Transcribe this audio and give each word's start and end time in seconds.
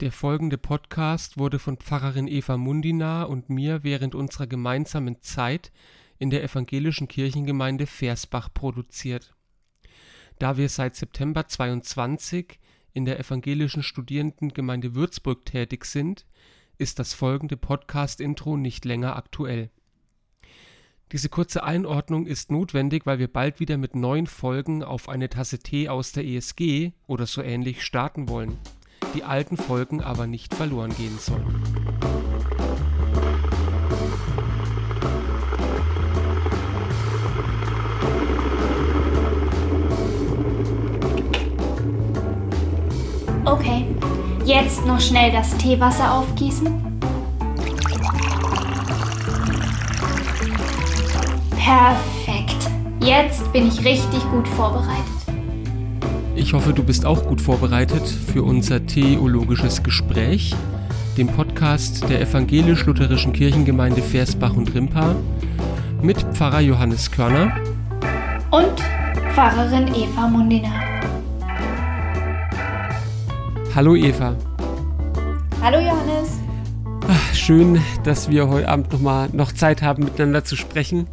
Der 0.00 0.12
folgende 0.12 0.58
Podcast 0.58 1.38
wurde 1.38 1.58
von 1.58 1.76
Pfarrerin 1.76 2.28
Eva 2.28 2.56
Mundina 2.56 3.24
und 3.24 3.50
mir 3.50 3.82
während 3.82 4.14
unserer 4.14 4.46
gemeinsamen 4.46 5.20
Zeit 5.22 5.72
in 6.18 6.30
der 6.30 6.44
evangelischen 6.44 7.08
Kirchengemeinde 7.08 7.88
Versbach 7.88 8.48
produziert. 8.54 9.34
Da 10.38 10.56
wir 10.56 10.68
seit 10.68 10.94
September 10.94 11.48
22 11.48 12.60
in 12.92 13.06
der 13.06 13.18
evangelischen 13.18 13.82
Studierendengemeinde 13.82 14.94
Würzburg 14.94 15.44
tätig 15.44 15.84
sind, 15.84 16.26
ist 16.76 17.00
das 17.00 17.12
folgende 17.12 17.56
Podcast-Intro 17.56 18.56
nicht 18.56 18.84
länger 18.84 19.16
aktuell. 19.16 19.68
Diese 21.10 21.28
kurze 21.28 21.64
Einordnung 21.64 22.28
ist 22.28 22.52
notwendig, 22.52 23.04
weil 23.04 23.18
wir 23.18 23.32
bald 23.32 23.58
wieder 23.58 23.76
mit 23.78 23.96
neuen 23.96 24.28
Folgen 24.28 24.84
auf 24.84 25.08
eine 25.08 25.28
Tasse 25.28 25.58
Tee 25.58 25.88
aus 25.88 26.12
der 26.12 26.24
ESG 26.24 26.92
oder 27.08 27.26
so 27.26 27.42
ähnlich 27.42 27.82
starten 27.82 28.28
wollen 28.28 28.56
die 29.14 29.24
alten 29.24 29.56
Folgen 29.56 30.02
aber 30.02 30.26
nicht 30.26 30.54
verloren 30.54 30.94
gehen 30.96 31.18
sollen. 31.18 31.62
Okay, 43.44 43.86
jetzt 44.44 44.84
noch 44.86 45.00
schnell 45.00 45.32
das 45.32 45.56
Teewasser 45.56 46.12
aufgießen. 46.12 47.00
Perfekt. 51.56 52.70
Jetzt 53.00 53.52
bin 53.52 53.68
ich 53.68 53.84
richtig 53.84 54.22
gut 54.30 54.46
vorbereitet. 54.48 55.17
Ich 56.38 56.52
hoffe, 56.52 56.72
du 56.72 56.84
bist 56.84 57.04
auch 57.04 57.26
gut 57.26 57.40
vorbereitet 57.40 58.06
für 58.06 58.44
unser 58.44 58.86
theologisches 58.86 59.82
Gespräch, 59.82 60.54
dem 61.16 61.26
Podcast 61.26 62.08
der 62.08 62.20
evangelisch-lutherischen 62.20 63.32
Kirchengemeinde 63.32 64.00
Versbach 64.02 64.54
und 64.54 64.72
Rimpa 64.72 65.16
mit 66.00 66.22
Pfarrer 66.32 66.60
Johannes 66.60 67.10
Körner 67.10 67.56
und 68.52 68.80
Pfarrerin 69.34 69.88
Eva 69.88 70.28
Mundina. 70.28 70.70
Hallo 73.74 73.96
Eva. 73.96 74.36
Hallo 75.60 75.80
Johannes. 75.80 76.38
Ach, 77.08 77.34
schön, 77.34 77.80
dass 78.04 78.30
wir 78.30 78.48
heute 78.48 78.68
Abend 78.68 78.92
noch 78.92 79.00
mal 79.00 79.28
noch 79.32 79.50
Zeit 79.50 79.82
haben, 79.82 80.04
miteinander 80.04 80.44
zu 80.44 80.54
sprechen. 80.54 81.08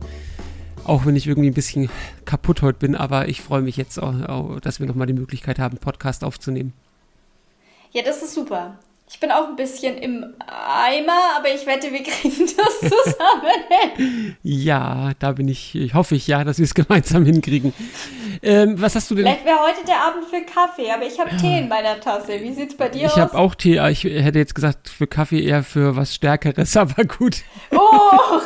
Auch 0.86 1.06
wenn 1.06 1.16
ich 1.16 1.28
irgendwie 1.28 1.50
ein 1.50 1.54
bisschen 1.54 1.90
kaputt 2.26 2.62
heute 2.62 2.80
bin, 2.80 2.96
aber 2.96 3.28
ich 3.28 3.42
freue 3.42 3.62
mich 3.62 3.76
jetzt, 3.76 3.98
auch, 4.02 4.14
auch, 4.28 4.60
dass 4.60 4.80
wir 4.80 4.88
nochmal 4.88 5.08
die 5.08 5.14
Möglichkeit 5.14 5.60
haben, 5.60 5.78
Podcast 5.78 6.24
aufzunehmen. 6.24 6.74
Ja, 7.92 8.04
das 8.04 8.22
ist 8.22 8.34
super. 8.34 8.78
Ich 9.08 9.20
bin 9.20 9.32
auch 9.32 9.48
ein 9.48 9.56
bisschen 9.56 9.98
im 10.00 10.34
Eimer, 10.40 11.38
aber 11.38 11.54
ich 11.54 11.68
wette, 11.68 11.92
wir 11.92 12.02
kriegen 12.02 12.50
das 12.58 12.80
zusammen. 12.80 14.36
ja, 14.44 15.12
da 15.20 15.32
bin 15.34 15.48
ich, 15.48 15.76
ich 15.76 15.94
hoffe 15.94 16.16
ich 16.16 16.26
ja, 16.26 16.44
dass 16.44 16.58
wir 16.58 16.66
es 16.66 16.74
gemeinsam 16.74 17.24
hinkriegen. 17.24 17.72
Ähm, 18.42 18.82
was 18.82 18.96
hast 18.96 19.12
du 19.12 19.16
denn? 19.16 19.26
Vielleicht 19.26 19.46
wäre 19.46 19.60
heute 19.60 19.86
der 19.88 20.02
Abend 20.02 20.26
für 20.28 20.42
Kaffee, 20.42 20.92
aber 20.92 21.06
ich 21.06 21.20
habe 21.20 21.30
ja. 21.30 21.38
Tee 21.38 21.60
in 21.60 21.68
meiner 21.68 22.00
Tasse. 22.00 22.42
Wie 22.42 22.52
sieht 22.52 22.72
es 22.72 22.78
bei 22.78 22.90
dir 22.90 23.02
ich 23.02 23.06
aus? 23.06 23.14
Ich 23.14 23.22
habe 23.22 23.38
auch 23.38 23.54
Tee, 23.54 23.80
ich 23.90 24.04
hätte 24.04 24.40
jetzt 24.40 24.56
gesagt, 24.56 24.90
für 24.90 25.06
Kaffee 25.06 25.42
eher 25.44 25.64
für 25.64 25.96
was 25.96 26.16
Stärkeres, 26.16 26.76
aber 26.78 27.06
gut. 27.06 27.44
Oh! 27.72 28.42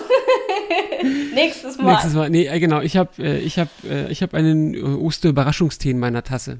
Nächstes 1.34 1.78
Mal. 1.78 1.92
Nächstes 1.92 2.14
Mal. 2.14 2.30
Nee, 2.30 2.48
äh, 2.48 2.60
genau. 2.60 2.82
Ich 2.82 2.98
habe 2.98 3.12
äh, 3.20 3.40
ich 3.40 3.60
hab, 3.60 3.70
äh, 3.84 4.08
ich 4.10 4.22
hab 4.22 4.34
einen 4.34 4.82
Osterüberraschungstee 4.98 5.92
in 5.92 6.00
meiner 6.00 6.24
Tasse. 6.24 6.60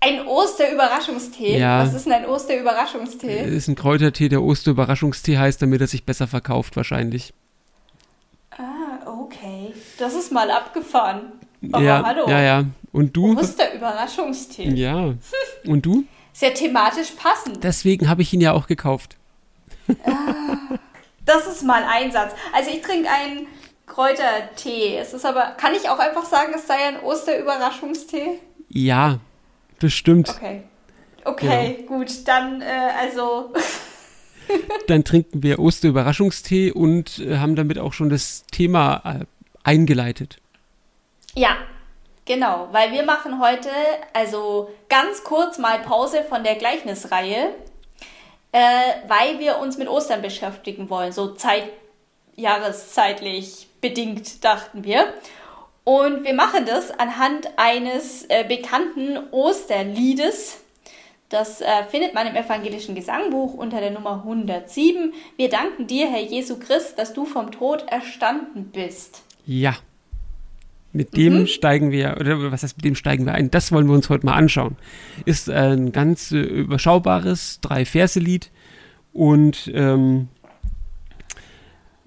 Ein 0.00 0.26
Osterüberraschungstee? 0.26 1.58
Ja. 1.58 1.82
Was 1.82 1.94
ist 1.94 2.06
denn 2.06 2.12
ein 2.12 2.26
Osterüberraschungstee? 2.26 3.44
Das 3.44 3.52
ist 3.52 3.68
ein 3.68 3.74
Kräutertee, 3.74 4.28
der 4.28 4.42
Osterüberraschungstee 4.42 5.38
heißt, 5.38 5.60
damit 5.60 5.80
er 5.80 5.88
sich 5.88 6.04
besser 6.04 6.28
verkauft 6.28 6.76
wahrscheinlich. 6.76 7.34
Ah, 8.50 9.06
okay. 9.06 9.72
Das 9.98 10.14
ist 10.14 10.30
mal 10.30 10.50
abgefahren. 10.50 11.32
Aber 11.72 11.82
ja, 11.82 12.02
hallo. 12.04 12.28
Ja, 12.28 12.40
ja. 12.40 12.64
Und 12.92 13.16
du? 13.16 13.36
Osterüberraschungstee. 13.36 14.70
Ja. 14.70 15.14
Und 15.66 15.84
du? 15.84 16.04
Sehr 16.32 16.54
thematisch 16.54 17.10
passend. 17.12 17.64
Deswegen 17.64 18.08
habe 18.08 18.22
ich 18.22 18.32
ihn 18.32 18.40
ja 18.40 18.52
auch 18.52 18.68
gekauft. 18.68 19.16
Ah, 20.04 20.76
das 21.28 21.46
ist 21.46 21.62
mal 21.62 21.84
ein 21.84 22.10
Satz. 22.10 22.34
Also 22.52 22.70
ich 22.70 22.80
trinke 22.82 23.08
einen 23.08 23.46
Kräutertee. 23.86 24.98
Es 24.98 25.12
ist 25.12 25.24
aber, 25.24 25.52
kann 25.56 25.74
ich 25.74 25.88
auch 25.88 25.98
einfach 25.98 26.24
sagen, 26.24 26.52
es 26.54 26.66
sei 26.66 26.76
ein 26.76 27.00
Osterüberraschungstee? 27.00 28.40
Ja, 28.68 29.18
Bestimmt. 29.78 30.28
Okay. 30.28 30.62
Okay, 31.24 31.74
genau. 31.76 31.88
gut. 31.88 32.26
Dann, 32.26 32.62
äh, 32.62 32.90
also. 32.98 33.52
Dann 34.86 35.04
trinken 35.04 35.42
wir 35.42 35.58
Osterüberraschungstee 35.58 36.72
und 36.72 37.18
äh, 37.18 37.36
haben 37.36 37.54
damit 37.54 37.78
auch 37.78 37.92
schon 37.92 38.08
das 38.08 38.44
Thema 38.50 39.02
äh, 39.04 39.24
eingeleitet. 39.62 40.38
Ja, 41.34 41.56
genau. 42.24 42.68
Weil 42.72 42.92
wir 42.92 43.04
machen 43.04 43.40
heute, 43.40 43.68
also 44.14 44.70
ganz 44.88 45.22
kurz 45.22 45.58
mal 45.58 45.80
Pause 45.80 46.24
von 46.26 46.44
der 46.44 46.54
Gleichnisreihe, 46.54 47.54
äh, 48.52 48.58
weil 49.06 49.38
wir 49.38 49.58
uns 49.58 49.78
mit 49.78 49.88
Ostern 49.88 50.22
beschäftigen 50.22 50.90
wollen. 50.90 51.12
So 51.12 51.34
Zeit, 51.34 51.64
jahreszeitlich 52.36 53.68
bedingt, 53.80 54.44
dachten 54.44 54.84
wir. 54.84 55.12
Und 55.84 56.24
wir 56.24 56.34
machen 56.34 56.66
das 56.66 56.90
anhand 56.90 57.48
eines 57.56 58.24
äh, 58.28 58.44
bekannten 58.46 59.18
Osterliedes. 59.30 60.60
Das 61.28 61.60
äh, 61.60 61.84
findet 61.90 62.14
man 62.14 62.26
im 62.26 62.36
evangelischen 62.36 62.94
Gesangbuch 62.94 63.54
unter 63.54 63.80
der 63.80 63.90
Nummer 63.90 64.22
107. 64.24 65.12
Wir 65.36 65.50
danken 65.50 65.86
dir, 65.86 66.10
Herr 66.10 66.22
Jesu 66.22 66.58
Christ, 66.58 66.98
dass 66.98 67.12
du 67.12 67.26
vom 67.26 67.52
Tod 67.52 67.84
erstanden 67.88 68.70
bist. 68.72 69.22
Ja. 69.46 69.76
Mit 70.98 71.16
dem 71.16 71.42
mhm. 71.42 71.46
steigen 71.46 71.92
wir, 71.92 72.16
oder 72.18 72.50
was 72.50 72.64
heißt, 72.64 72.76
mit 72.76 72.84
dem 72.84 72.96
steigen 72.96 73.24
wir 73.24 73.32
ein? 73.32 73.52
Das 73.52 73.70
wollen 73.70 73.86
wir 73.86 73.94
uns 73.94 74.08
heute 74.08 74.26
mal 74.26 74.34
anschauen. 74.34 74.76
Ist 75.26 75.48
ein 75.48 75.92
ganz 75.92 76.32
äh, 76.32 76.40
überschaubares 76.40 77.60
Drei-Verse-Lied 77.60 78.50
und 79.12 79.70
ähm, 79.72 80.26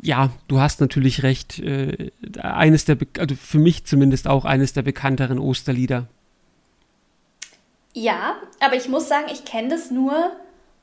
ja, 0.01 0.31
du 0.49 0.59
hast 0.59 0.81
natürlich 0.81 1.23
recht. 1.23 1.59
Äh, 1.59 2.11
eines 2.41 2.83
der, 2.83 2.97
also 3.17 3.35
für 3.35 3.59
mich 3.59 3.85
zumindest 3.85 4.27
auch 4.27 4.43
eines 4.43 4.73
der 4.73 4.81
bekannteren 4.81 5.39
Osterlieder. 5.39 6.07
Ja, 7.93 8.35
aber 8.59 8.75
ich 8.75 8.89
muss 8.89 9.07
sagen, 9.07 9.27
ich 9.31 9.45
kenne 9.45 9.69
das 9.69 9.89
nur 9.89 10.31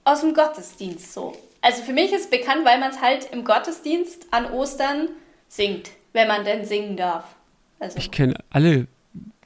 aus 0.04 0.22
dem 0.22 0.32
Gottesdienst 0.32 1.12
so. 1.12 1.36
Also 1.60 1.82
für 1.82 1.92
mich 1.92 2.10
ist 2.10 2.25
es 2.25 2.30
bekannt, 2.30 2.64
weil 2.64 2.80
man 2.80 2.90
es 2.90 3.02
halt 3.02 3.28
im 3.32 3.44
Gottesdienst 3.44 4.28
an 4.30 4.50
Ostern 4.50 5.10
singt, 5.46 5.90
wenn 6.14 6.26
man 6.26 6.46
denn 6.46 6.64
singen 6.64 6.96
darf. 6.96 7.34
Also. 7.81 7.99
Ich 7.99 8.11
kenne 8.11 8.34
alle 8.50 8.87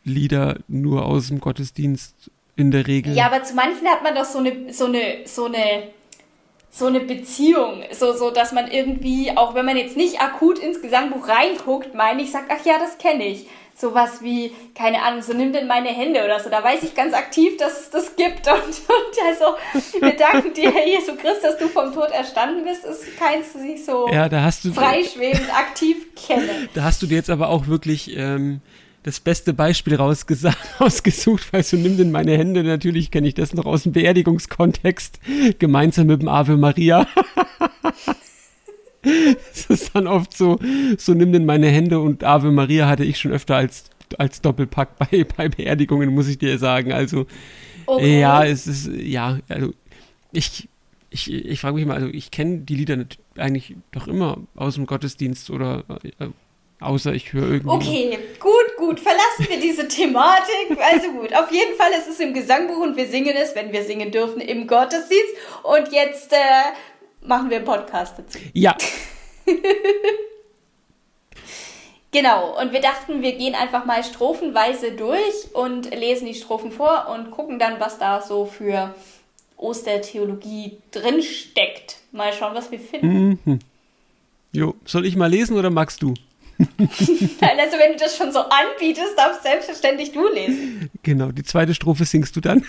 Lieder 0.05 0.59
nur 0.69 1.05
aus 1.05 1.29
dem 1.29 1.41
Gottesdienst 1.41 2.31
in 2.57 2.71
der 2.71 2.87
Regel. 2.87 3.15
Ja, 3.15 3.27
aber 3.27 3.43
zu 3.43 3.55
manchen 3.55 3.87
hat 3.87 4.03
man 4.03 4.15
doch 4.15 4.25
so 4.25 4.39
eine, 4.39 4.73
so 4.73 4.87
eine, 4.87 5.27
so 5.27 5.47
eine 5.47 5.91
so 6.75 6.87
eine 6.87 7.01
Beziehung, 7.01 7.83
so, 7.93 8.15
so, 8.15 8.31
dass 8.31 8.53
man 8.53 8.71
irgendwie, 8.71 9.37
auch 9.37 9.55
wenn 9.55 9.67
man 9.67 9.77
jetzt 9.77 9.97
nicht 9.97 10.23
akut 10.23 10.59
ins 10.59 10.81
Gesangbuch 10.81 11.29
reinguckt, 11.29 11.95
meine 11.95 12.23
ich, 12.23 12.33
sagt, 12.33 12.51
ach 12.51 12.65
ja, 12.65 12.79
das 12.79 12.97
kenne 12.97 13.27
ich. 13.27 13.47
Sowas 13.75 14.23
wie, 14.23 14.53
keine 14.75 15.03
Ahnung, 15.03 15.23
so 15.23 15.35
nimm 15.35 15.53
denn 15.53 15.67
meine 15.67 15.89
Hände 15.89 16.25
oder 16.25 16.41
so. 16.41 16.49
Da 16.49 16.65
weiß 16.65 16.83
ich 16.83 16.95
ganz 16.95 17.15
aktiv, 17.15 17.59
dass 17.59 17.81
es 17.81 17.91
das 17.91 18.17
gibt. 18.17 18.47
Und, 18.53 18.57
und 18.57 19.27
also, 19.27 20.01
wir 20.01 20.17
danken 20.17 20.55
dir, 20.55 20.73
Herr 20.73 20.87
Jesu 20.87 21.15
Christ, 21.17 21.43
dass 21.43 21.59
du 21.59 21.69
vom 21.69 21.93
Tod 21.93 22.11
erstanden 22.11 22.65
bist, 22.65 22.85
ist 22.85 23.17
keins, 23.19 23.53
das 23.53 23.63
ich 23.63 23.85
so 23.85 24.09
ja, 24.09 24.29
da 24.29 24.43
hast 24.43 24.65
du, 24.65 24.73
freischwebend 24.73 25.55
aktiv 25.55 26.15
kenne. 26.15 26.69
Da 26.75 26.85
hast 26.85 27.03
du 27.03 27.07
dir 27.07 27.17
jetzt 27.17 27.31
aber 27.31 27.49
auch 27.49 27.67
wirklich 27.67 28.17
ähm, 28.17 28.61
das 29.03 29.21
beste 29.21 29.53
Beispiel 29.53 29.95
rausgesucht, 29.97 31.53
weil 31.53 31.63
so 31.63 31.77
nimm 31.77 31.97
denn 31.97 32.11
meine 32.11 32.37
Hände, 32.37 32.63
natürlich 32.63 33.11
kenne 33.11 33.29
ich 33.29 33.35
das 33.35 33.55
noch 33.55 33.67
aus 33.67 33.85
dem 33.85 33.93
Beerdigungskontext, 33.93 35.19
gemeinsam 35.59 36.07
mit 36.07 36.23
dem 36.23 36.29
Ave 36.29 36.57
Maria. 36.57 37.07
Es 39.05 39.67
ist 39.67 39.97
dann 39.97 40.07
oft 40.07 40.37
so, 40.37 40.61
so 40.97 41.13
nimm 41.13 41.33
denn 41.33 41.45
meine 41.45 41.69
Hände 41.69 41.99
und 41.99 42.23
Ave 42.23 42.53
Maria 42.53 42.87
hatte 42.87 43.05
ich 43.05 43.19
schon 43.19 43.33
öfter 43.33 43.57
als, 43.57 43.87
als 44.17 44.41
Doppelpack 44.41 44.97
bei, 45.11 45.25
bei 45.25 45.49
Beerdigungen, 45.49 46.11
muss 46.15 46.29
ich 46.29 46.39
dir 46.39 46.57
sagen. 46.59 46.93
Also, 46.93 47.27
okay. 47.87 48.21
ja, 48.21 48.45
es 48.45 48.69
ist, 48.69 48.87
ja, 48.95 49.41
also, 49.49 49.75
ich, 50.31 50.69
ich, 51.11 51.33
ich 51.33 51.61
frage 51.61 51.75
mich 51.75 51.87
mal, 51.87 51.95
also, 51.95 52.07
ich 52.07 52.31
kenne 52.31 52.59
die 52.59 52.77
Lieder 52.77 53.05
eigentlich 53.37 53.75
doch 53.91 54.07
immer 54.07 54.39
aus 54.55 54.77
dem 54.77 54.87
Gottesdienst 54.87 55.51
oder 55.51 55.85
äh, 56.21 56.29
Außer 56.83 57.13
ich 57.13 57.33
höre 57.33 57.51
irgendwie. 57.51 57.69
Okay, 57.69 58.19
gut, 58.41 58.77
gut. 58.77 59.01
Verlassen 59.01 59.47
wir 59.49 59.61
diese 59.61 59.89
Thematik. 59.89 60.79
Also 60.93 61.13
gut, 61.13 61.35
auf 61.35 61.51
jeden 61.51 61.77
Fall 61.77 61.93
ist 61.93 62.09
es 62.09 62.21
im 62.21 62.35
Gesangbuch 62.35 62.79
und 62.79 62.97
wir 62.97 63.07
singen 63.07 63.37
es, 63.37 63.55
wenn 63.55 63.73
wir 63.73 63.85
singen 63.85 64.11
dürfen, 64.11 64.41
im 64.41 64.67
Gottesdienst. 64.67 65.35
Und 65.63 65.93
jetzt 65.93 66.33
äh, 66.33 66.37
machen 67.27 67.51
wir 67.51 67.59
einen 67.59 67.67
Podcast 67.67 68.19
dazu. 68.19 68.39
Ja. 68.53 68.77
genau, 72.11 72.61
und 72.61 72.73
wir 72.73 72.81
dachten, 72.81 73.23
wir 73.23 73.33
gehen 73.33 73.55
einfach 73.55 73.85
mal 73.85 74.03
strophenweise 74.03 74.93
durch 74.93 75.55
und 75.55 75.95
lesen 75.95 76.27
die 76.27 76.35
Strophen 76.35 76.73
vor 76.73 77.09
und 77.15 77.31
gucken 77.31 77.59
dann, 77.59 77.81
was 77.81 77.99
da 77.99 78.21
so 78.21 78.47
für 78.47 78.95
Ostertheologie 79.57 80.79
drinsteckt. 80.91 81.99
Mal 82.11 82.33
schauen, 82.33 82.55
was 82.55 82.71
wir 82.71 82.81
finden. 82.81 83.41
Mhm. 83.45 83.59
Jo, 84.53 84.75
soll 84.85 85.07
ich 85.07 85.17
mal 85.17 85.31
lesen 85.31 85.57
oder 85.57 85.71
magst 85.71 86.03
du? 86.03 86.15
Nein, 87.41 87.59
also 87.61 87.79
wenn 87.79 87.93
du 87.93 87.99
das 87.99 88.17
schon 88.17 88.33
so 88.33 88.41
anbietest, 88.41 89.17
darfst 89.17 89.43
selbstverständlich 89.43 90.13
du 90.13 90.29
lesen. 90.29 90.91
Genau, 91.03 91.33
die 91.33 91.43
zweite 91.43 91.75
Strophe 91.75 92.05
singst 92.05 92.37
du 92.37 92.41
dann. 92.41 92.65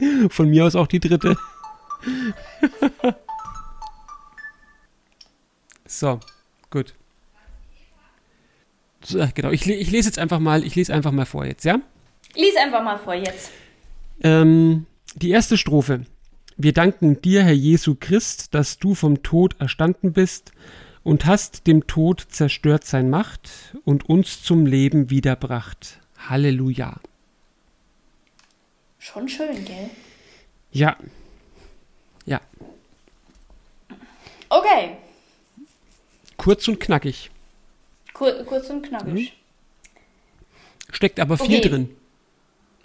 Von 0.30 0.48
mir 0.48 0.64
aus 0.64 0.74
auch 0.74 0.86
die 0.86 1.00
dritte. 1.00 1.36
so, 5.86 6.18
gut. 6.70 6.94
So, 9.04 9.24
genau, 9.34 9.50
ich, 9.50 9.68
ich, 9.68 9.90
lese 9.90 10.08
jetzt 10.08 10.18
einfach 10.18 10.38
mal, 10.38 10.64
ich 10.64 10.74
lese 10.74 10.94
einfach 10.94 11.12
mal 11.12 11.26
vor 11.26 11.44
jetzt, 11.44 11.64
ja? 11.64 11.80
Lies 12.34 12.56
einfach 12.56 12.82
mal 12.82 12.98
vor 12.98 13.14
jetzt. 13.14 13.50
Ähm, 14.22 14.86
die 15.16 15.30
erste 15.30 15.58
Strophe. 15.58 16.06
Wir 16.56 16.72
danken 16.72 17.20
dir, 17.20 17.42
Herr 17.42 17.52
Jesu 17.52 17.96
Christ, 17.98 18.54
dass 18.54 18.78
du 18.78 18.94
vom 18.94 19.22
Tod 19.22 19.56
erstanden 19.58 20.12
bist 20.12 20.52
und 21.04 21.26
hast 21.26 21.66
dem 21.66 21.86
Tod 21.86 22.26
zerstört 22.28 22.84
sein 22.84 23.10
Macht 23.10 23.76
und 23.84 24.08
uns 24.08 24.42
zum 24.42 24.66
Leben 24.66 25.10
wiederbracht. 25.10 26.00
Halleluja. 26.28 26.96
Schon 28.98 29.28
schön, 29.28 29.64
gell? 29.64 29.90
Ja. 30.70 30.96
Ja. 32.24 32.40
Okay. 34.48 34.96
Kurz 36.36 36.68
und 36.68 36.78
knackig. 36.78 37.30
Kur 38.12 38.44
kurz 38.44 38.70
und 38.70 38.82
knackig. 38.82 39.12
Mhm. 39.12 39.28
Steckt 40.92 41.18
aber 41.18 41.38
viel 41.38 41.58
okay. 41.58 41.68
drin. 41.68 41.96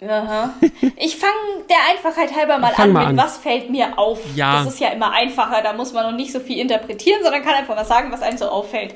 Aha. 0.06 0.54
Ich 0.96 1.16
fange 1.16 1.64
der 1.68 1.76
Einfachheit 1.90 2.34
halber 2.34 2.58
mal 2.58 2.72
an 2.76 2.92
mal 2.92 3.00
mit 3.00 3.08
an. 3.08 3.16
was 3.16 3.38
fällt 3.38 3.68
mir 3.70 3.98
auf. 3.98 4.20
Ja. 4.34 4.62
Das 4.62 4.74
ist 4.74 4.80
ja 4.80 4.88
immer 4.88 5.10
einfacher, 5.10 5.60
da 5.62 5.72
muss 5.72 5.92
man 5.92 6.04
noch 6.04 6.16
nicht 6.16 6.32
so 6.32 6.40
viel 6.40 6.58
interpretieren, 6.58 7.22
sondern 7.22 7.42
kann 7.42 7.54
einfach 7.54 7.76
was 7.76 7.88
sagen, 7.88 8.12
was 8.12 8.22
einem 8.22 8.38
so 8.38 8.46
auffällt. 8.48 8.94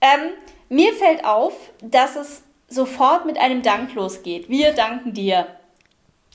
Ähm, 0.00 0.30
mir 0.68 0.92
fällt 0.92 1.24
auf, 1.24 1.54
dass 1.82 2.16
es 2.16 2.42
sofort 2.68 3.26
mit 3.26 3.38
einem 3.38 3.62
Dank 3.62 3.94
losgeht. 3.94 4.48
Wir 4.48 4.72
danken 4.72 5.12
dir, 5.14 5.46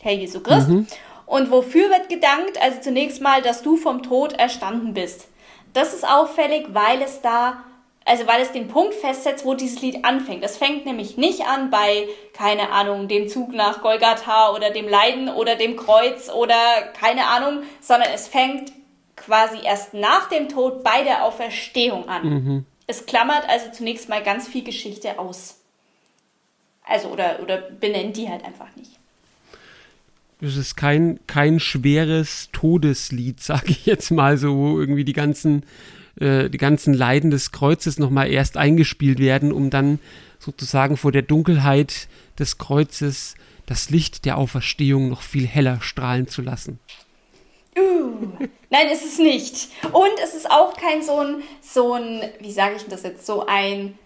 Herr 0.01 0.13
Jesu 0.13 0.41
Christ. 0.41 0.69
Mhm. 0.69 0.87
Und 1.25 1.51
wofür 1.51 1.89
wird 1.89 2.09
gedankt? 2.09 2.61
Also 2.61 2.81
zunächst 2.81 3.21
mal, 3.21 3.41
dass 3.41 3.61
du 3.61 3.77
vom 3.77 4.03
Tod 4.03 4.33
erstanden 4.33 4.93
bist. 4.93 5.27
Das 5.73 5.93
ist 5.93 6.07
auffällig, 6.07 6.67
weil 6.73 7.01
es 7.01 7.21
da 7.21 7.63
also 8.05 8.27
weil 8.27 8.41
es 8.41 8.51
den 8.51 8.67
Punkt 8.67 8.93
festsetzt, 8.93 9.45
wo 9.45 9.55
dieses 9.55 9.81
Lied 9.81 10.05
anfängt. 10.05 10.43
Es 10.43 10.57
fängt 10.57 10.85
nämlich 10.85 11.17
nicht 11.17 11.41
an 11.47 11.71
bei, 11.71 12.07
keine 12.33 12.71
Ahnung, 12.71 13.07
dem 13.07 13.27
Zug 13.27 13.51
nach 13.51 13.81
Golgatha 13.81 14.51
oder 14.53 14.69
dem 14.69 14.87
Leiden 14.87 15.27
oder 15.27 15.55
dem 15.55 15.75
Kreuz 15.75 16.29
oder 16.29 16.55
keine 16.99 17.25
Ahnung, 17.27 17.63
sondern 17.81 18.09
es 18.13 18.27
fängt 18.27 18.71
quasi 19.15 19.57
erst 19.63 19.95
nach 19.95 20.29
dem 20.29 20.49
Tod 20.49 20.83
bei 20.83 21.03
der 21.03 21.23
Auferstehung 21.23 22.07
an. 22.07 22.29
Mhm. 22.29 22.65
Es 22.85 23.07
klammert 23.07 23.49
also 23.49 23.71
zunächst 23.71 24.07
mal 24.07 24.21
ganz 24.21 24.47
viel 24.47 24.63
Geschichte 24.63 25.17
aus. 25.17 25.57
Also 26.83 27.07
oder, 27.07 27.39
oder 27.41 27.57
benennt 27.57 28.17
die 28.17 28.29
halt 28.29 28.45
einfach 28.45 28.67
nicht. 28.75 28.91
Es 30.41 30.57
ist 30.57 30.75
kein, 30.75 31.19
kein 31.25 31.59
schweres 31.59 32.49
Todeslied, 32.51 33.39
sage 33.41 33.71
ich 33.71 33.87
jetzt 33.87 34.11
mal 34.11 34.37
so, 34.37 34.55
wo 34.55 34.79
irgendwie 34.79 35.05
die 35.05 35.13
ganzen 35.13 35.65
äh, 36.19 36.49
die 36.49 36.57
ganzen 36.57 36.93
Leiden 36.93 37.31
des 37.31 37.51
Kreuzes 37.51 37.99
nochmal 37.99 38.31
erst 38.31 38.57
eingespielt 38.57 39.19
werden, 39.19 39.51
um 39.51 39.69
dann 39.69 39.99
sozusagen 40.39 40.97
vor 40.97 41.11
der 41.11 41.23
Dunkelheit 41.23 42.07
des 42.39 42.57
Kreuzes 42.57 43.35
das 43.65 43.89
Licht 43.89 44.25
der 44.25 44.37
Auferstehung 44.37 45.09
noch 45.09 45.21
viel 45.21 45.47
heller 45.47 45.81
strahlen 45.81 46.27
zu 46.27 46.41
lassen. 46.41 46.79
Uh, 47.77 48.47
nein, 48.69 48.87
ist 48.89 49.05
es 49.05 49.17
nicht. 49.17 49.69
Und 49.91 50.13
es 50.23 50.33
ist 50.33 50.49
auch 50.49 50.77
kein 50.77 51.01
so 51.01 51.19
ein, 51.19 51.43
so 51.61 51.93
ein 51.93 52.21
wie 52.39 52.51
sage 52.51 52.75
ich 52.77 52.85
das 52.85 53.03
jetzt, 53.03 53.25
so 53.25 53.45
ein 53.45 53.97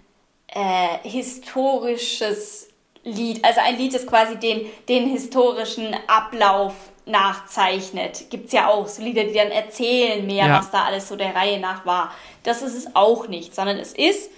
äh, 0.47 1.07
historisches 1.07 2.69
Lied. 3.03 3.43
Also 3.45 3.59
ein 3.61 3.77
Lied, 3.77 3.93
das 3.93 4.07
quasi 4.07 4.37
den, 4.37 4.65
den 4.87 5.09
historischen 5.09 5.95
Ablauf 6.07 6.73
nachzeichnet. 7.09 8.29
Gibt 8.29 8.47
es 8.47 8.53
ja 8.53 8.67
auch 8.67 8.87
so 8.87 9.01
Lieder, 9.01 9.23
die 9.23 9.33
dann 9.33 9.51
erzählen 9.51 10.25
mehr, 10.25 10.47
Ja. 10.47 10.59
was 10.59 10.71
da 10.71 10.83
alles 10.83 11.07
so 11.07 11.15
der 11.15 11.35
Reihe 11.35 11.59
nach 11.59 11.85
war. 11.85 12.13
Das 12.43 12.61
ist 12.61 12.75
es 12.75 12.95
auch 12.95 13.27
nicht, 13.27 13.53
sondern 13.55 13.77
es 13.77 13.93
ist, 13.93 14.29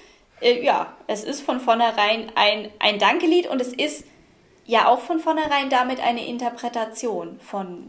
äh, 0.42 0.64
ja, 0.64 0.94
es 1.08 1.24
ist 1.24 1.42
von 1.42 1.60
vornherein 1.60 2.32
ein, 2.36 2.70
ein 2.80 2.98
Dankelied 3.00 3.48
und 3.48 3.62
es 3.62 3.74
ist 3.74 4.06
ja 4.66 4.88
auch 4.88 5.00
von 5.00 5.20
vornherein 5.20 5.70
damit 5.70 6.00
eine 6.00 6.26
Interpretation 6.26 7.40
von 7.40 7.84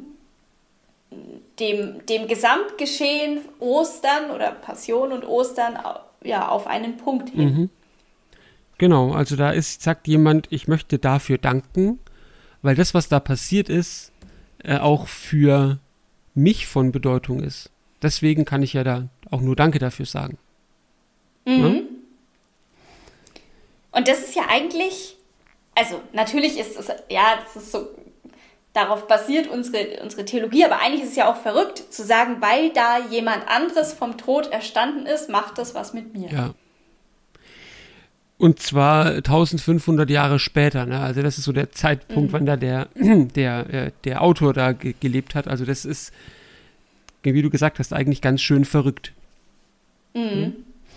dem, 1.58 2.05
dem 2.06 2.26
Gesamtgeschehen 2.26 3.40
Ostern 3.61 4.31
oder 4.31 4.52
Passion 4.52 5.12
und 5.12 5.25
Ostern 5.25 5.78
ja, 6.23 6.49
auf 6.49 6.67
einen 6.67 6.96
Punkt 6.96 7.31
hin. 7.31 7.70
Genau, 8.78 9.12
also 9.12 9.37
da 9.37 9.50
ist, 9.50 9.82
sagt 9.82 10.08
jemand, 10.08 10.49
ich 10.50 10.67
möchte 10.69 10.99
dafür 10.99 11.38
danken, 11.38 12.00
weil 12.62 12.75
das, 12.75 12.94
was 12.94 13.08
da 13.08 13.20
passiert 13.20 13.69
ist, 13.69 14.12
äh, 14.62 14.79
auch 14.79 15.09
für 15.09 15.79
mich 16.35 16.67
von 16.67 16.93
Bedeutung 16.93 17.43
ist. 17.43 17.70
Deswegen 18.03 18.44
kann 18.44 18.62
ich 18.62 18.73
ja 18.73 18.85
da 18.85 19.09
auch 19.31 19.41
nur 19.41 19.56
Danke 19.56 19.79
dafür 19.79 20.06
sagen. 20.06 20.38
Mhm. 21.44 21.88
Und 23.93 24.09
das 24.09 24.20
ist 24.20 24.35
ja 24.35 24.44
eigentlich, 24.49 25.17
also 25.75 26.00
natürlich 26.12 26.59
ist 26.59 26.79
es, 26.79 26.88
ja, 27.09 27.38
das 27.43 27.62
ist 27.62 27.73
so, 27.73 27.88
darauf 28.73 29.06
basiert 29.06 29.49
unsere, 29.49 30.03
unsere 30.03 30.25
Theologie, 30.25 30.64
aber 30.64 30.81
eigentlich 30.81 31.03
ist 31.03 31.11
es 31.11 31.17
ja 31.17 31.31
auch 31.31 31.37
verrückt 31.37 31.79
zu 31.93 32.03
sagen, 32.03 32.37
weil 32.41 32.70
da 32.70 32.99
jemand 32.99 33.47
anderes 33.49 33.93
vom 33.93 34.17
Tod 34.17 34.47
erstanden 34.47 35.06
ist, 35.06 35.29
macht 35.29 35.59
das 35.59 35.75
was 35.75 35.93
mit 35.93 36.17
mir. 36.17 36.31
Ja. 36.31 36.55
Und 38.43 38.59
zwar 38.59 39.06
1500 39.06 40.11
Jahre 40.11 40.41
später, 40.41 40.85
ne? 40.85 40.99
Also 40.99 41.23
das 41.23 41.39
ist 41.39 41.44
so 41.44 41.53
der 41.53 41.71
Zeitpunkt, 41.71 42.33
wann 42.33 42.44
da 42.44 42.56
der, 42.56 42.89
der, 42.97 43.73
äh, 43.73 43.91
der 44.03 44.21
Autor 44.21 44.53
da 44.53 44.73
ge 44.73 44.97
gelebt 44.99 45.37
hat. 45.37 45.47
Also 45.47 45.65
das 45.65 45.85
ist, 45.85 46.12
wie 47.23 47.41
du 47.41 47.50
gesagt 47.50 47.79
hast, 47.79 47.93
eigentlich 47.93 48.21
ganz 48.21 48.43
schön 48.43 48.65
verrückt. 48.65 49.12
Mhm. 50.15 50.56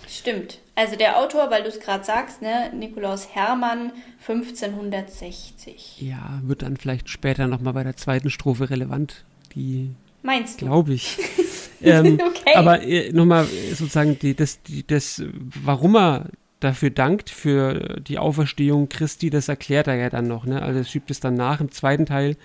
Stimmt. 0.10 0.58
Also 0.74 0.96
der 0.96 1.20
Autor, 1.20 1.52
weil 1.52 1.62
du 1.62 1.70
es 1.70 1.80
gerade 1.80 2.04
sagst, 2.04 2.42
ne, 2.42 2.72
Nikolaus 2.74 3.28
Hermann, 3.36 3.92
1560. 4.28 6.02
Ja, 6.02 6.42
wird 6.42 6.64
dann 6.64 6.78
vielleicht 6.78 7.10
später 7.10 7.46
nochmal 7.46 7.74
bei 7.74 7.84
der 7.84 7.96
zweiten 7.96 8.32
Strophe 8.32 8.72
relevant. 8.72 9.24
Die 9.54 9.92
Meinst 10.24 10.62
du? 10.62 10.66
glaube 10.66 10.96
ich. 10.96 11.20
ähm, 11.84 12.20
Okay. 12.20 12.56
Aber 12.56 12.82
äh, 12.82 13.12
nochmal 13.12 13.46
sozusagen, 13.46 14.18
die, 14.18 14.34
das, 14.34 14.64
die, 14.64 14.84
das, 14.86 15.22
warum 15.64 15.96
er 15.96 16.26
dafür 16.60 16.90
dankt, 16.90 17.30
für 17.30 18.00
die 18.00 18.18
Auferstehung 18.18 18.90
Christi, 18.90 19.30
das 19.30 19.50
erklärt 19.50 19.88
er 19.88 19.96
ja 19.96 20.10
dann 20.10 20.28
noch. 20.28 20.46
Ne? 20.46 20.62
Also 20.62 20.84
schiebt 20.84 21.12
es 21.12 21.20
dann 21.20 21.36
nach. 21.36 21.62
Im 21.62 21.72
zweiten 21.72 22.06
Teil 22.06 22.38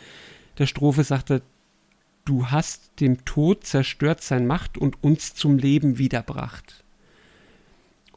der 0.59 0.67
Strophe 0.67 1.05
sagt 1.05 1.31
er, 1.31 1.43
du 2.25 2.47
hast 2.47 3.01
dem 3.01 3.25
Tod 3.25 3.65
zerstört 3.65 4.23
sein 4.23 4.47
Macht 4.47 4.77
und 4.77 5.03
uns 5.03 5.35
zum 5.35 5.59
Leben 5.59 5.99
wiederbracht. 5.99 6.85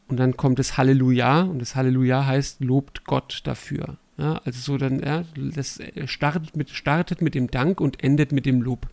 Und 0.07 0.17
dann 0.17 0.35
kommt 0.35 0.59
das 0.59 0.77
Halleluja 0.77 1.41
und 1.41 1.59
das 1.59 1.75
Halleluja 1.75 2.25
heißt, 2.25 2.63
lobt 2.63 3.05
Gott 3.05 3.41
dafür. 3.45 3.97
Ja, 4.17 4.41
also 4.45 4.59
so 4.59 4.77
dann, 4.77 4.99
ja, 4.99 5.23
das 5.35 5.79
startet 6.05 6.55
mit, 6.55 6.69
startet 6.69 7.21
mit 7.21 7.33
dem 7.33 7.49
Dank 7.49 7.81
und 7.81 8.03
endet 8.03 8.31
mit 8.31 8.45
dem 8.45 8.61
Lob. 8.61 8.87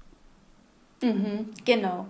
Genau. 1.65 2.07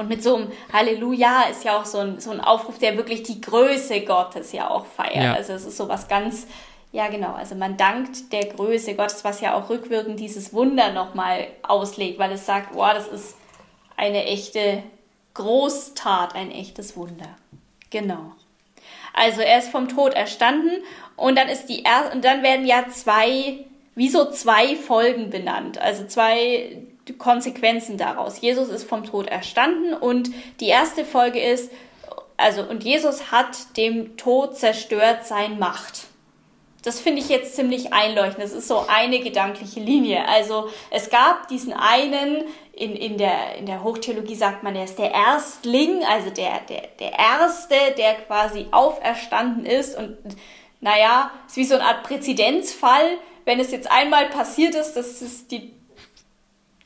Und 0.00 0.08
mit 0.08 0.22
so 0.22 0.36
einem 0.36 0.50
Halleluja 0.72 1.42
ist 1.50 1.62
ja 1.62 1.78
auch 1.78 1.84
so 1.84 1.98
ein, 1.98 2.20
so 2.20 2.30
ein 2.30 2.40
Aufruf, 2.40 2.78
der 2.78 2.96
wirklich 2.96 3.22
die 3.22 3.38
Größe 3.38 4.00
Gottes 4.00 4.50
ja 4.52 4.70
auch 4.70 4.86
feiert. 4.86 5.14
Ja. 5.22 5.34
Also 5.34 5.52
es 5.52 5.66
ist 5.66 5.76
so 5.76 5.90
was 5.90 6.08
ganz, 6.08 6.46
ja 6.90 7.08
genau, 7.08 7.34
also 7.34 7.54
man 7.54 7.76
dankt 7.76 8.32
der 8.32 8.46
Größe 8.46 8.94
Gottes, 8.94 9.24
was 9.24 9.42
ja 9.42 9.54
auch 9.54 9.68
rückwirkend 9.68 10.18
dieses 10.18 10.54
Wunder 10.54 10.90
nochmal 10.92 11.48
auslegt, 11.62 12.18
weil 12.18 12.32
es 12.32 12.46
sagt, 12.46 12.74
wow, 12.74 12.94
das 12.94 13.08
ist 13.08 13.36
eine 13.98 14.24
echte 14.24 14.82
Großtat, 15.34 16.34
ein 16.34 16.50
echtes 16.50 16.96
Wunder. 16.96 17.36
Genau. 17.90 18.32
Also 19.12 19.42
er 19.42 19.58
ist 19.58 19.68
vom 19.68 19.88
Tod 19.88 20.14
erstanden 20.14 20.82
und 21.16 21.36
dann 21.36 21.50
ist 21.50 21.66
die 21.66 21.84
er 21.84 22.10
und 22.10 22.24
dann 22.24 22.42
werden 22.42 22.64
ja 22.64 22.88
zwei, 22.88 23.66
wie 23.94 24.08
so 24.08 24.30
zwei 24.30 24.76
Folgen 24.76 25.28
benannt, 25.28 25.76
also 25.76 26.06
zwei 26.06 26.86
Konsequenzen 27.12 27.96
daraus. 27.96 28.40
Jesus 28.40 28.68
ist 28.68 28.88
vom 28.88 29.04
Tod 29.04 29.26
erstanden 29.26 29.94
und 29.94 30.30
die 30.60 30.68
erste 30.68 31.04
Folge 31.04 31.40
ist, 31.40 31.70
also 32.36 32.62
und 32.62 32.84
Jesus 32.84 33.30
hat 33.30 33.76
dem 33.76 34.16
Tod 34.16 34.56
zerstört 34.56 35.26
sein 35.26 35.58
Macht. 35.58 36.06
Das 36.82 36.98
finde 36.98 37.20
ich 37.20 37.28
jetzt 37.28 37.56
ziemlich 37.56 37.92
einleuchtend. 37.92 38.42
Das 38.42 38.52
ist 38.52 38.66
so 38.66 38.86
eine 38.88 39.20
gedankliche 39.20 39.80
Linie. 39.80 40.26
Also 40.26 40.70
es 40.90 41.10
gab 41.10 41.48
diesen 41.48 41.74
einen, 41.74 42.44
in, 42.72 42.96
in, 42.96 43.18
der, 43.18 43.56
in 43.58 43.66
der 43.66 43.84
Hochtheologie 43.84 44.34
sagt 44.34 44.62
man, 44.62 44.74
er 44.74 44.84
ist 44.84 44.98
der 44.98 45.12
Erstling, 45.12 46.02
also 46.04 46.30
der, 46.30 46.60
der, 46.68 46.88
der 46.98 47.18
Erste, 47.18 47.74
der 47.98 48.14
quasi 48.14 48.66
auferstanden 48.70 49.66
ist. 49.66 49.98
Und 49.98 50.16
naja, 50.80 51.30
ist 51.46 51.58
wie 51.58 51.64
so 51.64 51.74
eine 51.74 51.84
Art 51.84 52.02
Präzedenzfall, 52.04 53.18
wenn 53.44 53.60
es 53.60 53.72
jetzt 53.72 53.90
einmal 53.90 54.28
passiert 54.30 54.74
ist, 54.74 54.94
das 54.94 55.20
ist 55.20 55.50
die 55.50 55.74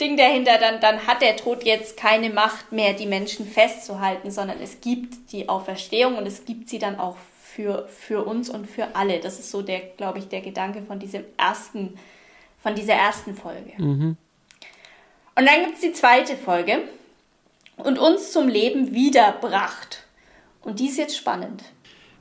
Ding 0.04 0.16
dahinter, 0.16 0.58
dann, 0.58 0.80
dann 0.80 1.06
hat 1.06 1.23
der 1.23 1.37
Tod 1.37 1.64
jetzt 1.64 1.96
keine 1.96 2.30
Macht 2.30 2.73
mehr, 2.73 2.92
die 2.92 3.06
Menschen 3.06 3.46
festzuhalten, 3.46 4.30
sondern 4.30 4.61
es 4.61 4.80
gibt 4.80 5.32
die 5.32 5.49
Auferstehung 5.49 6.16
und 6.16 6.26
es 6.26 6.44
gibt 6.44 6.68
sie 6.68 6.78
dann 6.78 6.99
auch 6.99 7.16
für, 7.42 7.88
für 7.88 8.25
uns 8.25 8.50
und 8.50 8.66
für 8.66 8.94
alle. 8.94 9.20
Das 9.20 9.38
ist 9.38 9.50
so 9.50 9.62
der, 9.62 9.80
glaube 9.80 10.18
ich, 10.18 10.28
der 10.28 10.42
Gedanke 10.42 10.82
von 10.82 10.99
diesem 10.99 11.25
ersten, 11.38 11.94
von 12.62 12.75
dieser 12.75 12.94
ersten 12.94 13.34
Folge. 13.34 13.73
Mhm. 13.78 14.16
Und 15.37 15.46
dann 15.46 15.64
gibt 15.64 15.76
es 15.76 15.80
die 15.80 15.92
zweite 15.92 16.37
Folge 16.37 16.82
und 17.76 17.99
uns 17.99 18.30
zum 18.30 18.49
Leben 18.49 18.92
wiederbracht. 18.92 20.04
Und 20.62 20.80
die 20.80 20.87
ist 20.87 20.99
jetzt 20.99 21.16
spannend. 21.16 21.64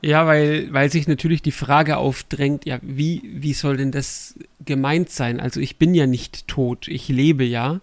Ja, 0.02 0.28
weil, 0.28 0.72
weil 0.74 0.92
sich 0.92 1.08
natürlich 1.08 1.42
die 1.42 1.52
Frage 1.52 1.98
aufdrängt, 1.98 2.66
ja, 2.66 2.78
wie, 2.82 3.22
wie 3.24 3.54
soll 3.54 3.78
denn 3.78 3.92
das 3.92 4.36
gemeint 4.66 5.10
sein? 5.10 5.40
Also 5.40 5.60
ich 5.60 5.78
bin 5.78 5.94
ja 5.94 6.08
nicht 6.08 6.48
tot, 6.48 6.88
ich 6.88 7.08
lebe 7.08 7.44
ja. 7.44 7.82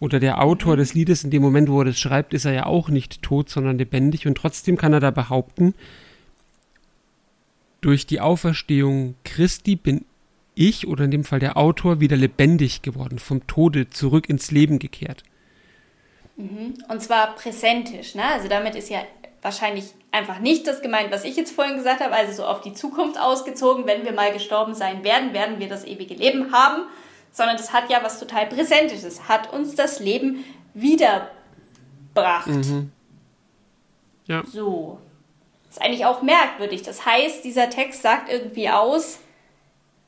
Oder 0.00 0.20
der 0.20 0.40
Autor 0.42 0.76
des 0.76 0.94
Liedes, 0.94 1.24
in 1.24 1.30
dem 1.30 1.42
Moment, 1.42 1.68
wo 1.68 1.80
er 1.80 1.86
das 1.86 1.98
schreibt, 1.98 2.32
ist 2.32 2.44
er 2.44 2.52
ja 2.52 2.66
auch 2.66 2.88
nicht 2.88 3.20
tot, 3.22 3.48
sondern 3.48 3.78
lebendig. 3.78 4.26
Und 4.26 4.36
trotzdem 4.36 4.76
kann 4.76 4.92
er 4.92 5.00
da 5.00 5.10
behaupten, 5.10 5.74
durch 7.80 8.06
die 8.06 8.20
Auferstehung 8.20 9.14
Christi 9.24 9.76
bin 9.76 10.04
ich 10.54 10.86
oder 10.86 11.04
in 11.04 11.10
dem 11.10 11.24
Fall 11.24 11.38
der 11.38 11.56
Autor 11.56 12.00
wieder 12.00 12.16
lebendig 12.16 12.82
geworden, 12.82 13.18
vom 13.18 13.46
Tode 13.46 13.90
zurück 13.90 14.28
ins 14.28 14.50
Leben 14.50 14.78
gekehrt. 14.78 15.22
Mhm. 16.36 16.74
Und 16.88 17.02
zwar 17.02 17.34
präsentisch, 17.34 18.14
ne? 18.14 18.24
Also 18.24 18.48
damit 18.48 18.74
ist 18.74 18.90
ja 18.90 19.00
wahrscheinlich 19.42 19.94
einfach 20.10 20.38
nicht 20.38 20.66
das 20.66 20.82
gemeint, 20.82 21.10
was 21.10 21.24
ich 21.24 21.36
jetzt 21.36 21.54
vorhin 21.54 21.76
gesagt 21.76 22.00
habe, 22.00 22.14
also 22.14 22.32
so 22.32 22.44
auf 22.44 22.60
die 22.60 22.72
Zukunft 22.72 23.20
ausgezogen, 23.20 23.86
wenn 23.86 24.04
wir 24.04 24.12
mal 24.12 24.32
gestorben 24.32 24.74
sein 24.74 25.04
werden, 25.04 25.32
werden 25.32 25.58
wir 25.58 25.68
das 25.68 25.84
ewige 25.84 26.14
Leben 26.14 26.52
haben, 26.52 26.84
sondern 27.30 27.56
das 27.56 27.72
hat 27.72 27.90
ja 27.90 28.02
was 28.02 28.18
total 28.18 28.46
Präsentisches, 28.46 29.28
hat 29.28 29.52
uns 29.52 29.74
das 29.74 30.00
Leben 30.00 30.44
wiederbracht. 30.74 32.46
Mhm. 32.46 32.90
Ja. 34.26 34.42
So. 34.46 34.98
ist 35.70 35.80
eigentlich 35.80 36.04
auch 36.04 36.22
merkwürdig. 36.22 36.82
Das 36.82 37.06
heißt, 37.06 37.44
dieser 37.44 37.70
Text 37.70 38.02
sagt 38.02 38.30
irgendwie 38.30 38.68
aus, 38.68 39.20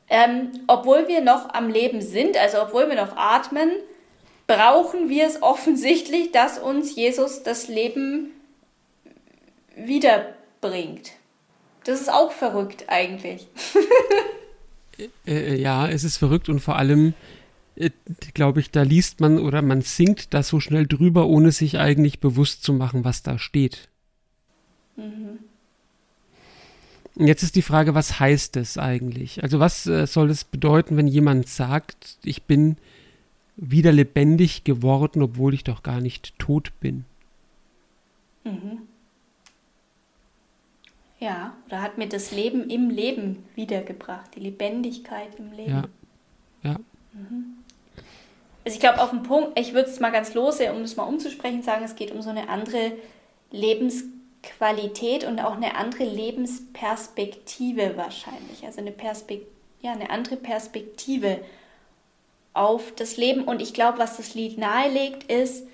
ähm, 0.09 0.51
obwohl 0.67 1.07
wir 1.07 1.21
noch 1.21 1.53
am 1.53 1.69
Leben 1.69 2.01
sind, 2.01 2.37
also 2.37 2.61
obwohl 2.61 2.89
wir 2.89 2.95
noch 2.95 3.15
atmen, 3.15 3.71
brauchen 4.45 5.07
wir 5.07 5.25
es 5.25 5.41
offensichtlich, 5.41 6.33
dass 6.33 6.59
uns 6.59 6.95
Jesus 6.95 7.43
das 7.43 7.69
Leben 7.69 8.31
wiederbringt. 9.75 11.11
Das 11.83 11.99
ist 11.99 12.11
auch 12.11 12.31
verrückt 12.31 12.85
eigentlich. 12.87 13.47
Äh, 15.25 15.53
äh, 15.53 15.59
ja, 15.59 15.87
es 15.87 16.03
ist 16.03 16.17
verrückt 16.17 16.47
und 16.47 16.59
vor 16.59 16.75
allem, 16.75 17.13
äh, 17.75 17.89
glaube 18.33 18.59
ich, 18.59 18.69
da 18.69 18.83
liest 18.83 19.19
man 19.19 19.39
oder 19.39 19.61
man 19.61 19.81
singt 19.81 20.33
da 20.33 20.43
so 20.43 20.59
schnell 20.59 20.85
drüber, 20.85 21.25
ohne 21.25 21.51
sich 21.51 21.79
eigentlich 21.79 22.19
bewusst 22.19 22.63
zu 22.63 22.73
machen, 22.73 23.03
was 23.03 23.23
da 23.23 23.39
steht. 23.39 23.89
Mhm. 24.95 25.39
Und 27.15 27.27
jetzt 27.27 27.43
ist 27.43 27.55
die 27.55 27.61
Frage, 27.61 27.93
was 27.93 28.19
heißt 28.19 28.55
das 28.55 28.77
eigentlich? 28.77 29.43
Also 29.43 29.59
was 29.59 29.85
äh, 29.85 30.07
soll 30.07 30.29
es 30.29 30.43
bedeuten, 30.43 30.97
wenn 30.97 31.07
jemand 31.07 31.47
sagt, 31.47 32.17
ich 32.23 32.43
bin 32.43 32.77
wieder 33.57 33.91
lebendig 33.91 34.63
geworden, 34.63 35.21
obwohl 35.21 35.53
ich 35.53 35.63
doch 35.63 35.83
gar 35.83 35.99
nicht 35.99 36.37
tot 36.39 36.71
bin? 36.79 37.05
Mhm. 38.43 38.87
Ja, 41.21 41.55
oder 41.67 41.83
hat 41.83 41.99
mir 41.99 42.09
das 42.09 42.31
Leben 42.31 42.67
im 42.69 42.89
Leben 42.89 43.45
wiedergebracht, 43.53 44.31
die 44.35 44.39
Lebendigkeit 44.39 45.35
im 45.37 45.51
Leben. 45.53 45.87
Ja. 46.63 46.71
ja. 46.71 46.75
Mhm. 47.13 47.57
Also 48.65 48.75
ich 48.75 48.79
glaube, 48.79 48.99
auf 48.99 49.11
den 49.11 49.21
Punkt, 49.21 49.57
ich 49.57 49.73
würde 49.73 49.89
es 49.89 49.99
mal 49.99 50.11
ganz 50.11 50.33
lose, 50.33 50.73
um 50.73 50.81
es 50.81 50.95
mal 50.95 51.03
umzusprechen, 51.03 51.61
sagen, 51.61 51.85
es 51.85 51.95
geht 51.95 52.11
um 52.11 52.23
so 52.23 52.31
eine 52.31 52.49
andere 52.49 52.93
Lebensqualität 53.51 55.23
und 55.23 55.39
auch 55.39 55.55
eine 55.55 55.75
andere 55.75 56.05
Lebensperspektive 56.05 57.97
wahrscheinlich. 57.97 58.65
Also 58.65 58.81
eine, 58.81 58.91
Perspekt 58.91 59.45
ja, 59.81 59.91
eine 59.91 60.09
andere 60.09 60.37
Perspektive 60.37 61.39
auf 62.53 62.93
das 62.95 63.17
Leben. 63.17 63.43
Und 63.43 63.61
ich 63.61 63.75
glaube, 63.75 63.99
was 63.99 64.17
das 64.17 64.33
Lied 64.33 64.57
nahelegt, 64.57 65.31
ist, 65.31 65.67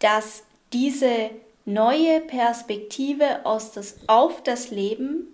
dass 0.00 0.42
diese 0.72 1.30
neue 1.64 2.20
Perspektive 2.20 3.44
aus 3.44 3.72
das, 3.72 3.96
auf 4.06 4.42
das 4.42 4.70
Leben 4.70 5.26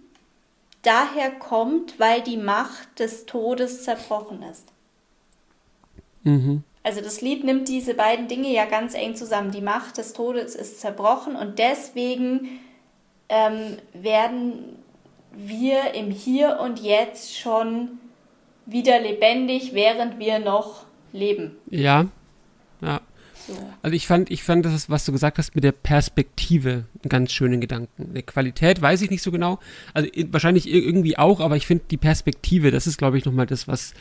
daher 0.83 1.31
kommt, 1.31 1.99
weil 1.99 2.23
die 2.23 2.37
Macht 2.37 3.01
des 3.01 3.27
Todes 3.27 3.83
zerbrochen 3.85 4.43
ist. 4.43 4.69
Mhm. 6.23 6.63
Also 6.83 7.01
das 7.01 7.21
Lied 7.21 7.43
nimmt 7.43 7.67
diese 7.69 7.95
beiden 7.95 8.29
Dinge 8.29 8.53
ja 8.53 8.65
ganz 8.65 8.95
eng 8.95 9.17
zusammen. 9.17 9.51
Die 9.51 9.61
Macht 9.61 9.99
des 9.99 10.13
Todes 10.13 10.55
ist 10.55 10.81
zerbrochen 10.81 11.35
und 11.35 11.59
deswegen 11.59 12.61
ähm, 13.29 13.79
werden 13.93 14.77
wir 15.33 15.95
im 15.95 16.11
Hier 16.13 16.61
und 16.63 16.79
Jetzt 16.81 17.37
schon 17.37 17.99
wieder 18.67 19.01
lebendig, 19.01 19.75
während 19.75 20.19
wir 20.19 20.39
noch 20.39 20.85
leben. 21.13 21.57
Ja, 21.71 22.03
ja. 22.03 22.07
Also 23.83 23.95
ich 23.95 24.07
fand, 24.07 24.31
ich 24.31 24.43
fand 24.43 24.65
das, 24.65 24.91
was 24.91 25.05
du 25.05 25.13
gesagt 25.13 25.39
hast, 25.39 25.55
mit 25.55 25.65
der 25.65 25.73
Perspektive 25.73 26.85
einen 27.03 27.09
ganz 27.09 27.33
schönen 27.33 27.61
Gedanken. 27.61 28.15
Der 28.15 28.23
Qualität 28.23 28.81
weiß 28.81 29.03
ich 29.03 29.11
nicht 29.11 29.23
so 29.23 29.31
genau. 29.31 29.59
Also 29.95 30.09
wahrscheinlich 30.31 30.69
irgendwie 30.69 31.19
auch, 31.19 31.41
aber 31.41 31.57
ich 31.57 31.67
finde 31.67 31.85
die 31.91 31.97
Perspektive, 31.97 32.71
das 32.71 32.87
ist, 32.87 32.99
glaube 32.99 33.19
ich, 33.19 33.25
nochmal 33.25 33.47
das, 33.47 33.69
was, 33.69 33.95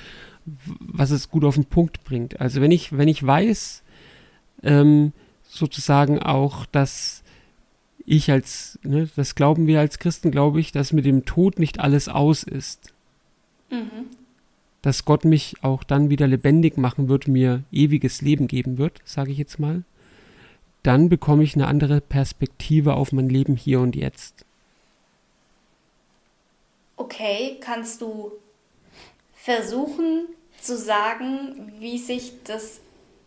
was 0.46 1.12
es 1.12 1.30
gut 1.30 1.44
auf 1.44 1.56
den 1.56 1.66
Punkt 1.66 2.04
bringt. 2.04 2.40
Also 2.40 2.62
wenn 2.62 2.72
ich, 2.72 2.98
wenn 2.98 3.08
ich 3.08 3.26
weiß, 3.26 3.84
ähm, 4.64 5.14
sozusagen 5.48 6.20
auch, 6.20 6.66
dass 6.66 7.24
ich 8.06 8.32
als, 8.32 8.80
ne, 8.84 9.10
das 9.16 9.36
glauben 9.36 9.68
wir 9.68 9.80
als 9.80 10.00
Christen, 10.00 10.32
glaube 10.32 10.60
ich, 10.60 10.72
dass 10.72 10.94
mit 10.94 11.06
dem 11.06 11.26
Tod 11.26 11.60
nicht 11.60 11.80
alles 11.80 12.10
aus 12.10 12.44
ist. 12.44 12.94
Mhm 13.70 14.05
dass 14.86 15.04
Gott 15.04 15.26
mich 15.26 15.56
auch 15.64 15.84
dann 15.84 16.12
wieder 16.12 16.28
lebendig 16.28 16.78
machen 16.78 17.10
wird, 17.10 17.28
mir 17.28 17.64
ewiges 17.72 18.22
Leben 18.22 18.48
geben 18.48 18.78
wird, 18.78 19.02
sage 19.04 19.32
ich 19.32 19.40
jetzt 19.40 19.58
mal, 19.58 19.82
dann 20.84 21.10
bekomme 21.10 21.44
ich 21.44 21.56
eine 21.56 21.66
andere 21.66 22.02
Perspektive 22.02 22.94
auf 22.94 23.12
mein 23.12 23.28
Leben 23.28 23.56
hier 23.56 23.80
und 23.80 23.96
jetzt. 23.96 24.46
Okay, 26.98 27.58
kannst 27.62 28.00
du 28.02 28.32
versuchen 29.34 30.28
zu 30.62 30.78
sagen, 30.78 31.74
wie 31.80 31.98
sich 31.98 32.34
das 32.44 32.80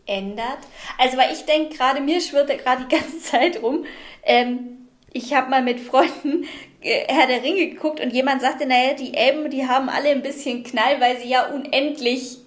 ändert? 0.05 0.59
Also, 0.97 1.17
weil 1.17 1.33
ich 1.33 1.43
denke, 1.43 1.75
gerade 1.75 1.99
mir 1.99 2.21
schwirrt 2.21 2.57
gerade 2.63 2.85
die 2.85 2.95
ganze 2.95 3.19
Zeit 3.19 3.61
rum. 3.61 3.85
Ähm, 4.23 4.87
ich 5.11 5.33
habe 5.33 5.49
mal 5.49 5.61
mit 5.61 5.81
Freunden 5.81 6.45
Herr 6.81 7.27
der 7.27 7.43
Ringe 7.43 7.67
geguckt 7.67 7.99
und 7.99 8.11
jemand 8.11 8.41
sagte, 8.41 8.65
naja, 8.65 8.93
die 8.93 9.13
Elben, 9.13 9.49
die 9.49 9.67
haben 9.67 9.89
alle 9.89 10.09
ein 10.09 10.21
bisschen 10.21 10.63
Knall, 10.63 11.01
weil 11.01 11.17
sie 11.17 11.29
ja 11.29 11.47
unendlich 11.47 12.37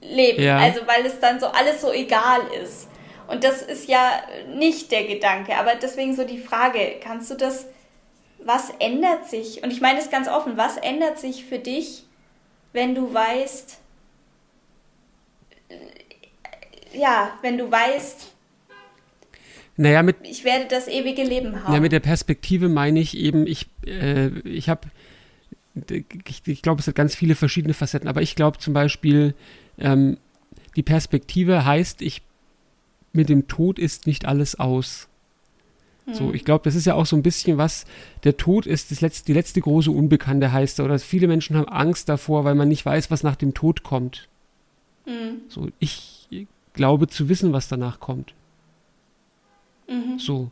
leben. 0.00 0.42
Ja. 0.42 0.58
Also 0.58 0.80
weil 0.86 1.04
es 1.04 1.20
dann 1.20 1.40
so 1.40 1.46
alles 1.46 1.80
so 1.80 1.92
egal 1.92 2.40
ist. 2.62 2.88
Und 3.26 3.44
das 3.44 3.62
ist 3.62 3.88
ja 3.88 4.22
nicht 4.54 4.92
der 4.92 5.04
Gedanke. 5.04 5.56
Aber 5.56 5.74
deswegen 5.74 6.14
so 6.14 6.24
die 6.24 6.38
Frage, 6.38 6.96
kannst 7.02 7.30
du 7.30 7.34
das, 7.34 7.66
was 8.38 8.70
ändert 8.78 9.28
sich? 9.28 9.62
Und 9.62 9.72
ich 9.72 9.80
meine 9.80 9.98
es 9.98 10.10
ganz 10.10 10.28
offen, 10.28 10.56
was 10.56 10.76
ändert 10.76 11.18
sich 11.18 11.44
für 11.44 11.58
dich, 11.58 12.04
wenn 12.72 12.94
du 12.94 13.12
weißt, 13.12 13.78
äh, 15.68 16.98
ja, 16.98 17.38
wenn 17.42 17.56
du 17.56 17.70
weißt, 17.70 18.33
naja, 19.76 20.02
mit, 20.02 20.16
ich 20.22 20.44
werde 20.44 20.66
das 20.68 20.86
ewige 20.86 21.22
Leben 21.22 21.62
haben. 21.62 21.74
Ja, 21.74 21.80
mit 21.80 21.92
der 21.92 22.00
Perspektive 22.00 22.68
meine 22.68 23.00
ich 23.00 23.16
eben, 23.16 23.46
ich, 23.46 23.66
äh, 23.86 24.28
ich 24.40 24.68
habe, 24.68 24.88
ich, 26.28 26.42
ich 26.46 26.62
glaube, 26.62 26.80
es 26.80 26.86
hat 26.86 26.94
ganz 26.94 27.14
viele 27.14 27.34
verschiedene 27.34 27.74
Facetten, 27.74 28.08
aber 28.08 28.22
ich 28.22 28.36
glaube 28.36 28.58
zum 28.58 28.72
Beispiel, 28.72 29.34
ähm, 29.78 30.18
die 30.76 30.82
Perspektive 30.82 31.64
heißt, 31.64 32.02
ich, 32.02 32.22
mit 33.12 33.28
dem 33.28 33.48
Tod 33.48 33.78
ist 33.78 34.06
nicht 34.06 34.26
alles 34.26 34.58
aus. 34.58 35.08
So, 36.12 36.26
hm. 36.26 36.34
ich 36.34 36.44
glaube, 36.44 36.64
das 36.64 36.74
ist 36.74 36.84
ja 36.84 36.94
auch 36.94 37.06
so 37.06 37.16
ein 37.16 37.22
bisschen 37.22 37.56
was, 37.56 37.86
der 38.24 38.36
Tod 38.36 38.66
ist 38.66 38.90
das 38.90 39.00
letzte, 39.00 39.26
die 39.26 39.32
letzte 39.32 39.60
große 39.60 39.90
Unbekannte 39.90 40.52
heißt, 40.52 40.80
oder 40.80 40.98
viele 40.98 41.26
Menschen 41.26 41.56
haben 41.56 41.68
Angst 41.68 42.08
davor, 42.08 42.44
weil 42.44 42.54
man 42.54 42.68
nicht 42.68 42.84
weiß, 42.84 43.10
was 43.10 43.22
nach 43.22 43.36
dem 43.36 43.54
Tod 43.54 43.82
kommt. 43.82 44.28
Mhm. 45.06 45.40
So, 45.48 45.68
ich 45.78 46.28
glaube 46.74 47.08
zu 47.08 47.28
wissen, 47.28 47.52
was 47.52 47.68
danach 47.68 48.00
kommt. 48.00 48.34
Mhm. 49.88 50.18
So. 50.18 50.50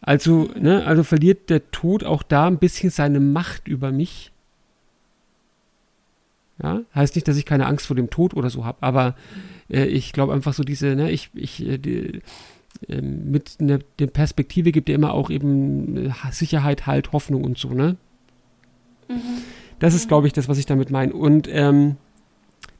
Also, 0.00 0.50
ne, 0.58 0.84
also 0.84 1.02
verliert 1.02 1.48
der 1.48 1.70
Tod 1.70 2.04
auch 2.04 2.22
da 2.22 2.46
ein 2.46 2.58
bisschen 2.58 2.90
seine 2.90 3.20
Macht 3.20 3.68
über 3.68 3.90
mich. 3.90 4.32
Ja, 6.62 6.82
heißt 6.94 7.16
nicht, 7.16 7.26
dass 7.26 7.36
ich 7.36 7.46
keine 7.46 7.66
Angst 7.66 7.86
vor 7.86 7.96
dem 7.96 8.10
Tod 8.10 8.34
oder 8.34 8.50
so 8.50 8.64
habe, 8.64 8.78
aber 8.80 9.16
äh, 9.70 9.86
ich 9.86 10.12
glaube 10.12 10.32
einfach 10.32 10.54
so 10.54 10.62
diese, 10.62 10.94
ne, 10.94 11.10
ich, 11.10 11.30
ich, 11.34 11.66
äh, 11.66 11.78
die, 11.78 12.20
äh, 12.88 13.00
mit 13.00 13.60
ne, 13.60 13.80
der 13.98 14.06
Perspektive 14.06 14.72
gibt 14.72 14.88
ja 14.88 14.94
immer 14.94 15.14
auch 15.14 15.30
eben 15.30 15.96
äh, 15.96 16.12
Sicherheit, 16.30 16.86
Halt, 16.86 17.12
Hoffnung 17.12 17.42
und 17.42 17.58
so, 17.58 17.70
ne? 17.70 17.96
Mhm. 19.08 19.42
Das 19.78 19.94
ist, 19.94 20.06
glaube 20.08 20.26
ich, 20.26 20.32
das, 20.32 20.48
was 20.48 20.58
ich 20.58 20.66
damit 20.66 20.90
meine. 20.90 21.12
Und 21.12 21.48
ähm, 21.50 21.96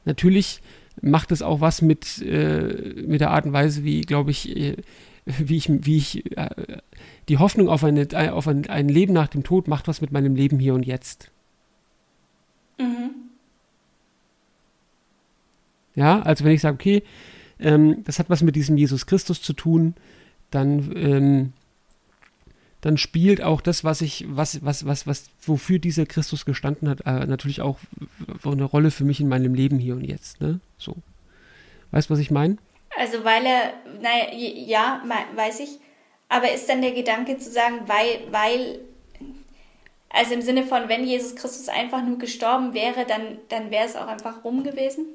natürlich 0.05 0.61
macht 1.01 1.31
es 1.31 1.41
auch 1.41 1.59
was 1.59 1.81
mit, 1.81 2.21
äh, 2.21 3.03
mit 3.05 3.19
der 3.19 3.31
Art 3.31 3.45
und 3.45 3.53
Weise, 3.53 3.83
wie, 3.83 4.01
glaube 4.01 4.31
ich, 4.31 4.55
wie 5.39 5.57
ich, 5.57 5.69
wie 5.69 5.97
ich 5.97 6.37
äh, 6.37 6.79
die 7.27 7.37
Hoffnung 7.37 7.69
auf, 7.69 7.83
eine, 7.83 8.07
auf 8.33 8.47
ein, 8.47 8.67
ein 8.69 8.87
Leben 8.89 9.13
nach 9.13 9.27
dem 9.27 9.43
Tod 9.43 9.67
macht 9.67 9.87
was 9.87 10.01
mit 10.01 10.11
meinem 10.11 10.35
Leben 10.35 10.59
hier 10.59 10.73
und 10.73 10.85
jetzt. 10.85 11.31
Mhm. 12.79 13.11
Ja, 15.95 16.21
also 16.21 16.43
wenn 16.43 16.51
ich 16.51 16.61
sage, 16.61 16.75
okay, 16.75 17.03
ähm, 17.59 18.03
das 18.03 18.19
hat 18.19 18.29
was 18.29 18.43
mit 18.43 18.55
diesem 18.55 18.77
Jesus 18.77 19.05
Christus 19.05 19.41
zu 19.41 19.53
tun, 19.53 19.95
dann, 20.51 20.91
ähm, 20.95 21.53
dann 22.81 22.97
spielt 22.97 23.41
auch 23.41 23.61
das, 23.61 23.83
was 23.83 24.01
ich, 24.01 24.25
was, 24.27 24.63
was, 24.63 24.85
was, 24.85 25.07
was, 25.07 25.29
wofür 25.41 25.79
dieser 25.79 26.05
Christus 26.05 26.45
gestanden 26.45 26.89
hat, 26.89 27.01
äh, 27.05 27.25
natürlich 27.25 27.61
auch 27.61 27.79
eine 28.43 28.63
Rolle 28.63 28.91
für 28.91 29.05
mich 29.05 29.21
in 29.21 29.29
meinem 29.29 29.55
Leben 29.55 29.79
hier 29.79 29.95
und 29.95 30.03
jetzt. 30.03 30.41
Ne? 30.41 30.59
So. 30.77 30.97
Weißt 31.91 32.09
du, 32.09 32.13
was 32.13 32.19
ich 32.19 32.29
meine? 32.29 32.57
Also 32.97 33.23
weil 33.23 33.45
er, 33.45 33.73
naja, 34.01 34.33
ja, 34.33 35.03
weiß 35.35 35.59
ich. 35.61 35.79
Aber 36.29 36.51
ist 36.51 36.67
dann 36.67 36.81
der 36.81 36.91
Gedanke 36.91 37.37
zu 37.37 37.51
sagen, 37.51 37.81
weil, 37.87 38.31
weil, 38.31 38.79
also 40.09 40.33
im 40.33 40.41
Sinne 40.41 40.63
von, 40.63 40.87
wenn 40.87 41.05
Jesus 41.05 41.35
Christus 41.35 41.67
einfach 41.67 42.03
nur 42.03 42.17
gestorben 42.17 42.73
wäre, 42.73 43.05
dann, 43.07 43.37
dann 43.49 43.69
wäre 43.69 43.85
es 43.85 43.95
auch 43.95 44.07
einfach 44.07 44.43
rum 44.43 44.63
gewesen? 44.63 45.05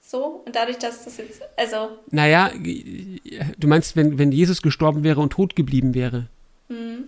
So? 0.00 0.42
Und 0.46 0.54
dadurch, 0.56 0.78
dass 0.78 1.04
das 1.04 1.16
jetzt, 1.18 1.42
also. 1.56 1.98
Naja, 2.10 2.50
du 2.54 3.68
meinst, 3.68 3.96
wenn, 3.96 4.18
wenn 4.18 4.32
Jesus 4.32 4.62
gestorben 4.62 5.02
wäre 5.02 5.20
und 5.20 5.30
tot 5.30 5.56
geblieben 5.56 5.94
wäre? 5.94 6.26
Mhm. 6.68 7.04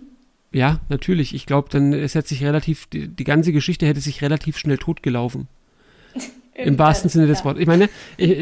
Ja, 0.51 0.79
natürlich. 0.89 1.33
Ich 1.33 1.45
glaube, 1.45 1.69
dann 1.71 1.93
es 1.93 2.15
hätte 2.15 2.29
sich 2.29 2.43
relativ, 2.43 2.85
die, 2.87 3.07
die, 3.07 3.23
ganze 3.23 3.51
Geschichte 3.51 3.87
hätte 3.87 3.99
sich 3.99 4.21
relativ 4.21 4.57
schnell 4.57 4.77
totgelaufen. 4.77 5.47
Im 6.53 6.77
wahrsten 6.77 7.09
Sinne 7.09 7.25
des 7.25 7.43
Wortes. 7.43 7.61
Ich 7.61 7.67
meine, 7.67 7.89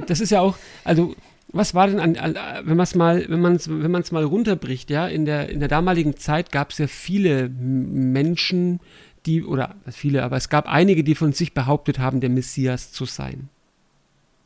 das 0.08 0.20
ist 0.20 0.32
ja 0.32 0.42
auch, 0.42 0.58
also 0.84 1.16
was 1.54 1.74
war 1.74 1.88
denn 1.88 2.00
an, 2.00 2.16
wenn 2.64 2.78
man 2.78 2.84
es 2.84 2.96
mal, 2.96 3.26
wenn 3.28 3.42
man 3.42 3.56
es, 3.56 3.70
wenn 3.70 3.92
man 3.92 4.02
es 4.02 4.12
mal 4.12 4.24
runterbricht, 4.24 4.90
ja, 4.90 5.08
in 5.08 5.26
der, 5.26 5.50
in 5.50 5.60
der 5.60 5.70
damaligen 5.70 6.16
Zeit 6.18 6.52
gab 6.52 6.72
es 6.72 6.78
ja 6.78 6.88
viele 6.88 7.50
Menschen, 7.50 8.80
die, 9.26 9.44
oder 9.44 9.76
viele, 9.90 10.24
aber 10.24 10.38
es 10.38 10.50
gab 10.50 10.68
einige, 10.68 11.04
die 11.04 11.16
von 11.16 11.34
sich 11.34 11.54
behauptet 11.54 12.00
haben, 12.00 12.22
der 12.22 12.30
Messias 12.30 12.92
zu 12.92 13.06
sein. 13.06 13.50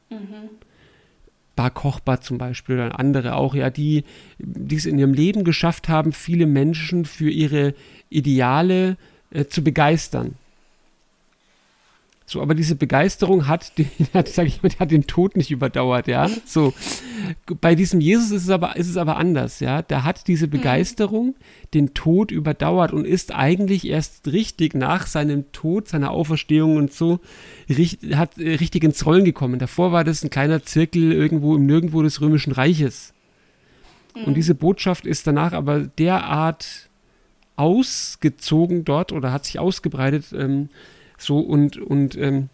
Mhm. 0.10 0.50
Bar 1.56 1.72
Kochbar 1.72 2.20
zum 2.20 2.38
Beispiel 2.38 2.76
oder 2.76 3.00
andere 3.00 3.36
auch, 3.36 3.56
ja, 3.56 3.70
die, 3.70 4.04
die 4.40 4.76
es 4.76 4.86
in 4.86 5.00
ihrem 5.00 5.14
Leben 5.14 5.44
geschafft 5.44 5.88
haben, 5.88 6.12
viele 6.12 6.46
Menschen 6.46 7.06
für 7.06 7.30
ihre 7.30 7.74
Ideale 8.10 8.98
äh, 9.32 9.46
zu 9.46 9.64
begeistern. 9.64 10.36
So, 12.28 12.42
aber 12.42 12.56
diese 12.56 12.76
Begeisterung 12.76 13.48
hat, 13.48 13.78
den, 13.78 13.90
hat, 14.14 14.28
sag 14.28 14.48
ich 14.48 14.64
mal, 14.64 14.72
hat 14.80 14.90
den 14.90 15.06
Tod 15.06 15.38
nicht 15.38 15.52
überdauert, 15.52 16.08
ja. 16.08 16.28
So. 16.46 16.74
Bei 17.62 17.76
diesem 17.76 18.02
Jesus 18.02 18.32
ist 18.32 18.44
es 18.44 18.50
aber, 18.50 18.76
ist 18.76 18.90
es 18.90 18.98
aber 18.98 19.18
anders, 19.18 19.60
ja. 19.60 19.84
Da 19.84 20.04
hat 20.04 20.28
diese 20.28 20.48
mhm. 20.48 20.52
Begeisterung 20.52 21.28
mhm. 21.28 21.36
den 21.76 21.94
Tod 21.94 22.32
überdauert 22.32 22.94
und 22.94 23.06
ist 23.06 23.34
eigentlich 23.34 23.88
erst 23.88 24.28
richtig 24.28 24.74
nach 24.74 25.06
seinem 25.06 25.52
Tod, 25.52 25.88
seiner 25.88 26.12
Auferstehung 26.12 26.78
und 26.78 26.92
so, 26.92 27.20
richtig, 27.70 28.16
hat 28.16 28.40
äh, 28.40 28.56
richtig 28.56 28.84
ins 28.84 29.06
Rollen 29.06 29.26
gekommen. 29.26 29.60
Davor 29.60 29.92
war 29.92 30.04
das 30.04 30.24
ein 30.24 30.32
kleiner 30.32 30.64
Zirkel 30.64 31.12
irgendwo 31.12 31.56
im 31.56 31.68
Nirgendwo 31.68 32.02
des 32.02 32.22
Römischen 32.22 32.54
Reiches. 32.54 33.14
Mhm. 34.16 34.24
Und 34.24 34.34
diese 34.34 34.56
Botschaft 34.56 35.06
ist 35.06 35.28
danach 35.28 35.54
aber 35.54 35.82
derart 35.82 36.90
ausgezogen 37.56 38.84
dort 38.84 39.12
oder 39.12 39.32
hat 39.32 39.46
sich 39.46 39.60
ausgebreitet, 39.60 40.26
ähm, 40.34 40.70
so 41.18 41.40
und, 41.40 41.78
und, 41.78 42.18
ähm, 42.18 42.50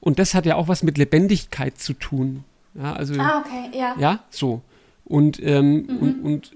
und 0.00 0.18
das 0.18 0.34
hat 0.34 0.46
ja 0.46 0.56
auch 0.56 0.68
was 0.68 0.82
mit 0.82 0.98
Lebendigkeit 0.98 1.78
zu 1.78 1.94
tun. 1.94 2.44
Ja, 2.74 2.94
also, 2.94 3.14
ah, 3.18 3.44
okay, 3.44 3.76
ja. 3.78 3.94
Ja, 3.98 4.24
so. 4.30 4.62
Und, 5.04 5.42
ähm, 5.42 5.86
mhm. 5.86 5.98
und, 5.98 6.24
und, 6.24 6.52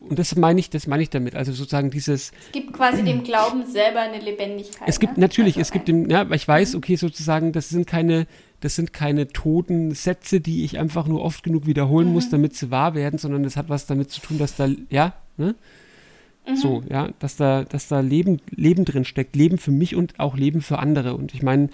und 0.00 0.18
das 0.18 0.34
meine 0.36 0.58
ich, 0.60 0.70
das 0.70 0.86
meine 0.86 1.02
ich 1.02 1.10
damit. 1.10 1.34
Also 1.36 1.52
sozusagen 1.52 1.90
dieses. 1.90 2.32
Es 2.46 2.52
gibt 2.52 2.72
quasi 2.72 3.02
dem 3.02 3.22
Glauben 3.22 3.66
selber 3.66 4.00
eine 4.00 4.18
Lebendigkeit. 4.18 4.88
Es 4.88 4.98
gibt 4.98 5.16
ne? 5.16 5.20
natürlich, 5.20 5.56
also, 5.56 5.62
es 5.62 5.70
gibt 5.72 5.88
dem, 5.88 6.08
ja, 6.10 6.28
weil 6.28 6.36
ich 6.36 6.48
weiß, 6.48 6.72
mhm. 6.72 6.78
okay, 6.78 6.96
sozusagen, 6.96 7.52
das 7.52 7.68
sind 7.68 7.86
keine, 7.86 8.26
das 8.60 8.76
sind 8.76 8.92
keine 8.92 9.28
toten 9.28 9.92
Sätze, 9.92 10.40
die 10.40 10.64
ich 10.64 10.78
einfach 10.78 11.06
nur 11.06 11.22
oft 11.22 11.42
genug 11.42 11.66
wiederholen 11.66 12.08
mhm. 12.08 12.14
muss, 12.14 12.30
damit 12.30 12.56
sie 12.56 12.70
wahr 12.70 12.94
werden, 12.94 13.18
sondern 13.18 13.42
das 13.42 13.56
hat 13.56 13.68
was 13.68 13.86
damit 13.86 14.10
zu 14.10 14.20
tun, 14.20 14.38
dass 14.38 14.56
da, 14.56 14.68
ja, 14.88 15.14
ne? 15.36 15.54
Mhm. 16.46 16.56
So, 16.56 16.82
ja, 16.88 17.10
dass 17.18 17.36
da, 17.36 17.64
dass 17.64 17.88
da 17.88 18.00
Leben, 18.00 18.40
Leben 18.50 18.84
drin 18.84 19.04
steckt, 19.04 19.36
Leben 19.36 19.58
für 19.58 19.70
mich 19.70 19.94
und 19.94 20.18
auch 20.18 20.36
Leben 20.36 20.62
für 20.62 20.78
andere. 20.78 21.14
Und 21.14 21.34
ich 21.34 21.42
meine, 21.42 21.68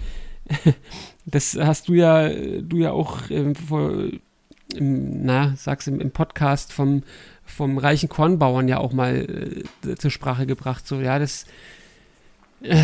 das 1.25 1.57
hast 1.59 1.89
du 1.89 1.93
ja, 1.93 2.29
du 2.29 2.77
ja 2.77 2.91
auch 2.91 3.29
ähm, 3.29 3.55
vor, 3.55 3.91
im, 4.75 5.25
na, 5.25 5.53
sag's 5.57 5.87
im, 5.87 5.99
im 5.99 6.11
Podcast 6.11 6.73
vom, 6.73 7.03
vom 7.45 7.77
reichen 7.77 8.09
Kornbauern 8.09 8.67
ja 8.67 8.77
auch 8.77 8.93
mal 8.93 9.63
äh, 9.85 9.95
zur 9.95 10.11
Sprache 10.11 10.45
gebracht. 10.45 10.85
So, 10.85 10.99
ja, 10.99 11.19
das, 11.19 11.45
äh, 12.61 12.83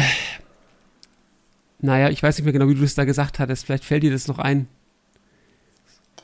naja, 1.80 2.10
ich 2.10 2.24
weiß 2.24 2.38
nicht 2.38 2.46
mehr 2.46 2.54
genau, 2.54 2.70
wie 2.70 2.76
du 2.76 2.82
das 2.82 2.96
da 2.96 3.04
gesagt 3.04 3.40
hattest. 3.40 3.66
Vielleicht 3.66 3.84
fällt 3.84 4.04
dir 4.04 4.12
das 4.12 4.28
noch 4.28 4.40
ein. 4.40 4.68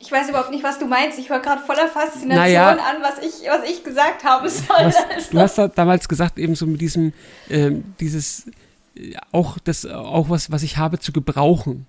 Ich 0.01 0.11
weiß 0.11 0.29
überhaupt 0.29 0.51
nicht, 0.51 0.63
was 0.63 0.79
du 0.79 0.85
meinst. 0.85 1.19
Ich 1.19 1.29
höre 1.29 1.39
gerade 1.39 1.61
voller 1.61 1.87
Faszination 1.87 2.35
naja, 2.35 2.69
an, 2.71 3.01
was 3.01 3.19
ich, 3.19 3.47
was 3.49 3.69
ich 3.69 3.83
gesagt 3.83 4.23
habe. 4.23 4.47
Du 4.47 4.69
hast, 4.73 5.33
du 5.33 5.39
hast 5.39 5.77
damals 5.77 6.07
gesagt, 6.07 6.39
eben 6.39 6.55
so 6.55 6.65
mit 6.65 6.79
diesem, 6.79 7.13
ähm, 7.49 7.83
dieses, 7.99 8.47
äh, 8.95 9.15
auch 9.31 9.57
das, 9.59 9.85
auch 9.85 10.29
was, 10.29 10.51
was 10.51 10.63
ich 10.63 10.77
habe 10.77 10.99
zu 10.99 11.11
gebrauchen. 11.11 11.85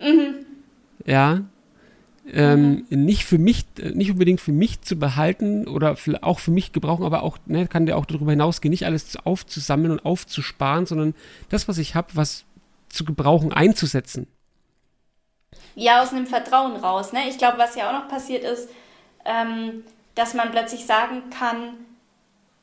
Mhm. 0.00 0.46
Ja. 1.04 1.42
Ähm, 2.32 2.84
mhm. 2.90 3.04
Nicht 3.04 3.24
für 3.24 3.38
mich, 3.38 3.66
nicht 3.94 4.10
unbedingt 4.10 4.40
für 4.40 4.52
mich 4.52 4.82
zu 4.82 4.96
behalten 4.96 5.66
oder 5.66 5.96
für, 5.96 6.22
auch 6.22 6.38
für 6.38 6.50
mich 6.50 6.72
gebrauchen, 6.72 7.04
aber 7.04 7.22
auch, 7.22 7.38
ne, 7.46 7.66
kann 7.66 7.86
der 7.86 7.96
auch 7.96 8.06
darüber 8.06 8.32
hinausgehen, 8.32 8.70
nicht 8.70 8.84
alles 8.84 9.16
aufzusammeln 9.24 9.92
und 9.92 10.04
aufzusparen, 10.04 10.86
sondern 10.86 11.14
das, 11.48 11.68
was 11.68 11.78
ich 11.78 11.94
habe, 11.94 12.08
was 12.14 12.44
zu 12.88 13.04
gebrauchen, 13.04 13.52
einzusetzen 13.52 14.26
ja 15.76 16.02
aus 16.02 16.10
einem 16.10 16.26
Vertrauen 16.26 16.74
raus. 16.74 17.12
Ne? 17.12 17.28
Ich 17.28 17.38
glaube, 17.38 17.58
was 17.58 17.76
ja 17.76 17.88
auch 17.88 17.92
noch 17.92 18.08
passiert 18.08 18.42
ist, 18.42 18.68
ähm, 19.24 19.84
dass 20.16 20.34
man 20.34 20.50
plötzlich 20.50 20.84
sagen 20.84 21.30
kann, 21.30 21.86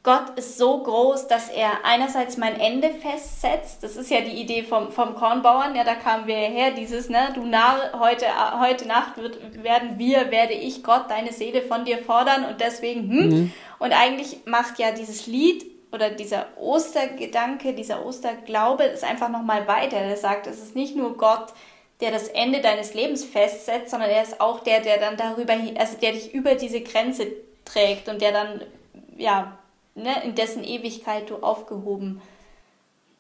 Gott 0.01 0.31
ist 0.35 0.57
so 0.57 0.79
groß, 0.79 1.29
dass 1.29 1.47
er 1.47 1.85
einerseits 1.85 2.35
mein 2.35 2.59
Ende 2.59 2.89
festsetzt. 2.89 3.83
Das 3.83 3.95
ist 3.95 4.11
ja 4.11 4.19
die 4.19 4.41
Idee 4.41 4.63
vom, 4.63 4.91
vom 4.91 5.15
Kornbauern. 5.15 5.75
Ja, 5.75 5.85
da 5.85 5.95
kamen 5.95 6.27
wir 6.27 6.35
her, 6.35 6.71
dieses, 6.71 7.09
ne, 7.09 7.29
du 7.33 7.45
Narr, 7.45 7.97
heute, 7.97 8.25
heute 8.59 8.85
Nacht 8.85 9.15
wird, 9.15 9.63
werden 9.63 9.97
wir, 9.97 10.29
werde 10.29 10.53
ich 10.53 10.83
Gott 10.83 11.05
deine 11.09 11.31
Seele 11.31 11.61
von 11.61 11.85
dir 11.85 11.99
fordern 11.99 12.43
und 12.43 12.59
deswegen, 12.59 13.09
hm. 13.09 13.29
Mhm. 13.29 13.53
Und 13.79 13.93
eigentlich 13.93 14.39
macht 14.45 14.77
ja 14.77 14.91
dieses 14.91 15.25
Lied 15.25 15.65
oder 15.93 16.09
dieser 16.09 16.47
Ostergedanke, 16.57 17.73
dieser 17.73 18.05
Osterglaube 18.05 18.83
ist 18.83 19.05
einfach 19.05 19.29
nochmal 19.29 19.67
weiter. 19.69 19.99
Der 19.99 20.17
sagt, 20.17 20.47
es 20.47 20.61
ist 20.61 20.75
nicht 20.75 20.97
nur 20.97 21.15
Gott, 21.15 21.53
der 22.03 22.11
das 22.11 22.27
Ende 22.27 22.59
deines 22.59 22.93
Lebens 22.93 23.23
festsetzt, 23.23 23.91
sondern 23.91 24.09
er 24.09 24.21
ist 24.21 24.41
auch 24.41 24.59
der, 24.59 24.81
der 24.81 24.99
dann 24.99 25.15
darüber, 25.15 25.53
also 25.77 25.97
der 25.97 26.11
dich 26.11 26.33
über 26.33 26.55
diese 26.55 26.81
Grenze 26.81 27.27
trägt 27.63 28.09
und 28.09 28.21
der 28.21 28.33
dann, 28.33 28.61
ja, 29.15 29.57
ne, 29.95 30.21
in 30.25 30.35
dessen 30.35 30.65
Ewigkeit 30.65 31.29
du 31.29 31.37
aufgehoben 31.37 32.21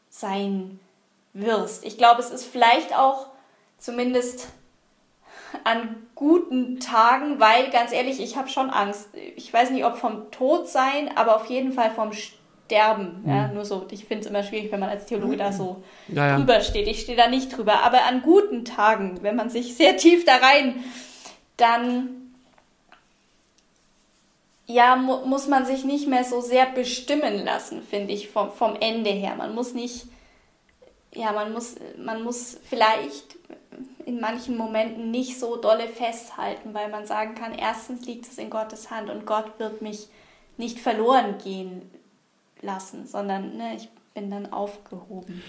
sein 0.09 0.81
wirst. 1.31 1.85
Ich 1.85 1.97
glaube, 1.97 2.19
es 2.19 2.29
ist 2.29 2.43
vielleicht 2.43 2.93
auch 2.93 3.27
zumindest 3.77 4.49
an 5.63 6.05
guten 6.13 6.81
Tagen, 6.81 7.39
weil 7.39 7.69
ganz 7.69 7.93
ehrlich, 7.93 8.19
ich 8.19 8.35
habe 8.35 8.49
schon 8.49 8.69
Angst. 8.69 9.07
Ich 9.37 9.53
weiß 9.53 9.69
nicht, 9.69 9.85
ob 9.85 9.95
vom 9.95 10.29
Tod 10.29 10.67
sein, 10.67 11.15
aber 11.15 11.37
auf 11.37 11.45
jeden 11.45 11.71
Fall 11.71 11.91
vom 11.91 12.11
sterben. 12.11 12.42
Mhm. 12.71 13.29
Ja, 13.29 13.47
nur 13.49 13.65
so. 13.65 13.85
Ich 13.91 14.05
finde 14.05 14.23
es 14.23 14.29
immer 14.29 14.43
schwierig, 14.43 14.71
wenn 14.71 14.79
man 14.79 14.89
als 14.89 15.05
Theologe 15.05 15.37
da 15.37 15.51
so 15.51 15.83
ja, 16.07 16.27
ja. 16.27 16.37
drüber 16.37 16.61
steht. 16.61 16.87
Ich 16.87 17.01
stehe 17.01 17.17
da 17.17 17.27
nicht 17.27 17.55
drüber. 17.55 17.83
Aber 17.83 18.05
an 18.05 18.21
guten 18.21 18.65
Tagen, 18.65 19.19
wenn 19.21 19.35
man 19.35 19.49
sich 19.49 19.75
sehr 19.75 19.97
tief 19.97 20.25
da 20.25 20.37
rein, 20.37 20.83
dann 21.57 22.23
ja, 24.65 24.95
mu 24.95 25.25
muss 25.25 25.47
man 25.47 25.65
sich 25.65 25.83
nicht 25.83 26.07
mehr 26.07 26.23
so 26.23 26.41
sehr 26.41 26.65
bestimmen 26.65 27.43
lassen, 27.43 27.81
finde 27.81 28.13
ich, 28.13 28.29
vom, 28.29 28.51
vom 28.51 28.75
Ende 28.79 29.09
her. 29.09 29.35
Man 29.35 29.53
muss 29.53 29.73
nicht, 29.73 30.05
ja, 31.13 31.31
man 31.33 31.51
muss, 31.51 31.75
man 31.97 32.23
muss 32.23 32.57
vielleicht 32.63 33.35
in 34.05 34.19
manchen 34.19 34.57
Momenten 34.57 35.11
nicht 35.11 35.39
so 35.39 35.57
dolle 35.57 35.87
festhalten, 35.87 36.73
weil 36.73 36.89
man 36.89 37.05
sagen 37.05 37.35
kann, 37.35 37.53
erstens 37.53 38.05
liegt 38.05 38.25
es 38.25 38.37
in 38.37 38.49
Gottes 38.49 38.89
Hand 38.89 39.09
und 39.09 39.25
Gott 39.25 39.59
wird 39.59 39.81
mich 39.81 40.07
nicht 40.57 40.79
verloren 40.79 41.37
gehen 41.43 41.92
lassen, 42.63 43.05
sondern 43.05 43.57
ne, 43.57 43.75
ich 43.77 43.89
bin 44.13 44.29
dann 44.29 44.51
aufgehoben. 44.51 45.41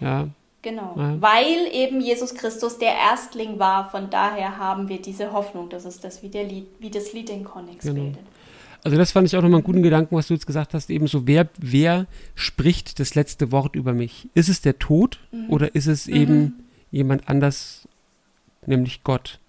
Ja. 0.00 0.28
Genau. 0.62 0.94
Ja. 0.96 1.20
Weil 1.20 1.68
eben 1.72 2.00
Jesus 2.00 2.34
Christus 2.34 2.78
der 2.78 2.94
Erstling 2.94 3.58
war, 3.58 3.90
von 3.90 4.10
daher 4.10 4.58
haben 4.58 4.88
wir 4.88 5.00
diese 5.00 5.32
Hoffnung. 5.32 5.70
Das 5.70 5.84
ist 5.84 6.04
das, 6.04 6.22
wie, 6.22 6.28
der 6.28 6.44
Lied, 6.44 6.66
wie 6.78 6.90
das 6.90 7.12
Lied 7.12 7.30
den 7.30 7.44
Konnex 7.44 7.84
genau. 7.84 8.02
bildet. 8.02 8.22
Also 8.82 8.96
das 8.96 9.12
fand 9.12 9.26
ich 9.26 9.36
auch 9.36 9.42
nochmal 9.42 9.58
einen 9.58 9.64
guten 9.64 9.82
Gedanken, 9.82 10.16
was 10.16 10.28
du 10.28 10.34
jetzt 10.34 10.46
gesagt 10.46 10.72
hast, 10.74 10.90
eben 10.90 11.06
so, 11.06 11.26
wer, 11.26 11.48
wer 11.58 12.06
spricht 12.34 12.98
das 12.98 13.14
letzte 13.14 13.52
Wort 13.52 13.74
über 13.74 13.92
mich? 13.92 14.28
Ist 14.34 14.48
es 14.48 14.60
der 14.60 14.78
Tod 14.78 15.18
mhm. 15.32 15.50
oder 15.50 15.74
ist 15.74 15.86
es 15.86 16.06
mhm. 16.06 16.14
eben 16.14 16.64
jemand 16.90 17.28
anders, 17.28 17.88
nämlich 18.66 19.02
Gott. 19.02 19.39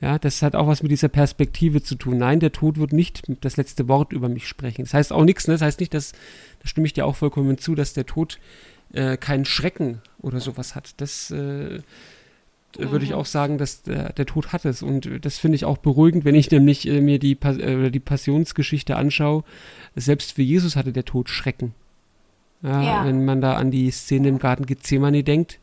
Ja, 0.00 0.18
das 0.18 0.42
hat 0.42 0.54
auch 0.54 0.68
was 0.68 0.82
mit 0.82 0.92
dieser 0.92 1.08
Perspektive 1.08 1.82
zu 1.82 1.96
tun. 1.96 2.18
Nein, 2.18 2.38
der 2.38 2.52
Tod 2.52 2.78
wird 2.78 2.92
nicht 2.92 3.22
das 3.40 3.56
letzte 3.56 3.88
Wort 3.88 4.12
über 4.12 4.28
mich 4.28 4.46
sprechen. 4.46 4.84
Das 4.84 4.94
heißt 4.94 5.12
auch 5.12 5.24
nichts, 5.24 5.48
ne? 5.48 5.54
Das 5.54 5.62
heißt 5.62 5.80
nicht, 5.80 5.92
dass, 5.92 6.12
da 6.12 6.68
stimme 6.68 6.86
ich 6.86 6.92
dir 6.92 7.04
auch 7.04 7.16
vollkommen 7.16 7.58
zu, 7.58 7.74
dass 7.74 7.94
der 7.94 8.06
Tod 8.06 8.38
äh, 8.92 9.16
keinen 9.16 9.44
Schrecken 9.44 10.00
oder 10.20 10.38
sowas 10.38 10.76
hat. 10.76 11.00
Das 11.00 11.32
äh, 11.32 11.34
mhm. 11.34 11.82
würde 12.76 13.04
ich 13.04 13.14
auch 13.14 13.26
sagen, 13.26 13.58
dass 13.58 13.82
der, 13.82 14.12
der, 14.12 14.26
Tod 14.26 14.52
hat 14.52 14.64
es. 14.64 14.82
Und 14.82 15.24
das 15.24 15.38
finde 15.38 15.56
ich 15.56 15.64
auch 15.64 15.78
beruhigend, 15.78 16.24
wenn 16.24 16.36
ich 16.36 16.50
nämlich 16.50 16.86
äh, 16.86 17.00
mir 17.00 17.18
die, 17.18 17.32
äh, 17.42 17.90
die 17.90 18.00
Passionsgeschichte 18.00 18.94
anschaue. 18.94 19.42
Selbst 19.96 20.32
für 20.32 20.42
Jesus 20.42 20.76
hatte 20.76 20.92
der 20.92 21.06
Tod 21.06 21.28
Schrecken. 21.28 21.74
Ja, 22.62 22.82
ja. 22.82 23.04
Wenn 23.04 23.24
man 23.24 23.40
da 23.40 23.54
an 23.54 23.72
die 23.72 23.90
Szene 23.90 24.28
im 24.28 24.38
Garten 24.38 24.66
Gethsemane 24.66 25.24
denkt, 25.24 25.58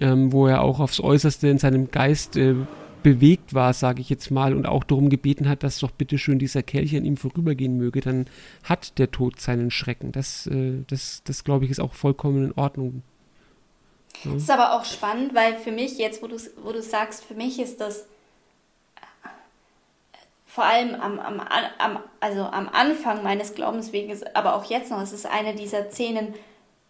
ähm, 0.00 0.32
wo 0.32 0.46
er 0.46 0.62
auch 0.62 0.80
aufs 0.80 1.00
Äußerste 1.00 1.48
in 1.48 1.58
seinem 1.58 1.90
Geist 1.90 2.36
äh, 2.36 2.54
bewegt 3.02 3.54
war, 3.54 3.72
sage 3.72 4.00
ich 4.00 4.10
jetzt 4.10 4.30
mal, 4.30 4.54
und 4.54 4.66
auch 4.66 4.84
darum 4.84 5.08
gebeten 5.08 5.48
hat, 5.48 5.62
dass 5.62 5.78
doch 5.78 5.90
bitte 5.90 6.18
schön 6.18 6.38
dieser 6.38 6.62
Kelch 6.62 6.96
an 6.96 7.04
ihm 7.04 7.16
vorübergehen 7.16 7.76
möge, 7.76 8.00
dann 8.00 8.26
hat 8.64 8.98
der 8.98 9.10
Tod 9.10 9.40
seinen 9.40 9.70
Schrecken. 9.70 10.12
Das, 10.12 10.46
äh, 10.46 10.84
das, 10.88 11.22
das 11.24 11.44
glaube 11.44 11.64
ich, 11.64 11.70
ist 11.70 11.80
auch 11.80 11.94
vollkommen 11.94 12.46
in 12.46 12.52
Ordnung. 12.52 13.02
Das 14.24 14.34
ist 14.34 14.50
aber 14.50 14.72
auch 14.72 14.84
spannend, 14.84 15.34
weil 15.34 15.56
für 15.56 15.70
mich, 15.70 15.98
jetzt 15.98 16.22
wo 16.22 16.26
du, 16.26 16.36
wo 16.62 16.72
du 16.72 16.82
sagst, 16.82 17.24
für 17.24 17.34
mich 17.34 17.60
ist 17.60 17.80
das 17.80 18.04
vor 20.46 20.64
allem 20.64 20.94
am, 20.96 21.20
am, 21.20 21.40
am, 21.78 21.98
also 22.18 22.42
am 22.42 22.68
Anfang 22.68 23.22
meines 23.22 23.54
Glaubensweges, 23.54 24.24
aber 24.34 24.56
auch 24.56 24.64
jetzt 24.64 24.90
noch, 24.90 25.00
es 25.00 25.12
ist 25.12 25.26
eine 25.26 25.54
dieser 25.54 25.90
Szenen, 25.90 26.34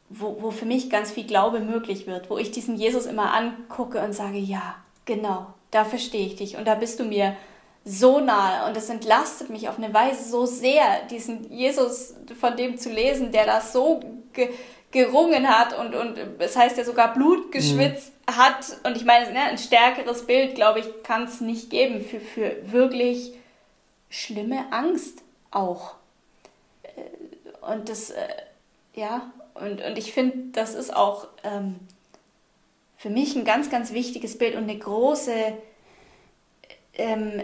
wo, 0.08 0.40
wo 0.40 0.50
für 0.50 0.64
mich 0.64 0.88
ganz 0.88 1.10
viel 1.10 1.26
Glaube 1.26 1.60
möglich 1.60 2.06
wird, 2.06 2.30
wo 2.30 2.38
ich 2.38 2.50
diesen 2.50 2.76
Jesus 2.76 3.04
immer 3.04 3.34
angucke 3.34 4.00
und 4.00 4.14
sage, 4.14 4.38
ja, 4.38 4.76
genau, 5.04 5.52
da 5.70 5.84
verstehe 5.84 6.26
ich 6.26 6.36
dich 6.36 6.56
und 6.56 6.66
da 6.66 6.74
bist 6.74 7.00
du 7.00 7.04
mir 7.04 7.36
so 7.84 8.20
nahe 8.20 8.68
und 8.68 8.76
es 8.76 8.90
entlastet 8.90 9.50
mich 9.50 9.68
auf 9.68 9.78
eine 9.78 9.92
Weise 9.94 10.28
so 10.28 10.46
sehr, 10.46 11.02
diesen 11.10 11.50
Jesus 11.50 12.14
von 12.38 12.56
dem 12.56 12.76
zu 12.76 12.90
lesen, 12.90 13.32
der 13.32 13.46
das 13.46 13.72
so 13.72 14.00
ge 14.32 14.50
gerungen 14.90 15.46
hat 15.46 15.78
und, 15.78 15.94
und 15.94 16.18
es 16.38 16.56
heißt 16.56 16.78
ja 16.78 16.84
sogar 16.84 17.12
Blut 17.12 17.52
geschwitzt 17.52 18.10
mhm. 18.26 18.36
hat 18.38 18.78
und 18.84 18.96
ich 18.96 19.04
meine, 19.04 19.30
ne, 19.32 19.40
ein 19.40 19.58
stärkeres 19.58 20.26
Bild, 20.26 20.54
glaube 20.54 20.80
ich, 20.80 21.02
kann 21.02 21.24
es 21.24 21.42
nicht 21.42 21.68
geben 21.68 22.02
für, 22.02 22.20
für 22.20 22.56
wirklich 22.72 23.34
schlimme 24.08 24.72
Angst 24.72 25.22
auch. 25.50 25.96
Äh, 26.82 27.70
und 27.70 27.90
das, 27.90 28.08
äh, 28.08 28.28
ja, 28.94 29.30
und, 29.52 29.82
und 29.82 29.98
ich 29.98 30.14
finde, 30.14 30.52
das 30.52 30.74
ist 30.74 30.94
auch 30.96 31.28
ähm, 31.44 31.80
für 32.98 33.10
mich 33.10 33.36
ein 33.36 33.44
ganz, 33.44 33.70
ganz 33.70 33.92
wichtiges 33.92 34.36
Bild 34.36 34.56
und 34.56 34.64
eine 34.64 34.76
große 34.76 35.52
ähm, 36.94 37.42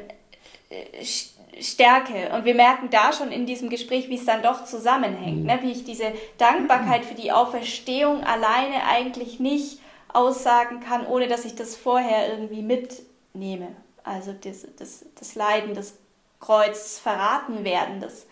Stärke. 1.61 2.35
Und 2.35 2.45
wir 2.45 2.57
merken 2.57 2.91
da 2.91 3.13
schon 3.13 3.31
in 3.31 3.47
diesem 3.47 3.71
Gespräch, 3.71 4.09
wie 4.09 4.17
es 4.17 4.27
dann 4.27 4.43
doch 4.43 4.65
zusammenhängt. 4.65 5.43
Mhm. 5.43 5.47
Ne? 5.47 5.59
Wie 5.63 5.71
ich 5.71 5.85
diese 5.85 6.13
Dankbarkeit 6.39 7.05
für 7.05 7.15
die 7.15 7.31
Auferstehung 7.31 8.25
alleine 8.25 8.85
eigentlich 8.85 9.39
nicht 9.39 9.79
aussagen 10.13 10.81
kann, 10.81 11.07
ohne 11.07 11.29
dass 11.29 11.45
ich 11.45 11.55
das 11.55 11.77
vorher 11.77 12.31
irgendwie 12.31 12.63
mitnehme. 12.63 13.69
Also 14.03 14.33
das, 14.33 14.67
das, 14.77 15.07
das 15.17 15.37
Leiden, 15.37 15.75
das 15.75 15.95
Kreuz, 16.41 16.99
verraten 16.99 17.63
werden, 17.63 18.01
das, 18.01 18.27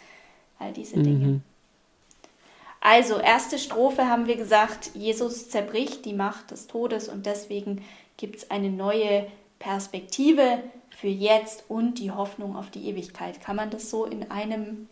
all 0.58 0.72
diese 0.72 0.96
Dinge. 0.96 1.26
Mhm. 1.26 1.42
Also, 2.84 3.18
erste 3.18 3.60
Strophe 3.60 4.08
haben 4.08 4.26
wir 4.26 4.34
gesagt, 4.34 4.90
Jesus 4.94 5.48
zerbricht 5.48 6.04
die 6.04 6.14
Macht 6.14 6.50
des 6.50 6.66
Todes 6.66 7.08
und 7.08 7.26
deswegen 7.26 7.84
gibt 8.16 8.36
es 8.36 8.50
eine 8.50 8.70
neue 8.70 9.28
Perspektive 9.60 10.58
für 10.90 11.06
jetzt 11.06 11.64
und 11.68 12.00
die 12.00 12.10
Hoffnung 12.10 12.56
auf 12.56 12.70
die 12.70 12.88
Ewigkeit. 12.88 13.40
Kann 13.40 13.54
man 13.54 13.70
das 13.70 13.88
so 13.88 14.04
in 14.04 14.32
einem 14.32 14.88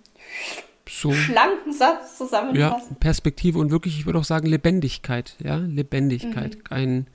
so, 0.88 1.12
schlanken 1.12 1.72
Satz 1.72 2.16
zusammenfassen? 2.16 2.90
Ja, 2.90 2.96
Perspektive 3.00 3.58
und 3.58 3.72
wirklich, 3.72 3.98
ich 3.98 4.06
würde 4.06 4.20
auch 4.20 4.24
sagen, 4.24 4.46
Lebendigkeit. 4.46 5.34
Ja, 5.42 5.56
Lebendigkeit. 5.56 6.58
Mhm. 6.58 6.62
Ein 6.70 7.06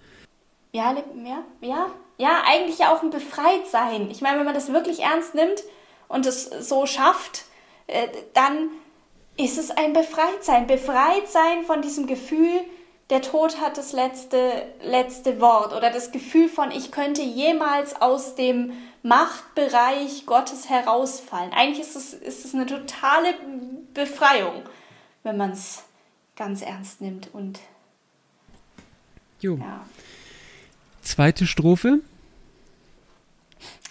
ja, 0.73 0.93
ja, 1.23 1.43
ja, 1.61 1.87
ja, 2.17 2.43
eigentlich 2.45 2.79
ja 2.79 2.93
auch 2.93 3.01
ein 3.01 3.11
Befreitsein. 3.11 4.11
Ich 4.11 4.19
meine, 4.19 4.39
wenn 4.39 4.45
man 4.45 4.53
das 4.53 4.73
wirklich 4.73 4.99
ernst 4.99 5.35
nimmt 5.35 5.63
und 6.09 6.25
es 6.25 6.49
so 6.67 6.85
schafft, 6.85 7.45
äh, 7.87 8.09
dann 8.33 8.71
ist 9.37 9.57
es 9.57 9.71
ein 9.71 9.93
Befreitsein. 9.93 10.67
Befreitsein 10.67 11.63
von 11.65 11.81
diesem 11.81 12.07
Gefühl, 12.07 12.61
der 13.09 13.21
Tod 13.21 13.59
hat 13.59 13.77
das 13.77 13.91
letzte, 13.93 14.65
letzte 14.81 15.39
Wort 15.39 15.73
oder 15.73 15.91
das 15.91 16.11
Gefühl 16.11 16.49
von, 16.49 16.71
ich 16.71 16.91
könnte 16.91 17.21
jemals 17.21 18.01
aus 18.01 18.35
dem 18.35 18.73
Machtbereich 19.03 20.25
Gottes 20.25 20.69
herausfallen. 20.69 21.51
Eigentlich 21.53 21.81
ist 21.81 21.95
es, 21.95 22.13
ist 22.13 22.45
es 22.45 22.55
eine 22.55 22.65
totale 22.65 23.35
Befreiung, 23.93 24.63
wenn 25.23 25.37
man 25.37 25.51
es 25.51 25.83
ganz 26.35 26.61
ernst 26.61 27.01
nimmt. 27.01 27.29
Und 27.33 27.59
jo. 29.39 29.57
Ja. 29.57 29.85
Zweite 31.03 31.45
Strophe. 31.45 31.99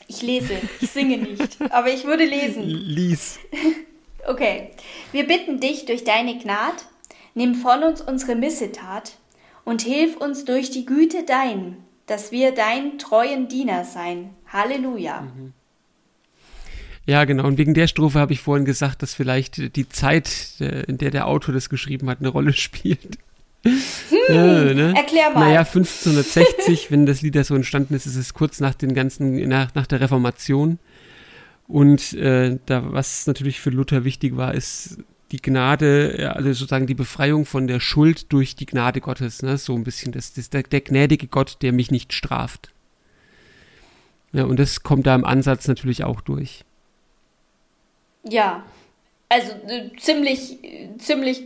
Ich 0.09 0.21
lese, 0.21 0.61
ich 0.81 0.91
singe 0.91 1.17
nicht, 1.17 1.61
aber 1.71 1.89
ich 1.89 2.05
würde 2.05 2.25
lesen. 2.25 2.65
Lies. 2.65 3.39
Okay. 4.27 4.71
Wir 5.13 5.27
bitten 5.27 5.61
dich 5.61 5.85
durch 5.87 6.05
deine 6.05 6.39
Gnade, 6.39 6.77
nimm 7.35 7.55
von 7.55 7.83
uns 7.83 8.01
unsere 8.01 8.35
Missetat 8.35 9.19
und 9.65 9.83
hilf 9.83 10.17
uns 10.17 10.45
durch 10.45 10.71
die 10.71 10.87
Güte 10.87 11.25
dein, 11.27 11.77
dass 12.07 12.33
wir 12.33 12.53
dein 12.53 12.99
treuen 12.99 13.49
Diener 13.49 13.85
sein. 13.85 14.31
Halleluja. 14.53 15.23
Mhm. 15.23 15.53
Ja, 17.07 17.25
genau. 17.25 17.47
Und 17.47 17.59
wegen 17.59 17.75
der 17.75 17.87
Strophe 17.87 18.19
habe 18.19 18.33
ich 18.33 18.41
vorhin 18.41 18.65
gesagt, 18.65 19.03
dass 19.03 19.15
vielleicht 19.15 19.77
die 19.77 19.89
Zeit, 19.89 20.55
äh, 20.61 20.85
in 20.85 20.97
der 20.97 21.11
der 21.11 21.27
Autor 21.27 21.53
das 21.53 21.69
geschrieben 21.69 22.09
hat, 22.09 22.21
eine 22.21 22.29
Rolle 22.29 22.53
spielt. 22.55 23.19
Hm, 23.63 23.81
äh, 24.29 24.75
ne? 24.75 24.95
Erklär 24.97 25.31
mal. 25.31 25.41
Naja, 25.41 25.61
1560, 25.61 26.91
wenn 26.91 27.07
das 27.07 27.23
Lied 27.23 27.35
ja 27.35 27.45
so 27.45 27.55
entstanden 27.55 27.95
ist, 27.95 28.07
ist 28.07 28.17
es 28.17 28.35
kurz 28.35 28.61
nach 28.61 28.75
den 28.75 28.95
ganzen, 28.95 29.49
nach, 29.49 29.75
nach 29.75 29.87
der 29.87 30.01
Reformation. 30.01 30.79
Und 31.67 32.13
äh, 32.15 32.59
da, 32.67 32.93
was 32.93 33.27
natürlich 33.27 33.61
für 33.61 33.71
Luther 33.71 34.05
wichtig 34.05 34.37
war, 34.37 34.55
ist 34.55 34.99
die 35.31 35.41
Gnade, 35.41 36.33
also 36.35 36.53
sozusagen 36.53 36.87
die 36.87 36.95
Befreiung 36.95 37.47
von 37.47 37.67
der 37.67 37.81
Schuld 37.81 38.33
durch 38.33 38.55
die 38.55 38.67
Gnade 38.67 39.01
Gottes, 39.01 39.43
ne? 39.43 39.57
so 39.57 39.75
ein 39.75 39.83
bisschen, 39.83 40.13
das, 40.13 40.33
das 40.35 40.51
der, 40.51 40.63
der 40.63 40.81
gnädige 40.83 41.27
Gott, 41.27 41.57
der 41.63 41.73
mich 41.73 41.91
nicht 41.91 42.13
straft. 42.13 42.73
Ja, 44.33 44.45
und 44.45 44.59
das 44.59 44.83
kommt 44.83 45.07
da 45.07 45.15
im 45.15 45.25
Ansatz 45.25 45.67
natürlich 45.67 46.05
auch 46.05 46.21
durch. 46.21 46.65
Ja, 48.29 48.65
also 49.29 49.53
äh, 49.67 49.91
ziemlich, 49.99 50.59
ziemlich, 50.99 51.43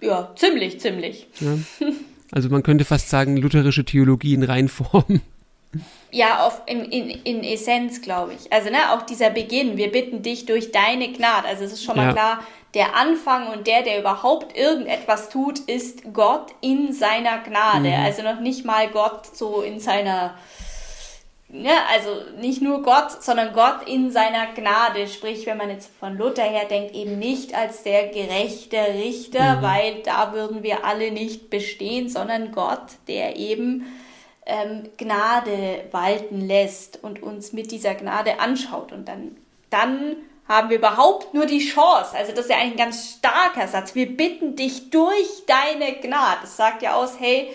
ja, 0.00 0.32
ziemlich, 0.34 0.80
ziemlich. 0.80 1.26
Ja. 1.40 1.58
Also 2.32 2.48
man 2.48 2.62
könnte 2.62 2.84
fast 2.84 3.08
sagen, 3.08 3.36
lutherische 3.36 3.84
Theologie 3.84 4.34
in 4.34 4.42
Reinform. 4.42 5.20
Ja, 6.10 6.46
auf, 6.46 6.62
in, 6.66 6.84
in, 6.84 7.10
in 7.10 7.44
Essenz, 7.44 8.00
glaube 8.00 8.34
ich. 8.34 8.52
Also, 8.52 8.70
ne, 8.70 8.92
auch 8.92 9.02
dieser 9.02 9.30
Beginn, 9.30 9.76
wir 9.76 9.90
bitten 9.90 10.22
dich 10.22 10.46
durch 10.46 10.72
deine 10.72 11.12
Gnade. 11.12 11.48
Also, 11.48 11.64
es 11.64 11.72
ist 11.72 11.84
schon 11.84 11.96
mal 11.96 12.06
ja. 12.06 12.12
klar, 12.12 12.38
der 12.74 12.94
Anfang 12.94 13.48
und 13.48 13.66
der, 13.66 13.82
der 13.82 13.98
überhaupt 13.98 14.56
irgendetwas 14.56 15.30
tut, 15.30 15.58
ist 15.60 16.12
Gott 16.12 16.54
in 16.60 16.92
seiner 16.92 17.38
Gnade. 17.38 17.88
Mhm. 17.88 18.04
Also, 18.04 18.22
noch 18.22 18.40
nicht 18.40 18.64
mal 18.64 18.88
Gott 18.88 19.26
so 19.34 19.62
in 19.62 19.80
seiner, 19.80 20.34
ne, 21.48 21.72
also 21.92 22.10
nicht 22.40 22.62
nur 22.62 22.82
Gott, 22.82 23.22
sondern 23.22 23.52
Gott 23.52 23.86
in 23.86 24.10
seiner 24.10 24.46
Gnade. 24.54 25.08
Sprich, 25.08 25.44
wenn 25.46 25.56
man 25.56 25.70
jetzt 25.70 25.90
von 25.98 26.16
Luther 26.16 26.44
her 26.44 26.66
denkt, 26.66 26.94
eben 26.94 27.18
nicht 27.18 27.54
als 27.54 27.82
der 27.82 28.08
gerechte 28.08 28.78
Richter, 28.94 29.56
mhm. 29.56 29.62
weil 29.62 30.02
da 30.02 30.32
würden 30.32 30.62
wir 30.62 30.84
alle 30.84 31.10
nicht 31.10 31.50
bestehen, 31.50 32.08
sondern 32.08 32.52
Gott, 32.52 32.92
der 33.08 33.36
eben 33.36 33.86
ähm, 34.46 34.88
Gnade 34.96 35.84
walten 35.90 36.40
lässt 36.40 37.02
und 37.02 37.22
uns 37.22 37.52
mit 37.52 37.70
dieser 37.72 37.94
Gnade 37.94 38.40
anschaut. 38.40 38.92
Und 38.92 39.06
dann, 39.06 39.36
dann 39.70 40.16
haben 40.48 40.70
wir 40.70 40.78
überhaupt 40.78 41.34
nur 41.34 41.46
die 41.46 41.58
Chance. 41.58 42.16
Also 42.16 42.32
das 42.32 42.46
ist 42.46 42.50
ja 42.50 42.56
eigentlich 42.56 42.72
ein 42.72 42.86
ganz 42.90 43.16
starker 43.18 43.66
Satz. 43.66 43.94
Wir 43.94 44.16
bitten 44.16 44.56
dich 44.56 44.90
durch 44.90 45.44
deine 45.46 45.94
Gnade. 46.00 46.38
Das 46.42 46.56
sagt 46.56 46.82
ja 46.82 46.94
aus, 46.94 47.18
hey, 47.18 47.50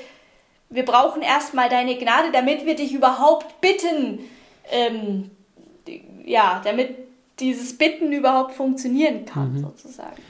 wir 0.69 0.85
brauchen 0.85 1.21
erstmal 1.21 1.69
deine 1.69 1.97
Gnade, 1.97 2.31
damit 2.31 2.65
wir 2.65 2.75
dich 2.75 2.93
überhaupt 2.93 3.61
bitten. 3.61 4.19
Ähm, 4.69 5.31
ja, 6.25 6.61
damit 6.63 6.95
dieses 7.39 7.77
Bitten 7.77 8.11
überhaupt 8.11 8.53
funktionieren 8.53 9.25
kann, 9.25 9.53
mhm. 9.53 9.61
sozusagen. 9.61 10.21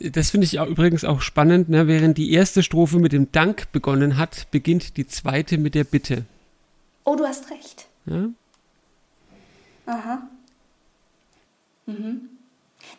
Das 0.00 0.30
finde 0.30 0.46
ich 0.46 0.58
auch, 0.58 0.66
übrigens 0.66 1.04
auch 1.04 1.20
spannend, 1.20 1.68
ne? 1.68 1.86
während 1.86 2.18
die 2.18 2.32
erste 2.32 2.62
Strophe 2.62 2.98
mit 2.98 3.12
dem 3.12 3.30
Dank 3.30 3.70
begonnen 3.72 4.16
hat, 4.16 4.50
beginnt 4.50 4.96
die 4.96 5.06
zweite 5.06 5.56
mit 5.56 5.74
der 5.74 5.84
Bitte. 5.84 6.24
Oh, 7.04 7.14
du 7.14 7.24
hast 7.24 7.50
recht. 7.50 7.86
Ja? 8.06 8.28
Aha. 9.86 10.22
Mhm. 11.86 12.30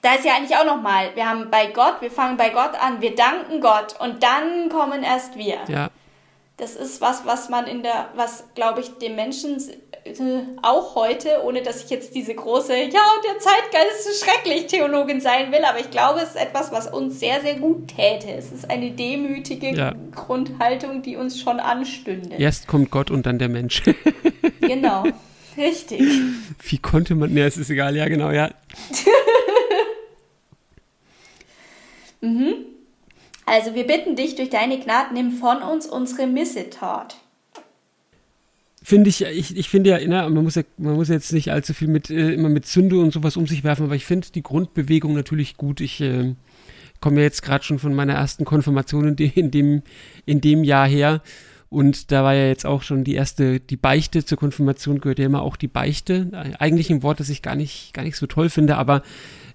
Da 0.02 0.16
ist 0.16 0.26
ja 0.26 0.36
eigentlich 0.36 0.56
auch 0.58 0.66
nochmal, 0.66 1.16
wir 1.16 1.28
haben 1.28 1.50
bei 1.52 1.68
Gott, 1.68 2.02
wir 2.02 2.12
fangen 2.12 2.38
bei 2.38 2.50
Gott 2.50 2.76
an, 2.80 3.02
wir 3.02 3.16
danken 3.16 3.62
Gott 3.62 4.00
und 4.00 4.24
dann 4.24 4.70
kommen 4.70 5.04
erst 5.04 5.36
wir. 5.36 5.60
Ja. 5.68 5.90
Das 6.58 6.76
ist 6.76 7.02
was, 7.02 7.26
was 7.26 7.50
man 7.50 7.68
in 7.68 7.84
der, 7.84 8.10
was 8.16 8.46
glaube 8.56 8.82
ich 8.82 8.98
dem 8.98 9.16
Menschen 9.16 9.62
auch 10.62 10.94
heute, 10.96 11.42
ohne 11.44 11.64
dass 11.64 11.84
ich 11.84 11.90
jetzt 11.90 12.14
diese 12.14 12.36
große, 12.36 12.74
ja, 12.74 12.84
und 12.84 13.26
der 13.26 13.40
Zeitgeist 13.40 14.08
ist 14.08 14.24
schrecklich 14.24 14.68
Theologin 14.68 15.20
sein 15.20 15.52
will, 15.52 15.66
aber 15.66 15.80
ich 15.80 15.90
glaube, 15.90 16.20
es 16.20 16.30
ist 16.30 16.36
etwas, 16.36 16.72
was 16.72 16.86
uns 16.88 17.20
sehr, 17.20 17.42
sehr 17.42 17.56
gut 17.56 17.88
täte. 17.88 18.32
Es 18.32 18.52
ist 18.52 18.70
eine 18.70 18.92
demütige 18.92 19.76
ja. 19.76 19.96
Grundhaltung, 20.14 21.02
die 21.02 21.16
uns 21.16 21.40
schon 21.40 21.60
anstünde. 21.60 22.36
Erst 22.36 22.68
kommt 22.68 22.92
Gott 22.92 23.10
und 23.10 23.26
dann 23.26 23.40
der 23.40 23.50
Mensch. 23.50 23.82
genau, 24.62 25.06
richtig. 25.58 26.04
Wie 26.62 26.78
konnte 26.78 27.16
man, 27.16 27.34
ne, 27.34 27.46
es 27.46 27.58
ist 27.58 27.72
egal, 27.72 27.96
ja, 27.96 28.08
genau, 28.08 28.30
ja. 28.30 28.52
mhm. 32.22 32.54
Also 33.48 33.74
wir 33.74 33.88
bitten 33.88 34.16
dich 34.16 34.36
durch 34.36 34.52
deine 34.52 34.80
Gnade, 34.80 35.16
nimm 35.16 35.32
von 35.32 35.64
uns 35.64 35.88
unsere 35.88 36.28
Missetat. 36.28 37.16
Finde 38.88 39.10
ich, 39.10 39.24
ich, 39.24 39.58
ich 39.58 39.68
finde 39.68 39.90
ja, 39.90 39.98
ne, 39.98 40.30
man 40.30 40.44
muss 40.44 40.54
ja, 40.54 40.62
man 40.78 40.94
muss 40.94 41.10
jetzt 41.10 41.34
nicht 41.34 41.52
allzu 41.52 41.74
viel 41.74 41.88
mit, 41.88 42.12
äh, 42.12 42.34
immer 42.34 42.50
mit 42.50 42.68
Zünde 42.68 43.00
und 43.00 43.12
sowas 43.12 43.36
um 43.36 43.48
sich 43.48 43.64
werfen, 43.64 43.86
aber 43.86 43.96
ich 43.96 44.06
finde 44.06 44.28
die 44.30 44.44
Grundbewegung 44.44 45.16
natürlich 45.16 45.58
gut. 45.58 45.82
Ich 45.82 46.02
äh, 46.02 46.36
komme 47.02 47.16
ja 47.18 47.24
jetzt 47.24 47.42
gerade 47.42 47.64
schon 47.64 47.80
von 47.80 47.96
meiner 47.96 48.14
ersten 48.14 48.46
Konfirmation 48.46 49.08
in, 49.08 49.16
de, 49.16 49.32
in, 49.34 49.50
dem, 49.50 49.82
in 50.28 50.40
dem 50.40 50.64
Jahr 50.64 50.88
her. 50.88 51.24
Und 51.70 52.12
da 52.12 52.24
war 52.24 52.36
ja 52.36 52.46
jetzt 52.46 52.68
auch 52.68 52.84
schon 52.84 53.04
die 53.04 53.16
erste, 53.16 53.60
die 53.60 53.76
Beichte 53.76 54.24
zur 54.24 54.38
Konfirmation 54.38 55.02
gehört 55.02 55.18
ja 55.18 55.26
immer 55.26 55.42
auch 55.42 55.56
die 55.56 55.68
Beichte. 55.68 56.30
Eigentlich 56.60 56.92
ein 56.92 57.02
Wort, 57.02 57.20
das 57.20 57.30
ich 57.30 57.42
gar 57.42 57.56
nicht, 57.56 57.92
gar 57.96 58.04
nicht 58.04 58.18
so 58.18 58.28
toll 58.28 58.50
finde, 58.50 58.78
aber 58.78 59.02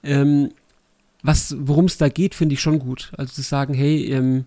ähm, 0.02 0.50
was, 1.22 1.54
worum 1.56 1.84
es 1.84 1.98
da 1.98 2.08
geht, 2.08 2.34
finde 2.34 2.54
ich 2.54 2.60
schon 2.60 2.80
gut. 2.80 3.12
Also 3.16 3.34
zu 3.34 3.42
sagen, 3.42 3.74
hey, 3.74 4.12
ähm, 4.12 4.46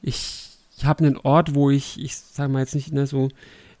ich, 0.00 0.52
ich 0.78 0.86
habe 0.86 1.04
einen 1.04 1.18
Ort, 1.18 1.54
wo 1.54 1.68
ich, 1.68 2.02
ich 2.02 2.16
sage 2.16 2.50
mal 2.50 2.60
jetzt 2.60 2.74
nicht, 2.74 2.94
ne, 2.94 3.06
so, 3.06 3.28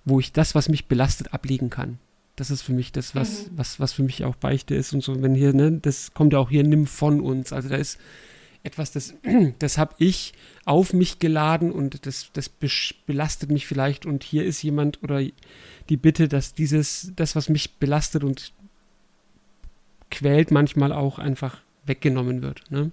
wo 0.06 0.20
ich 0.20 0.32
das, 0.32 0.54
was 0.54 0.70
mich 0.70 0.86
belastet, 0.86 1.34
ablegen 1.34 1.68
kann. 1.68 1.98
Das 2.36 2.50
ist 2.50 2.62
für 2.62 2.72
mich 2.72 2.92
das, 2.92 3.14
was, 3.14 3.46
mhm. 3.46 3.58
was, 3.58 3.80
was 3.80 3.92
für 3.92 4.02
mich 4.02 4.24
auch 4.24 4.36
Beichte 4.36 4.74
ist 4.74 4.94
und 4.94 5.02
so. 5.02 5.20
Wenn 5.20 5.34
hier, 5.34 5.52
ne, 5.52 5.72
das 5.72 6.14
kommt 6.14 6.32
ja 6.32 6.38
auch 6.38 6.48
hier, 6.48 6.62
nimm 6.62 6.86
von 6.86 7.20
uns. 7.20 7.52
Also 7.52 7.68
da 7.68 7.76
ist 7.76 7.98
etwas, 8.62 8.92
das, 8.92 9.14
das 9.58 9.78
habe 9.78 9.94
ich 9.98 10.32
auf 10.64 10.92
mich 10.92 11.18
geladen 11.18 11.72
und 11.72 12.06
das, 12.06 12.30
das 12.32 12.48
belastet 12.48 13.50
mich 13.50 13.66
vielleicht 13.66 14.06
und 14.06 14.22
hier 14.22 14.44
ist 14.44 14.62
jemand 14.62 15.02
oder 15.02 15.20
die 15.88 15.96
Bitte, 15.96 16.28
dass 16.28 16.54
dieses, 16.54 17.12
das, 17.16 17.34
was 17.34 17.48
mich 17.48 17.74
belastet 17.74 18.22
und 18.22 18.52
quält, 20.10 20.50
manchmal 20.50 20.92
auch 20.92 21.18
einfach 21.18 21.58
weggenommen 21.84 22.42
wird. 22.42 22.70
Ne? 22.70 22.92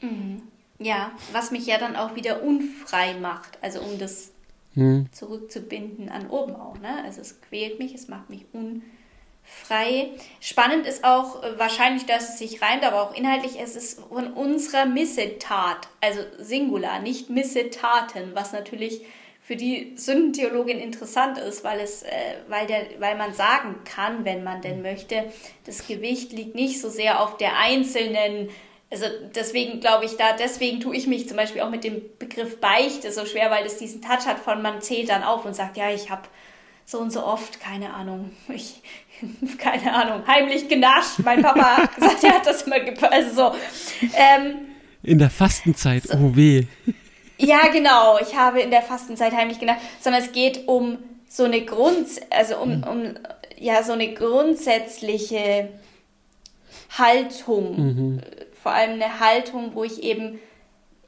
Mhm. 0.00 0.42
Ja, 0.78 1.12
was 1.32 1.50
mich 1.50 1.66
ja 1.66 1.78
dann 1.78 1.94
auch 1.94 2.16
wieder 2.16 2.42
unfrei 2.42 3.14
macht, 3.14 3.58
also 3.60 3.80
um 3.80 3.98
das 3.98 4.32
hm. 4.74 5.08
zurückzubinden 5.12 6.08
an 6.08 6.28
oben 6.30 6.54
auch. 6.54 6.78
Ne? 6.78 7.02
Also 7.04 7.20
es 7.20 7.40
quält 7.40 7.78
mich, 7.78 7.94
es 7.94 8.08
macht 8.08 8.30
mich 8.30 8.46
unfrei. 8.52 10.10
Spannend 10.40 10.86
ist 10.86 11.04
auch 11.04 11.42
äh, 11.42 11.58
wahrscheinlich, 11.58 12.06
dass 12.06 12.30
es 12.30 12.38
sich 12.38 12.62
reimt, 12.62 12.84
aber 12.84 13.02
auch 13.02 13.14
inhaltlich, 13.14 13.60
es 13.60 13.76
ist 13.76 14.00
von 14.00 14.32
unserer 14.32 14.86
Missetat, 14.86 15.88
also 16.00 16.20
Singular, 16.38 17.00
nicht 17.00 17.30
Missetaten, 17.30 18.34
was 18.34 18.52
natürlich 18.52 19.02
für 19.50 19.56
die 19.56 19.94
Sündentheologin 19.96 20.78
interessant 20.78 21.36
ist, 21.36 21.64
weil, 21.64 21.80
es, 21.80 22.04
äh, 22.04 22.08
weil, 22.46 22.68
der, 22.68 22.84
weil 23.00 23.16
man 23.16 23.34
sagen 23.34 23.80
kann, 23.84 24.24
wenn 24.24 24.44
man 24.44 24.62
denn 24.62 24.80
möchte, 24.80 25.24
das 25.64 25.88
Gewicht 25.88 26.32
liegt 26.32 26.54
nicht 26.54 26.80
so 26.80 26.88
sehr 26.88 27.20
auf 27.20 27.36
der 27.36 27.58
einzelnen 27.58 28.48
also 28.90 29.06
deswegen 29.34 29.80
glaube 29.80 30.04
ich 30.04 30.16
da, 30.16 30.32
deswegen 30.36 30.80
tue 30.80 30.96
ich 30.96 31.06
mich 31.06 31.28
zum 31.28 31.36
Beispiel 31.36 31.62
auch 31.62 31.70
mit 31.70 31.84
dem 31.84 32.02
Begriff 32.18 32.60
Beichte 32.60 33.12
so 33.12 33.24
schwer, 33.24 33.50
weil 33.50 33.64
das 33.64 33.76
diesen 33.76 34.02
Touch 34.02 34.26
hat 34.26 34.38
von 34.38 34.62
man 34.62 34.82
zählt 34.82 35.08
dann 35.08 35.22
auf 35.22 35.44
und 35.44 35.54
sagt, 35.54 35.76
ja, 35.76 35.90
ich 35.90 36.10
habe 36.10 36.22
so 36.84 36.98
und 36.98 37.12
so 37.12 37.24
oft, 37.24 37.60
keine 37.60 37.94
Ahnung, 37.94 38.32
ich, 38.48 38.82
keine 39.58 39.92
Ahnung, 39.94 40.26
heimlich 40.26 40.68
genascht. 40.68 41.20
Mein 41.24 41.42
Papa 41.42 41.76
hat 41.76 41.94
gesagt, 41.94 42.24
er 42.24 42.34
hat 42.34 42.46
das 42.46 42.62
immer, 42.62 42.76
also 43.10 43.34
so. 43.34 43.58
Ähm, 44.16 44.66
in 45.02 45.18
der 45.18 45.30
Fastenzeit, 45.30 46.02
so. 46.04 46.18
oh 46.18 46.36
weh. 46.36 46.66
Ja, 47.38 47.68
genau. 47.68 48.18
Ich 48.18 48.36
habe 48.36 48.60
in 48.60 48.70
der 48.70 48.82
Fastenzeit 48.82 49.32
heimlich 49.32 49.58
gedacht, 49.58 49.78
sondern 50.00 50.22
es 50.22 50.32
geht 50.32 50.68
um 50.68 50.98
so 51.28 51.44
eine 51.44 51.64
Grund, 51.64 52.06
also 52.28 52.58
um, 52.58 52.78
mhm. 52.78 52.84
um 52.84 53.14
ja 53.56 53.82
so 53.82 53.92
eine 53.92 54.12
grundsätzliche 54.12 55.68
Haltung, 56.98 57.76
mhm. 57.76 58.20
Vor 58.62 58.72
allem 58.72 58.92
eine 58.92 59.20
Haltung, 59.20 59.74
wo 59.74 59.84
ich 59.84 60.02
eben 60.02 60.40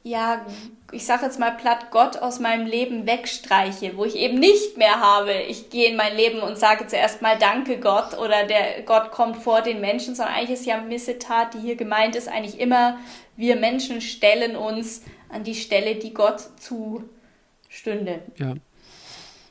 ja, 0.03 0.45
ich 0.91 1.05
sage 1.05 1.25
jetzt 1.25 1.39
mal 1.39 1.51
platt, 1.51 1.89
Gott 1.89 2.17
aus 2.17 2.39
meinem 2.39 2.67
Leben 2.67 3.07
wegstreiche, 3.07 3.95
wo 3.95 4.03
ich 4.03 4.17
eben 4.17 4.37
nicht 4.37 4.77
mehr 4.77 4.99
habe, 4.99 5.31
ich 5.31 5.69
gehe 5.69 5.89
in 5.89 5.95
mein 5.95 6.15
Leben 6.15 6.41
und 6.41 6.57
sage 6.57 6.87
zuerst 6.87 7.21
mal 7.21 7.37
Danke 7.37 7.79
Gott 7.79 8.17
oder 8.17 8.45
der 8.45 8.81
Gott 8.85 9.11
kommt 9.11 9.37
vor 9.37 9.61
den 9.61 9.79
Menschen, 9.79 10.13
sondern 10.13 10.35
eigentlich 10.35 10.59
ist 10.59 10.65
ja 10.65 10.81
Missetat, 10.81 11.53
die 11.53 11.59
hier 11.59 11.77
gemeint 11.77 12.17
ist, 12.17 12.27
eigentlich 12.27 12.59
immer, 12.59 12.97
wir 13.37 13.55
Menschen 13.55 14.01
stellen 14.01 14.57
uns 14.57 15.03
an 15.29 15.45
die 15.45 15.55
Stelle, 15.55 15.95
die 15.95 16.13
Gott 16.13 16.41
zustünde. 16.59 18.19
Ja. 18.35 18.55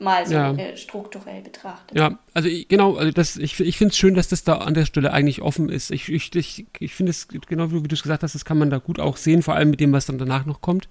Mal 0.02 0.26
so 0.26 0.34
ja. 0.34 0.76
strukturell 0.76 1.42
betrachtet. 1.42 1.96
Ja, 1.96 2.18
also 2.34 2.48
ich, 2.48 2.68
genau, 2.68 2.96
also 2.96 3.12
das, 3.12 3.36
ich, 3.36 3.58
ich 3.60 3.78
finde 3.78 3.92
es 3.92 3.98
schön, 3.98 4.14
dass 4.14 4.28
das 4.28 4.44
da 4.44 4.58
an 4.58 4.74
der 4.74 4.84
Stelle 4.84 5.12
eigentlich 5.12 5.42
offen 5.42 5.68
ist. 5.68 5.90
Ich, 5.90 6.08
ich, 6.08 6.34
ich, 6.34 6.66
ich 6.78 6.94
finde 6.94 7.10
es, 7.10 7.28
genau 7.28 7.70
wie 7.70 7.82
du 7.82 7.94
es 7.94 8.02
gesagt 8.02 8.22
hast, 8.22 8.34
das 8.34 8.44
kann 8.44 8.58
man 8.58 8.70
da 8.70 8.78
gut 8.78 8.98
auch 8.98 9.16
sehen, 9.16 9.42
vor 9.42 9.54
allem 9.54 9.70
mit 9.70 9.80
dem, 9.80 9.92
was 9.92 10.06
dann 10.06 10.18
danach 10.18 10.44
noch 10.44 10.60
kommt. 10.60 10.88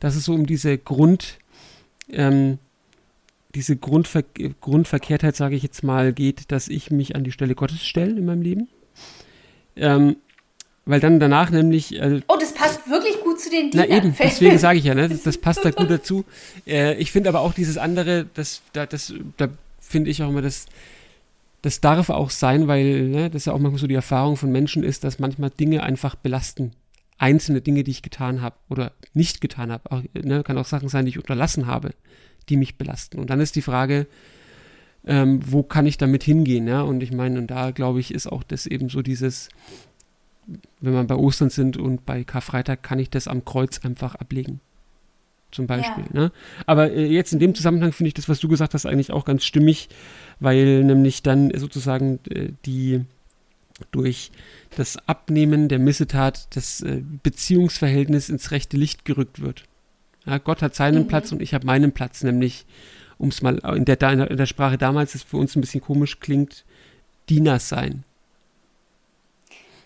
Dass 0.00 0.14
es 0.14 0.24
so 0.24 0.34
um 0.34 0.46
diese 0.46 0.78
Grund, 0.78 1.38
ähm, 2.10 2.58
diese 3.54 3.76
Grundver 3.76 4.22
Grundverkehrtheit, 4.60 5.34
sage 5.34 5.56
ich 5.56 5.62
jetzt 5.62 5.82
mal, 5.82 6.12
geht, 6.12 6.52
dass 6.52 6.68
ich 6.68 6.90
mich 6.90 7.16
an 7.16 7.24
die 7.24 7.32
Stelle 7.32 7.54
Gottes 7.54 7.84
stelle 7.84 8.16
in 8.16 8.26
meinem 8.26 8.42
Leben. 8.42 8.68
Ähm, 9.74 10.16
weil 10.88 11.00
dann 11.00 11.20
danach 11.20 11.50
nämlich. 11.50 12.00
Äh, 12.00 12.22
oh, 12.28 12.36
das 12.40 12.54
passt 12.54 12.88
wirklich 12.88 13.17
gut 13.38 13.44
zu 13.44 13.50
den 13.50 13.70
Dienern. 13.70 13.86
Na 13.88 13.96
eben, 13.96 14.14
deswegen 14.18 14.58
sage 14.58 14.78
ich 14.78 14.84
ja, 14.84 14.94
ne, 14.94 15.08
das, 15.08 15.22
das 15.24 15.38
passt 15.38 15.64
da 15.64 15.70
gut 15.70 15.90
dazu. 15.90 16.24
Äh, 16.66 16.94
ich 16.96 17.10
finde 17.12 17.28
aber 17.28 17.40
auch 17.40 17.54
dieses 17.54 17.78
andere, 17.78 18.26
das, 18.34 18.62
da, 18.72 18.86
das, 18.86 19.14
da 19.36 19.48
finde 19.80 20.10
ich 20.10 20.22
auch 20.22 20.28
immer, 20.28 20.42
das, 20.42 20.66
das 21.62 21.80
darf 21.80 22.10
auch 22.10 22.30
sein, 22.30 22.68
weil 22.68 23.08
ne, 23.08 23.30
das 23.30 23.46
ja 23.46 23.52
auch 23.52 23.58
manchmal 23.58 23.80
so 23.80 23.86
die 23.86 23.94
Erfahrung 23.94 24.36
von 24.36 24.50
Menschen 24.50 24.84
ist, 24.84 25.04
dass 25.04 25.18
manchmal 25.18 25.50
Dinge 25.50 25.82
einfach 25.82 26.14
belasten. 26.14 26.72
Einzelne 27.20 27.60
Dinge, 27.60 27.82
die 27.82 27.90
ich 27.90 28.02
getan 28.02 28.42
habe 28.42 28.56
oder 28.68 28.92
nicht 29.12 29.40
getan 29.40 29.72
habe. 29.72 30.04
Ne, 30.14 30.42
kann 30.44 30.58
auch 30.58 30.66
Sachen 30.66 30.88
sein, 30.88 31.04
die 31.04 31.10
ich 31.10 31.18
unterlassen 31.18 31.66
habe, 31.66 31.90
die 32.48 32.56
mich 32.56 32.76
belasten. 32.76 33.18
Und 33.18 33.30
dann 33.30 33.40
ist 33.40 33.56
die 33.56 33.62
Frage, 33.62 34.06
ähm, 35.04 35.40
wo 35.44 35.62
kann 35.62 35.86
ich 35.86 35.98
damit 35.98 36.22
hingehen? 36.22 36.68
Ja? 36.68 36.82
Und 36.82 37.02
ich 37.02 37.12
meine, 37.12 37.38
und 37.38 37.48
da 37.48 37.72
glaube 37.72 37.98
ich, 37.98 38.14
ist 38.14 38.28
auch 38.28 38.44
das 38.44 38.66
eben 38.66 38.88
so 38.88 39.02
dieses, 39.02 39.48
wenn 40.80 40.92
wir 40.92 41.04
bei 41.04 41.14
Ostern 41.14 41.50
sind 41.50 41.76
und 41.76 42.06
bei 42.06 42.24
Karfreitag, 42.24 42.82
kann 42.82 42.98
ich 42.98 43.10
das 43.10 43.28
am 43.28 43.44
Kreuz 43.44 43.84
einfach 43.84 44.14
ablegen. 44.14 44.60
Zum 45.50 45.66
Beispiel. 45.66 46.04
Ja. 46.12 46.20
Ne? 46.20 46.32
Aber 46.66 46.92
äh, 46.92 47.06
jetzt 47.06 47.32
in 47.32 47.38
dem 47.38 47.54
Zusammenhang 47.54 47.92
finde 47.92 48.08
ich 48.08 48.14
das, 48.14 48.28
was 48.28 48.38
du 48.40 48.48
gesagt 48.48 48.74
hast, 48.74 48.84
eigentlich 48.84 49.12
auch 49.12 49.24
ganz 49.24 49.44
stimmig, 49.44 49.88
weil 50.40 50.84
nämlich 50.84 51.22
dann 51.22 51.50
sozusagen 51.56 52.20
äh, 52.28 52.50
die 52.66 53.04
durch 53.90 54.30
das 54.76 54.96
Abnehmen 55.08 55.68
der 55.68 55.78
Missetat 55.78 56.54
das 56.54 56.82
äh, 56.82 57.02
Beziehungsverhältnis 57.22 58.28
ins 58.28 58.50
rechte 58.50 58.76
Licht 58.76 59.04
gerückt 59.04 59.40
wird. 59.40 59.64
Ja, 60.26 60.38
Gott 60.38 60.60
hat 60.60 60.74
seinen 60.74 61.04
mhm. 61.04 61.08
Platz 61.08 61.32
und 61.32 61.40
ich 61.40 61.54
habe 61.54 61.66
meinen 61.66 61.92
Platz, 61.92 62.22
nämlich, 62.22 62.66
um 63.16 63.28
es 63.28 63.40
mal 63.40 63.58
in 63.74 63.84
der, 63.86 64.00
in 64.30 64.36
der 64.36 64.46
Sprache 64.46 64.76
damals, 64.76 65.12
das 65.12 65.22
für 65.22 65.38
uns 65.38 65.56
ein 65.56 65.62
bisschen 65.62 65.80
komisch 65.80 66.20
klingt, 66.20 66.64
Diener 67.28 67.58
sein. 67.58 68.04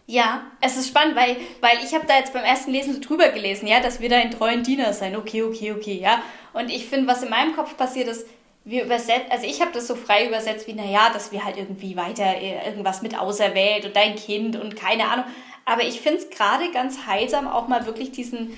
Ja, 0.06 0.42
es 0.60 0.76
ist 0.76 0.88
spannend, 0.88 1.16
weil, 1.16 1.36
weil 1.60 1.78
ich 1.84 1.94
habe 1.94 2.06
da 2.06 2.18
jetzt 2.18 2.32
beim 2.32 2.44
ersten 2.44 2.72
Lesen 2.72 2.94
so 2.94 3.00
drüber 3.00 3.28
gelesen, 3.28 3.66
ja, 3.66 3.80
dass 3.80 4.00
wir 4.00 4.08
da 4.08 4.18
in 4.18 4.30
treuen 4.30 4.62
Diener 4.62 4.92
sein. 4.92 5.16
Okay, 5.16 5.42
okay, 5.42 5.72
okay, 5.72 5.94
ja. 5.94 6.22
Und 6.52 6.70
ich 6.70 6.86
finde, 6.86 7.06
was 7.06 7.22
in 7.22 7.30
meinem 7.30 7.54
Kopf 7.54 7.76
passiert 7.76 8.08
ist, 8.08 8.26
wir 8.64 8.84
übersetzen, 8.84 9.30
also 9.30 9.46
ich 9.46 9.60
habe 9.60 9.72
das 9.72 9.88
so 9.88 9.96
frei 9.96 10.26
übersetzt 10.26 10.66
wie, 10.66 10.74
naja, 10.74 11.10
dass 11.12 11.32
wir 11.32 11.44
halt 11.44 11.56
irgendwie 11.56 11.96
weiter 11.96 12.24
äh, 12.24 12.66
irgendwas 12.66 13.02
mit 13.02 13.18
auserwählt 13.18 13.84
und 13.84 13.96
dein 13.96 14.14
Kind 14.16 14.56
und 14.56 14.76
keine 14.76 15.08
Ahnung. 15.08 15.24
Aber 15.64 15.82
ich 15.82 16.00
finde 16.00 16.18
es 16.18 16.30
gerade 16.30 16.70
ganz 16.72 17.06
heilsam, 17.06 17.48
auch 17.48 17.68
mal 17.68 17.86
wirklich 17.86 18.12
diesen, 18.12 18.56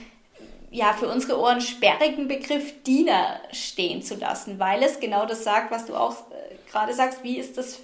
ja, 0.71 0.93
für 0.93 1.09
unsere 1.09 1.39
Ohren 1.39 1.61
sperrigen 1.61 2.29
Begriff 2.29 2.83
Diener 2.83 3.41
stehen 3.53 4.03
zu 4.03 4.17
lassen, 4.17 4.59
weil 4.59 4.83
es 4.83 5.01
genau 5.01 5.25
das 5.27 5.45
sagt, 5.45 5.71
was 5.71 5.87
du 5.87 5.95
auch 5.95 6.17
äh, 6.31 6.71
gerade 6.71 6.93
sagst, 6.93 7.23
wie 7.23 7.39
ist 7.39 7.57
das 7.57 7.81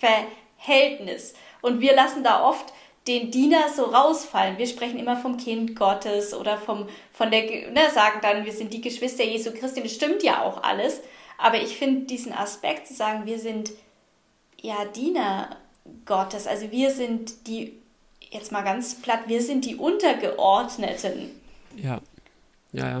Verhältnis? 0.00 1.34
Und 1.60 1.80
wir 1.80 1.94
lassen 1.94 2.24
da 2.24 2.42
oft 2.42 2.72
den 3.06 3.30
Diener 3.30 3.68
so 3.74 3.84
rausfallen. 3.84 4.58
Wir 4.58 4.66
sprechen 4.66 4.98
immer 4.98 5.16
vom 5.16 5.36
Kind 5.36 5.74
Gottes 5.74 6.34
oder 6.34 6.58
vom, 6.58 6.86
von 7.12 7.30
der, 7.30 7.70
ne, 7.70 7.90
sagen 7.92 8.20
dann, 8.22 8.44
wir 8.44 8.52
sind 8.52 8.72
die 8.72 8.80
Geschwister 8.80 9.24
Jesu 9.24 9.52
Christi. 9.52 9.82
Das 9.82 9.92
stimmt 9.92 10.22
ja 10.22 10.42
auch 10.42 10.62
alles. 10.62 11.00
Aber 11.38 11.60
ich 11.60 11.76
finde 11.76 12.06
diesen 12.06 12.32
Aspekt 12.32 12.86
zu 12.86 12.94
sagen, 12.94 13.24
wir 13.24 13.38
sind 13.38 13.70
ja 14.60 14.84
Diener 14.84 15.56
Gottes. 16.04 16.46
Also 16.46 16.70
wir 16.70 16.90
sind 16.90 17.46
die, 17.46 17.78
jetzt 18.30 18.52
mal 18.52 18.62
ganz 18.62 18.96
platt, 18.96 19.20
wir 19.26 19.42
sind 19.42 19.64
die 19.64 19.76
Untergeordneten. 19.76 21.30
Ja, 21.76 22.00
ja, 22.72 23.00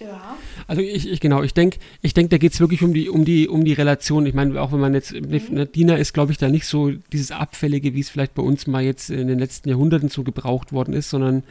Ja. 0.00 0.38
Also 0.66 0.80
ich, 0.80 1.10
ich 1.10 1.20
genau, 1.20 1.42
ich 1.42 1.52
denke, 1.52 1.78
ich 2.00 2.14
denke, 2.14 2.30
da 2.30 2.38
geht 2.38 2.54
es 2.54 2.60
wirklich 2.60 2.82
um 2.82 2.94
die, 2.94 3.10
um 3.10 3.26
die, 3.26 3.48
um 3.48 3.64
die 3.64 3.74
Relation. 3.74 4.24
Ich 4.24 4.32
meine, 4.32 4.60
auch 4.60 4.72
wenn 4.72 4.80
man 4.80 4.94
jetzt, 4.94 5.12
mhm. 5.12 5.40
ne, 5.50 5.66
Dina 5.66 5.96
ist, 5.96 6.14
glaube 6.14 6.32
ich, 6.32 6.38
da 6.38 6.48
nicht 6.48 6.64
so 6.64 6.90
dieses 7.12 7.32
Abfällige, 7.32 7.94
wie 7.94 8.00
es 8.00 8.08
vielleicht 8.08 8.34
bei 8.34 8.42
uns 8.42 8.66
mal 8.66 8.82
jetzt 8.82 9.10
in 9.10 9.28
den 9.28 9.38
letzten 9.38 9.68
Jahrhunderten 9.68 10.08
so 10.08 10.22
gebraucht 10.22 10.72
worden 10.72 10.94
ist, 10.94 11.10
sondern 11.10 11.42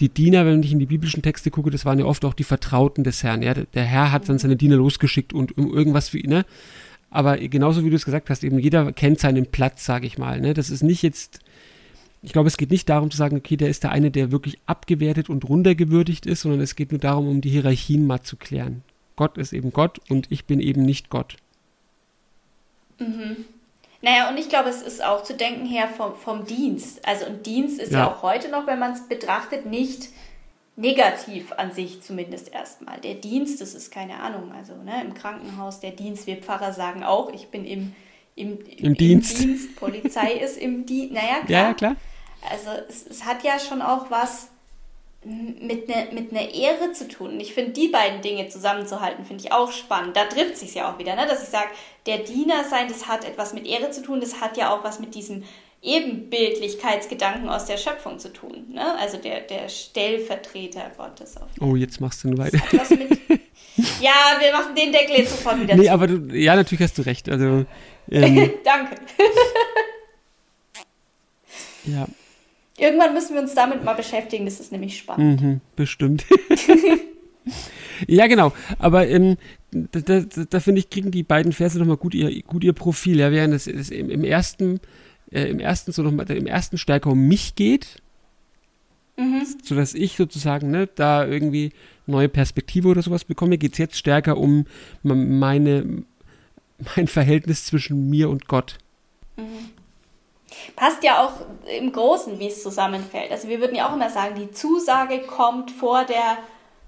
die 0.00 0.10
Diener, 0.10 0.44
wenn 0.44 0.62
ich 0.62 0.72
in 0.72 0.78
die 0.78 0.86
biblischen 0.86 1.22
Texte 1.22 1.50
gucke, 1.50 1.70
das 1.70 1.86
waren 1.86 1.98
ja 1.98 2.04
oft 2.04 2.24
auch 2.26 2.34
die 2.34 2.44
Vertrauten 2.44 3.04
des 3.04 3.22
Herrn. 3.22 3.42
Ja? 3.42 3.54
Der 3.54 3.84
Herr 3.84 4.12
hat 4.12 4.28
dann 4.28 4.36
mhm. 4.36 4.40
seine 4.40 4.56
Diener 4.56 4.76
losgeschickt 4.76 5.32
und 5.32 5.56
um 5.56 5.72
irgendwas 5.72 6.10
für 6.10 6.18
ihn, 6.18 6.30
ne? 6.30 6.44
Aber 7.10 7.38
genauso 7.38 7.84
wie 7.84 7.90
du 7.90 7.96
es 7.96 8.04
gesagt 8.04 8.28
hast, 8.28 8.44
eben 8.44 8.58
jeder 8.58 8.92
kennt 8.92 9.18
seinen 9.18 9.46
Platz, 9.46 9.86
sage 9.86 10.06
ich 10.06 10.18
mal. 10.18 10.42
Ne? 10.42 10.52
Das 10.52 10.68
ist 10.68 10.82
nicht 10.82 11.02
jetzt 11.02 11.40
ich 12.22 12.32
glaube, 12.32 12.48
es 12.48 12.56
geht 12.56 12.70
nicht 12.70 12.88
darum 12.88 13.10
zu 13.10 13.16
sagen, 13.16 13.36
okay, 13.36 13.56
der 13.56 13.68
ist 13.68 13.84
der 13.84 13.92
eine, 13.92 14.10
der 14.10 14.32
wirklich 14.32 14.58
abgewertet 14.66 15.28
und 15.30 15.48
runtergewürdigt 15.48 16.26
ist, 16.26 16.42
sondern 16.42 16.60
es 16.60 16.74
geht 16.74 16.90
nur 16.90 17.00
darum, 17.00 17.28
um 17.28 17.40
die 17.40 17.50
Hierarchien 17.50 18.06
mal 18.06 18.22
zu 18.22 18.36
klären. 18.36 18.82
Gott 19.16 19.38
ist 19.38 19.52
eben 19.52 19.72
Gott 19.72 20.00
und 20.08 20.30
ich 20.30 20.44
bin 20.44 20.60
eben 20.60 20.82
nicht 20.82 21.10
Gott. 21.10 21.36
Mhm. 22.98 23.44
Naja, 24.00 24.30
und 24.30 24.38
ich 24.38 24.48
glaube, 24.48 24.68
es 24.68 24.82
ist 24.82 25.04
auch 25.04 25.24
zu 25.24 25.34
denken 25.34 25.66
her 25.66 25.88
vom, 25.88 26.14
vom 26.14 26.44
Dienst. 26.44 27.06
Also 27.06 27.26
ein 27.26 27.42
Dienst 27.42 27.80
ist 27.80 27.92
ja, 27.92 28.00
ja 28.00 28.12
auch 28.12 28.22
heute 28.22 28.48
noch, 28.48 28.66
wenn 28.66 28.78
man 28.78 28.92
es 28.92 29.08
betrachtet, 29.08 29.66
nicht 29.66 30.08
negativ 30.76 31.52
an 31.52 31.72
sich 31.72 32.00
zumindest 32.02 32.52
erstmal. 32.52 33.00
Der 33.00 33.14
Dienst, 33.14 33.60
das 33.60 33.74
ist 33.74 33.90
keine 33.90 34.20
Ahnung, 34.20 34.52
also 34.52 34.74
ne, 34.76 35.02
im 35.02 35.14
Krankenhaus, 35.14 35.80
der 35.80 35.90
Dienst, 35.90 36.28
wir 36.28 36.36
Pfarrer 36.36 36.72
sagen 36.72 37.02
auch, 37.02 37.32
ich 37.32 37.48
bin 37.48 37.64
im, 37.64 37.96
im, 38.38 38.58
im, 38.60 38.84
Im 38.84 38.94
Dienst. 38.94 39.38
Dienst. 39.40 39.76
Polizei 39.76 40.32
ist 40.32 40.56
im 40.58 40.86
Dienst. 40.86 41.14
Naja, 41.14 41.40
klar. 41.44 41.68
Ja, 41.68 41.74
klar. 41.74 41.96
Also 42.50 42.70
es, 42.88 43.06
es 43.06 43.24
hat 43.24 43.42
ja 43.42 43.58
schon 43.58 43.82
auch 43.82 44.10
was 44.10 44.48
mit 45.24 45.90
einer 45.90 46.12
mit 46.12 46.32
ne 46.32 46.54
Ehre 46.54 46.92
zu 46.92 47.08
tun. 47.08 47.32
Und 47.32 47.40
ich 47.40 47.52
finde, 47.52 47.72
die 47.72 47.88
beiden 47.88 48.22
Dinge 48.22 48.48
zusammenzuhalten, 48.48 49.24
finde 49.24 49.44
ich 49.44 49.52
auch 49.52 49.72
spannend. 49.72 50.16
Da 50.16 50.24
trifft 50.24 50.56
sich 50.56 50.74
ja 50.74 50.92
auch 50.92 50.98
wieder, 50.98 51.16
ne? 51.16 51.26
dass 51.26 51.42
ich 51.42 51.48
sage, 51.48 51.68
der 52.06 52.18
Diener 52.18 52.64
sein, 52.70 52.88
das 52.88 53.08
hat 53.08 53.24
etwas 53.24 53.52
mit 53.52 53.66
Ehre 53.66 53.90
zu 53.90 54.02
tun, 54.02 54.20
das 54.20 54.40
hat 54.40 54.56
ja 54.56 54.72
auch 54.72 54.84
was 54.84 55.00
mit 55.00 55.14
diesem 55.14 55.42
Ebenbildlichkeitsgedanken 55.82 57.48
aus 57.48 57.66
der 57.66 57.76
Schöpfung 57.76 58.18
zu 58.18 58.32
tun. 58.32 58.66
Ne? 58.72 58.98
Also 58.98 59.18
der, 59.18 59.40
der 59.40 59.68
Stellvertreter 59.68 60.90
Gottes. 60.96 61.36
Auf 61.36 61.48
oh, 61.60 61.76
jetzt 61.76 62.00
machst 62.00 62.22
du 62.22 62.28
nur 62.28 62.38
weiter. 62.38 62.58
ja, 64.00 64.38
wir 64.40 64.52
machen 64.52 64.74
den 64.76 64.92
Deckel 64.92 65.18
jetzt 65.18 65.30
sofort 65.30 65.60
wieder 65.60 65.76
Nee, 65.76 65.86
zu. 65.86 65.92
aber 65.92 66.06
du, 66.06 66.34
ja, 66.34 66.56
natürlich 66.56 66.82
hast 66.82 66.98
du 66.98 67.02
recht. 67.02 67.28
Also, 67.28 67.64
ähm, 68.10 68.50
Danke. 68.64 68.96
ja. 71.84 72.06
Irgendwann 72.78 73.12
müssen 73.12 73.34
wir 73.34 73.42
uns 73.42 73.54
damit 73.54 73.82
mal 73.84 73.94
beschäftigen, 73.94 74.44
das 74.44 74.60
ist 74.60 74.70
nämlich 74.70 74.96
spannend. 74.96 75.40
Mhm, 75.40 75.60
bestimmt. 75.74 76.24
ja, 78.06 78.28
genau. 78.28 78.52
Aber 78.78 79.08
ähm, 79.08 79.36
da, 79.72 80.00
da, 80.00 80.20
da 80.20 80.60
finde 80.60 80.78
ich, 80.78 80.88
kriegen 80.88 81.10
die 81.10 81.24
beiden 81.24 81.52
Verse 81.52 81.76
nochmal 81.78 81.96
gut 81.96 82.14
ihr, 82.14 82.42
gut 82.42 82.62
ihr 82.62 82.72
Profil. 82.72 83.18
Ja, 83.18 83.32
während 83.32 83.52
es, 83.52 83.66
es 83.66 83.90
im, 83.90 84.10
im, 84.10 84.22
ersten, 84.22 84.78
äh, 85.32 85.48
im 85.48 85.58
ersten 85.58 85.90
so 85.90 86.02
noch 86.02 86.12
mal, 86.12 86.30
im 86.30 86.46
ersten 86.46 86.78
stärker 86.78 87.10
um 87.10 87.26
mich 87.26 87.56
geht, 87.56 88.00
mhm. 89.16 89.42
sodass 89.62 89.94
ich 89.94 90.16
sozusagen 90.16 90.70
ne, 90.70 90.88
da 90.94 91.26
irgendwie 91.26 91.72
neue 92.06 92.28
Perspektive 92.28 92.88
oder 92.88 93.02
sowas 93.02 93.24
bekomme, 93.24 93.58
geht 93.58 93.72
es 93.72 93.78
jetzt 93.78 93.98
stärker 93.98 94.38
um 94.38 94.66
meine, 95.02 96.04
mein 96.96 97.08
Verhältnis 97.08 97.66
zwischen 97.66 98.08
mir 98.08 98.28
und 98.30 98.48
Gott. 98.48 98.78
Mhm. 99.36 99.70
Passt 100.76 101.02
ja 101.02 101.24
auch 101.24 101.32
im 101.78 101.92
Großen, 101.92 102.38
wie 102.38 102.48
es 102.48 102.62
zusammenfällt. 102.62 103.30
Also 103.30 103.48
wir 103.48 103.60
würden 103.60 103.76
ja 103.76 103.88
auch 103.88 103.94
immer 103.94 104.10
sagen, 104.10 104.34
die 104.36 104.50
Zusage 104.50 105.20
kommt 105.20 105.70
vor 105.70 106.04
der, 106.04 106.38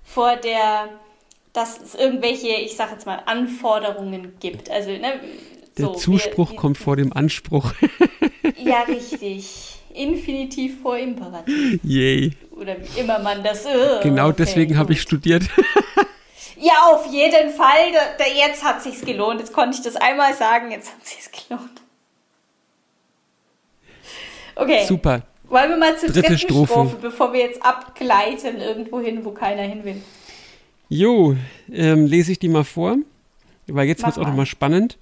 vor 0.03 0.37
der, 0.37 0.89
dass 1.53 1.81
es 1.81 1.95
irgendwelche, 1.95 2.49
ich 2.49 2.77
sage 2.77 2.93
jetzt 2.93 3.07
mal, 3.07 3.23
Anforderungen 3.27 4.35
gibt. 4.41 4.71
Also 4.71 4.91
ne, 4.91 5.21
der 5.77 5.87
so, 5.87 5.95
Zuspruch 5.95 6.53
wir, 6.53 6.57
kommt 6.57 6.79
vor 6.79 6.97
dem 6.97 7.13
Anspruch. 7.13 7.73
ja, 8.57 8.83
richtig. 8.83 9.77
Infinitiv 9.93 10.81
vor 10.83 10.97
Imperativ. 10.97 11.81
Yay. 11.83 12.33
Oder 12.53 12.77
wie 12.79 13.01
immer 13.01 13.19
man 13.19 13.43
das. 13.43 13.67
Uh, 13.67 14.03
genau 14.03 14.29
okay, 14.29 14.37
deswegen 14.39 14.79
habe 14.79 14.93
ich 14.93 15.03
studiert. 15.03 15.45
ja, 16.61 16.75
auf 16.93 17.07
jeden 17.07 17.51
Fall. 17.51 17.93
Da, 17.93 18.25
da, 18.25 18.25
jetzt 18.25 18.63
hat 18.63 18.83
sich's 18.83 19.03
gelohnt. 19.03 19.41
Jetzt 19.41 19.53
konnte 19.53 19.77
ich 19.77 19.83
das 19.83 19.97
einmal 19.97 20.35
sagen. 20.35 20.71
Jetzt 20.71 20.93
hat 20.93 21.07
sich's 21.07 21.31
gelohnt. 21.31 21.81
Okay. 24.55 24.85
Super. 24.87 25.23
Wollen 25.49 25.71
wir 25.71 25.77
mal 25.77 25.97
zur 25.99 26.11
Dritte 26.11 26.29
dritten 26.29 26.39
Strophe. 26.39 26.73
Strophe, 26.73 26.97
bevor 27.01 27.33
wir 27.33 27.41
jetzt 27.41 27.63
abgleiten 27.65 28.61
irgendwo 28.61 29.01
hin, 29.01 29.25
wo 29.25 29.33
keiner 29.33 29.63
hin 29.63 29.85
will. 29.85 30.01
Jo, 30.89 31.37
ähm, 31.73 32.07
lese 32.07 32.33
ich 32.33 32.39
die 32.39 32.49
mal 32.49 32.65
vor, 32.65 32.97
weil 33.67 33.87
jetzt 33.89 34.03
wird 34.03 34.13
es 34.13 34.19
auch 34.19 34.27
nochmal 34.27 34.47
spannend. 34.47 34.99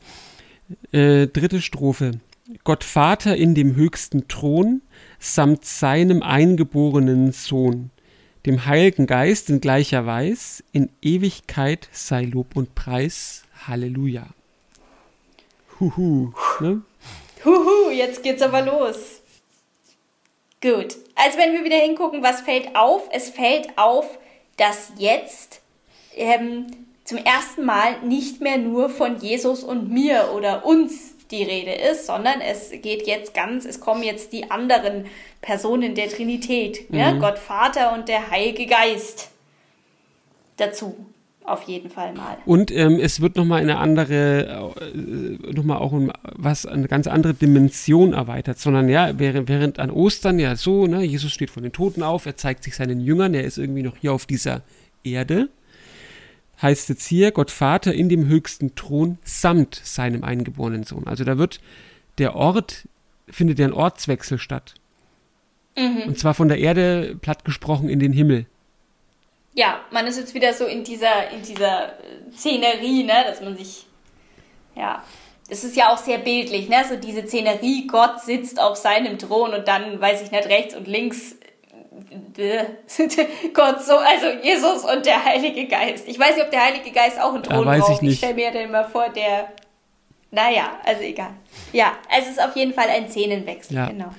Äh, 0.93 1.27
dritte 1.27 1.61
Strophe. 1.61 2.13
Gott 2.65 2.85
Vater 2.85 3.37
in 3.37 3.55
dem 3.55 3.75
höchsten 3.75 4.29
Thron, 4.29 4.81
samt 5.19 5.65
seinem 5.65 6.23
eingeborenen 6.23 7.33
Sohn, 7.33 7.91
dem 8.47 8.67
Heiligen 8.67 9.07
Geist 9.07 9.51
in 9.51 9.61
gleicher 9.61 10.07
Weis, 10.07 10.63
in 10.73 10.91
Ewigkeit 11.03 11.89
sei 11.93 12.23
Lob 12.23 12.57
und 12.57 12.75
Preis. 12.75 13.45
Halleluja. 13.67 14.27
Huhu. 15.81 16.33
Ne? 16.61 16.83
Huhu, 17.45 17.91
jetzt 17.91 18.23
geht's 18.23 18.43
aber 18.43 18.63
los. 18.63 19.21
Gut. 20.61 20.97
Also 21.15 21.39
wenn 21.39 21.53
wir 21.53 21.65
wieder 21.65 21.77
hingucken, 21.77 22.23
was 22.23 22.41
fällt 22.41 22.75
auf? 22.75 23.09
Es 23.13 23.31
fällt 23.31 23.77
auf, 23.77 24.19
dass 24.57 24.93
jetzt 24.97 25.61
ähm, 26.17 26.67
zum 27.05 27.19
ersten 27.19 27.65
Mal 27.65 28.03
nicht 28.03 28.41
mehr 28.41 28.59
nur 28.59 28.91
von 28.91 29.19
Jesus 29.21 29.63
und 29.63 29.91
mir 29.91 30.31
oder 30.35 30.67
uns 30.67 31.15
die 31.31 31.43
Rede 31.43 31.73
ist, 31.73 32.07
sondern 32.07 32.41
es 32.41 32.71
geht 32.71 33.07
jetzt 33.07 33.35
ganz, 33.35 33.65
es 33.65 33.81
kommen 33.81 34.03
jetzt 34.03 34.33
die 34.33 34.51
anderen 34.51 35.07
Personen 35.41 35.95
der 35.95 36.09
Trinität, 36.09 36.91
mhm. 36.91 36.99
ja? 36.99 37.13
Gott 37.13 37.39
Vater 37.39 37.95
und 37.95 38.09
der 38.09 38.31
Heilige 38.31 38.67
Geist 38.67 39.31
dazu 40.57 40.97
auf 41.49 41.63
jeden 41.63 41.91
Fall 41.91 42.13
mal. 42.13 42.37
Und 42.45 42.71
ähm, 42.71 42.99
es 43.01 43.21
wird 43.21 43.37
nochmal 43.37 43.63
eine 43.63 43.79
andere, 43.79 44.73
äh, 44.93 45.53
nochmal 45.53 45.79
auch 45.79 45.93
um 45.93 46.13
was, 46.23 46.67
eine 46.67 46.89
ganz 46.89 47.07
andere 47.07 47.35
Dimension 47.35 48.13
erweitert, 48.13 48.59
sondern 48.59 48.89
ja, 48.89 49.19
während, 49.19 49.49
während 49.49 49.79
an 49.79 49.91
Ostern 49.91 50.39
ja 50.39 50.57
so, 50.57 50.87
ne, 50.87 51.03
Jesus 51.03 51.33
steht 51.33 51.51
von 51.51 51.63
den 51.63 51.73
Toten 51.73 52.03
auf, 52.03 52.27
er 52.27 52.37
zeigt 52.37 52.65
sich 52.65 52.77
seinen 52.77 53.01
Jüngern, 53.01 53.35
er 53.35 53.45
ist 53.45 53.59
irgendwie 53.59 53.83
noch 53.83 53.97
hier 53.97 54.13
auf 54.13 54.27
dieser 54.27 54.63
Erde, 55.05 55.49
heißt 56.61 56.89
jetzt 56.89 57.07
hier, 57.07 57.31
Gott 57.33 57.51
Vater 57.51 57.93
in 57.93 58.09
dem 58.09 58.27
höchsten 58.27 58.75
Thron 58.75 59.19
samt 59.23 59.81
seinem 59.85 60.25
eingeborenen 60.25 60.85
Sohn. 60.85 61.07
Also 61.07 61.25
da 61.25 61.39
wird 61.39 61.61
der 62.19 62.35
Ort, 62.35 62.89
findet 63.29 63.59
ja 63.59 63.67
ein 63.67 63.73
Ortswechsel 63.73 64.39
statt. 64.39 64.75
Mhm. 65.77 66.03
Und 66.09 66.19
zwar 66.19 66.35
von 66.35 66.49
der 66.49 66.59
Erde, 66.59 67.17
platt 67.21 67.45
gesprochen, 67.45 67.89
in 67.89 68.01
den 68.01 68.13
Himmel 68.13 68.47
ja, 69.59 69.81
man 69.91 70.07
ist 70.07 70.19
jetzt 70.19 70.35
wieder 70.35 70.55
so 70.55 70.67
in 70.67 70.85
dieser, 70.85 71.31
in 71.33 71.43
dieser 71.43 71.89
äh, 71.89 72.31
Szenerie, 72.33 73.03
ne, 73.03 73.25
dass 73.27 73.41
man 73.41 73.57
sich, 73.57 73.87
ja, 74.77 75.03
das 75.49 75.65
ist 75.65 75.77
ja 75.77 75.93
auch 75.93 75.99
sehr 75.99 76.19
bildlich, 76.19 76.69
ne, 76.69 76.85
so 76.89 76.95
diese 76.95 77.27
Szenerie, 77.27 77.89
Gott 77.89 78.21
sitzt 78.21 78.61
auf 78.61 78.77
seinem 78.77 79.19
Thron 79.19 79.55
und 79.55 79.67
dann, 79.67 80.01
weiß 80.01 80.23
ich 80.23 80.31
nicht, 80.31 80.47
rechts 80.47 80.77
und 80.77 80.87
links 80.87 81.35
Gott 83.55 83.83
so, 83.85 83.97
also 83.97 84.27
Jesus 84.43 84.85
und 84.85 85.05
der 85.07 85.25
Heilige 85.25 85.67
Geist. 85.67 86.07
Ich 86.07 86.19
weiß 86.19 86.37
nicht, 86.37 86.45
ob 86.45 86.51
der 86.51 86.65
Heilige 86.65 86.91
Geist 86.91 87.21
auch 87.21 87.35
einen 87.35 87.43
Thron 87.43 87.67
ja, 87.67 87.79
braucht. 87.79 88.03
Ich, 88.03 88.09
ich 88.09 88.19
stelle 88.19 88.35
mir 88.35 88.51
den 88.51 88.71
mal 88.71 88.85
vor, 88.85 89.09
der, 89.11 89.53
naja, 90.31 90.79
also 90.85 91.03
egal. 91.03 91.33
Ja, 91.73 91.93
es 92.17 92.29
ist 92.29 92.41
auf 92.43 92.57
jeden 92.57 92.73
Fall 92.73 92.89
ein 92.89 93.09
Szenenwechsel, 93.09 93.77
ja. 93.77 93.87
genau. 93.87 94.15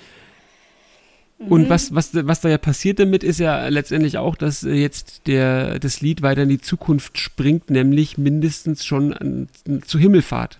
Und 1.39 1.63
mhm. 1.63 1.69
was, 1.69 1.95
was, 1.95 2.09
was 2.13 2.41
da 2.41 2.49
ja 2.49 2.57
passiert 2.57 2.99
damit, 2.99 3.23
ist 3.23 3.39
ja 3.39 3.69
letztendlich 3.69 4.17
auch, 4.17 4.35
dass 4.35 4.63
äh, 4.63 4.73
jetzt 4.73 5.25
der, 5.25 5.79
das 5.79 6.01
Lied 6.01 6.21
weiter 6.21 6.43
in 6.43 6.49
die 6.49 6.59
Zukunft 6.59 7.17
springt, 7.17 7.69
nämlich 7.69 8.17
mindestens 8.17 8.85
schon 8.85 9.13
an, 9.13 9.47
zu 9.85 9.97
Himmelfahrt. 9.97 10.59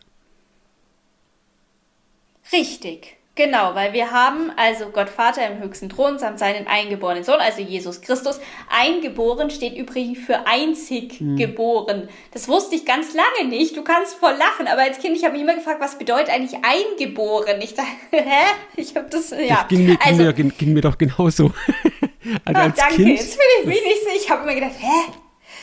Richtig. 2.54 3.19
Genau, 3.40 3.74
weil 3.74 3.94
wir 3.94 4.12
haben 4.12 4.52
also 4.58 4.90
Gott 4.90 5.08
Vater 5.08 5.50
im 5.50 5.60
höchsten 5.64 5.88
Thron 5.88 6.20
samt 6.20 6.40
seinen 6.40 6.68
eingeborenen 6.68 7.24
Sohn, 7.24 7.40
also 7.40 7.62
Jesus 7.62 8.02
Christus. 8.02 8.38
Eingeboren 8.70 9.50
steht 9.50 9.78
übrigens 9.78 10.20
für 10.20 10.46
einzig 10.46 11.22
hm. 11.22 11.38
geboren. 11.38 12.10
Das 12.32 12.50
wusste 12.50 12.76
ich 12.76 12.86
ganz 12.86 13.14
lange 13.14 13.48
nicht. 13.48 13.78
Du 13.78 13.82
kannst 13.82 14.16
voll 14.16 14.34
lachen, 14.34 14.68
aber 14.68 14.82
als 14.82 15.00
Kind, 15.00 15.16
ich 15.16 15.24
habe 15.24 15.36
mich 15.36 15.44
immer 15.44 15.56
gefragt, 15.56 15.80
was 15.80 15.98
bedeutet 15.98 16.28
eigentlich 16.32 16.60
eingeboren? 16.66 17.62
Ich 17.62 17.76
dachte, 17.76 17.90
hä? 18.12 18.44
Ich 18.76 18.94
habe 18.98 19.08
das, 19.10 19.30
ja. 19.30 19.56
Das 19.56 19.68
ging 19.70 19.86
mir, 19.86 19.98
also, 20.04 20.34
ging 20.34 20.48
mir, 20.48 20.54
ging 20.56 20.74
mir 20.74 20.82
doch 20.82 20.98
genauso. 20.98 21.46
also 22.44 22.62
oh, 22.62 22.74
danke, 22.76 22.96
kind, 22.96 23.08
jetzt 23.08 23.38
bin 23.38 23.48
ich 23.62 23.66
mich 23.68 23.82
nicht 23.82 24.04
sicher. 24.04 24.16
Ich 24.18 24.30
habe 24.30 24.44
immer 24.44 24.56
gedacht, 24.56 24.76
hä? 24.80 25.14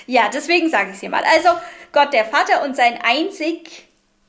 Ja, 0.06 0.30
deswegen 0.32 0.70
sage 0.70 0.88
ich 0.88 0.94
es 0.94 1.00
hier 1.00 1.10
mal. 1.10 1.24
Also 1.30 1.50
Gott 1.92 2.14
der 2.14 2.24
Vater 2.24 2.64
und 2.64 2.74
sein 2.74 2.98
einzig 3.02 3.86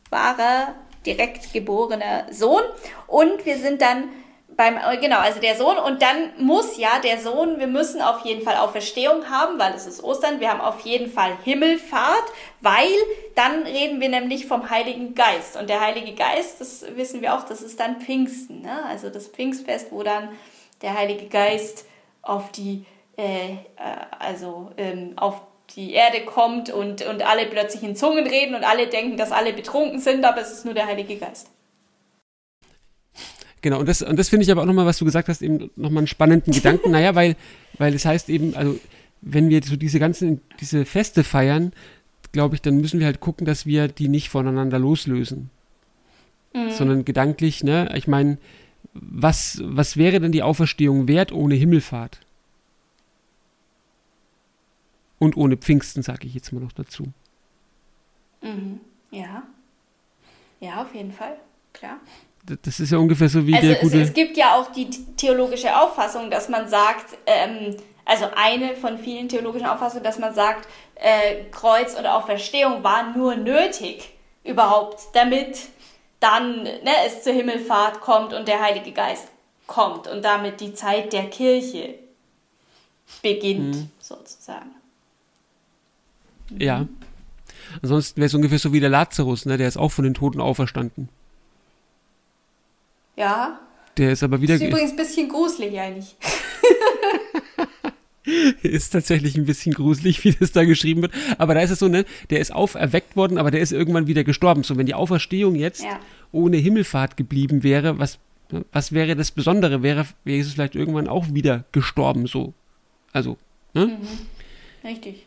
wahrer 0.09 0.75
direkt 1.07 1.53
geborener 1.53 2.25
Sohn. 2.31 2.63
Und 3.07 3.45
wir 3.45 3.57
sind 3.57 3.81
dann 3.81 4.09
beim, 4.57 4.75
äh, 4.77 4.97
genau, 4.97 5.19
also 5.19 5.39
der 5.39 5.55
Sohn. 5.55 5.77
Und 5.77 6.01
dann 6.01 6.33
muss 6.37 6.77
ja 6.77 6.99
der 6.99 7.19
Sohn, 7.19 7.59
wir 7.59 7.67
müssen 7.67 8.01
auf 8.01 8.25
jeden 8.25 8.41
Fall 8.41 8.57
Auferstehung 8.57 9.29
haben, 9.29 9.57
weil 9.59 9.73
es 9.73 9.85
ist 9.85 10.03
Ostern. 10.03 10.39
Wir 10.39 10.49
haben 10.49 10.61
auf 10.61 10.81
jeden 10.81 11.09
Fall 11.09 11.37
Himmelfahrt, 11.43 12.25
weil 12.59 12.89
dann 13.35 13.63
reden 13.63 14.01
wir 14.01 14.09
nämlich 14.09 14.47
vom 14.47 14.69
Heiligen 14.69 15.15
Geist. 15.15 15.55
Und 15.55 15.69
der 15.69 15.79
Heilige 15.79 16.13
Geist, 16.13 16.59
das 16.59 16.85
wissen 16.95 17.21
wir 17.21 17.35
auch, 17.35 17.43
das 17.43 17.61
ist 17.61 17.79
dann 17.79 18.01
Pfingsten. 18.01 18.63
Ne? 18.63 18.83
Also 18.85 19.09
das 19.09 19.27
Pfingstfest, 19.27 19.91
wo 19.91 20.03
dann 20.03 20.29
der 20.81 20.95
Heilige 20.95 21.27
Geist 21.27 21.85
auf 22.21 22.51
die, 22.51 22.85
äh, 23.17 23.53
äh, 23.53 23.57
also 24.19 24.71
ähm, 24.77 25.13
auf 25.15 25.41
die 25.75 25.93
Erde 25.93 26.25
kommt 26.25 26.69
und, 26.69 27.05
und 27.05 27.25
alle 27.25 27.45
plötzlich 27.45 27.83
in 27.83 27.95
Zungen 27.95 28.25
reden 28.25 28.55
und 28.55 28.63
alle 28.63 28.87
denken, 28.87 29.17
dass 29.17 29.31
alle 29.31 29.53
betrunken 29.53 29.99
sind, 29.99 30.23
aber 30.23 30.41
es 30.41 30.51
ist 30.51 30.65
nur 30.65 30.73
der 30.73 30.87
Heilige 30.87 31.17
Geist. 31.17 31.49
Genau, 33.61 33.79
und 33.79 33.89
das, 33.89 34.01
und 34.01 34.17
das 34.17 34.29
finde 34.29 34.43
ich 34.43 34.51
aber 34.51 34.61
auch 34.61 34.65
nochmal, 34.65 34.85
was 34.85 34.99
du 34.99 35.05
gesagt 35.05 35.27
hast, 35.27 35.41
eben 35.41 35.71
nochmal 35.75 35.99
einen 35.99 36.07
spannenden 36.07 36.53
Gedanken. 36.53 36.91
naja, 36.91 37.15
weil, 37.15 37.35
weil 37.77 37.93
es 37.93 38.05
heißt 38.05 38.29
eben, 38.29 38.55
also 38.55 38.79
wenn 39.21 39.49
wir 39.49 39.61
so 39.63 39.75
diese 39.75 39.99
ganzen, 39.99 40.41
diese 40.59 40.85
Feste 40.85 41.23
feiern, 41.23 41.73
glaube 42.31 42.55
ich, 42.55 42.61
dann 42.61 42.77
müssen 42.77 42.99
wir 42.99 43.07
halt 43.07 43.19
gucken, 43.19 43.45
dass 43.45 43.65
wir 43.65 43.87
die 43.87 44.09
nicht 44.09 44.29
voneinander 44.29 44.79
loslösen. 44.79 45.49
Mhm. 46.53 46.71
Sondern 46.71 47.05
gedanklich, 47.05 47.63
ne, 47.63 47.91
ich 47.95 48.07
meine, 48.07 48.37
was, 48.93 49.59
was 49.63 49.97
wäre 49.97 50.19
denn 50.19 50.31
die 50.31 50.43
Auferstehung 50.43 51.07
wert 51.07 51.31
ohne 51.31 51.55
Himmelfahrt? 51.55 52.19
Und 55.19 55.35
ohne 55.37 55.57
Pfingsten, 55.57 56.03
sage 56.03 56.27
ich 56.27 56.33
jetzt 56.33 56.51
mal 56.51 56.59
noch 56.59 56.73
dazu. 56.73 57.05
Mhm. 58.41 58.81
Ja. 59.11 59.43
Ja, 60.59 60.81
auf 60.81 60.93
jeden 60.93 61.11
Fall, 61.11 61.37
klar 61.73 61.99
das 62.63 62.79
ist 62.79 62.91
ja 62.91 62.97
ungefähr 62.97 63.29
so 63.29 63.45
wie 63.45 63.55
also 63.55 63.67
der 63.67 63.75
gute. 63.77 64.01
Es, 64.01 64.09
es 64.09 64.13
gibt 64.13 64.37
ja 64.37 64.55
auch 64.55 64.71
die 64.71 64.89
theologische 64.89 65.75
Auffassung, 65.77 66.31
dass 66.31 66.49
man 66.49 66.67
sagt, 66.67 67.17
ähm, 67.25 67.75
also 68.05 68.25
eine 68.35 68.75
von 68.75 68.97
vielen 68.97 69.27
theologischen 69.27 69.67
Auffassungen, 69.67 70.03
dass 70.03 70.17
man 70.17 70.33
sagt, 70.33 70.67
äh, 70.95 71.43
Kreuz 71.51 71.93
und 71.95 72.05
Auferstehung 72.05 72.83
war 72.83 73.15
nur 73.15 73.35
nötig 73.35 74.13
überhaupt, 74.43 75.01
damit 75.13 75.59
dann 76.19 76.63
ne, 76.63 76.91
es 77.05 77.23
zur 77.23 77.33
Himmelfahrt 77.33 77.99
kommt 77.99 78.33
und 78.33 78.47
der 78.47 78.61
Heilige 78.61 78.91
Geist 78.91 79.27
kommt 79.67 80.07
und 80.07 80.23
damit 80.23 80.61
die 80.61 80.73
Zeit 80.73 81.11
der 81.11 81.29
Kirche 81.29 81.95
beginnt, 83.21 83.75
mhm. 83.75 83.91
sozusagen. 83.99 84.76
Ja. 86.57 86.87
Ansonsten 87.81 88.17
wäre 88.17 88.27
es 88.27 88.33
ungefähr 88.33 88.59
so 88.59 88.73
wie 88.73 88.79
der 88.79 88.89
Lazarus, 88.89 89.45
ne? 89.45 89.57
der 89.57 89.67
ist 89.67 89.77
auch 89.77 89.91
von 89.91 90.03
den 90.03 90.13
Toten 90.13 90.39
auferstanden. 90.39 91.09
Ja. 93.15 93.59
Der 93.97 94.11
ist 94.11 94.23
aber 94.23 94.41
wieder. 94.41 94.55
Ist 94.55 94.63
übrigens 94.63 94.91
ein 94.91 94.95
bisschen 94.95 95.27
gruselig 95.27 95.79
eigentlich. 95.79 96.15
ist 98.61 98.91
tatsächlich 98.91 99.35
ein 99.37 99.45
bisschen 99.45 99.73
gruselig, 99.73 100.23
wie 100.23 100.31
das 100.31 100.51
da 100.51 100.65
geschrieben 100.65 101.01
wird. 101.01 101.13
Aber 101.37 101.55
da 101.55 101.61
ist 101.61 101.71
es 101.71 101.79
so, 101.79 101.87
ne, 101.87 102.05
der 102.29 102.39
ist 102.39 102.53
auferweckt 102.53 103.15
worden, 103.15 103.37
aber 103.37 103.51
der 103.51 103.61
ist 103.61 103.71
irgendwann 103.71 104.07
wieder 104.07 104.23
gestorben. 104.23 104.63
So, 104.63 104.77
wenn 104.77 104.85
die 104.85 104.93
Auferstehung 104.93 105.55
jetzt 105.55 105.83
ja. 105.83 105.99
ohne 106.31 106.57
Himmelfahrt 106.57 107.17
geblieben 107.17 107.63
wäre, 107.63 107.97
was, 107.97 108.19
was 108.71 108.91
wäre 108.91 109.15
das 109.15 109.31
Besondere? 109.31 109.81
Wäre 109.81 110.05
Jesus 110.25 110.53
vielleicht 110.53 110.75
irgendwann 110.75 111.07
auch 111.07 111.33
wieder 111.33 111.65
gestorben, 111.71 112.27
so. 112.27 112.53
Also, 113.13 113.37
ne? 113.73 113.87
Mhm. 113.87 114.87
Richtig. 114.87 115.26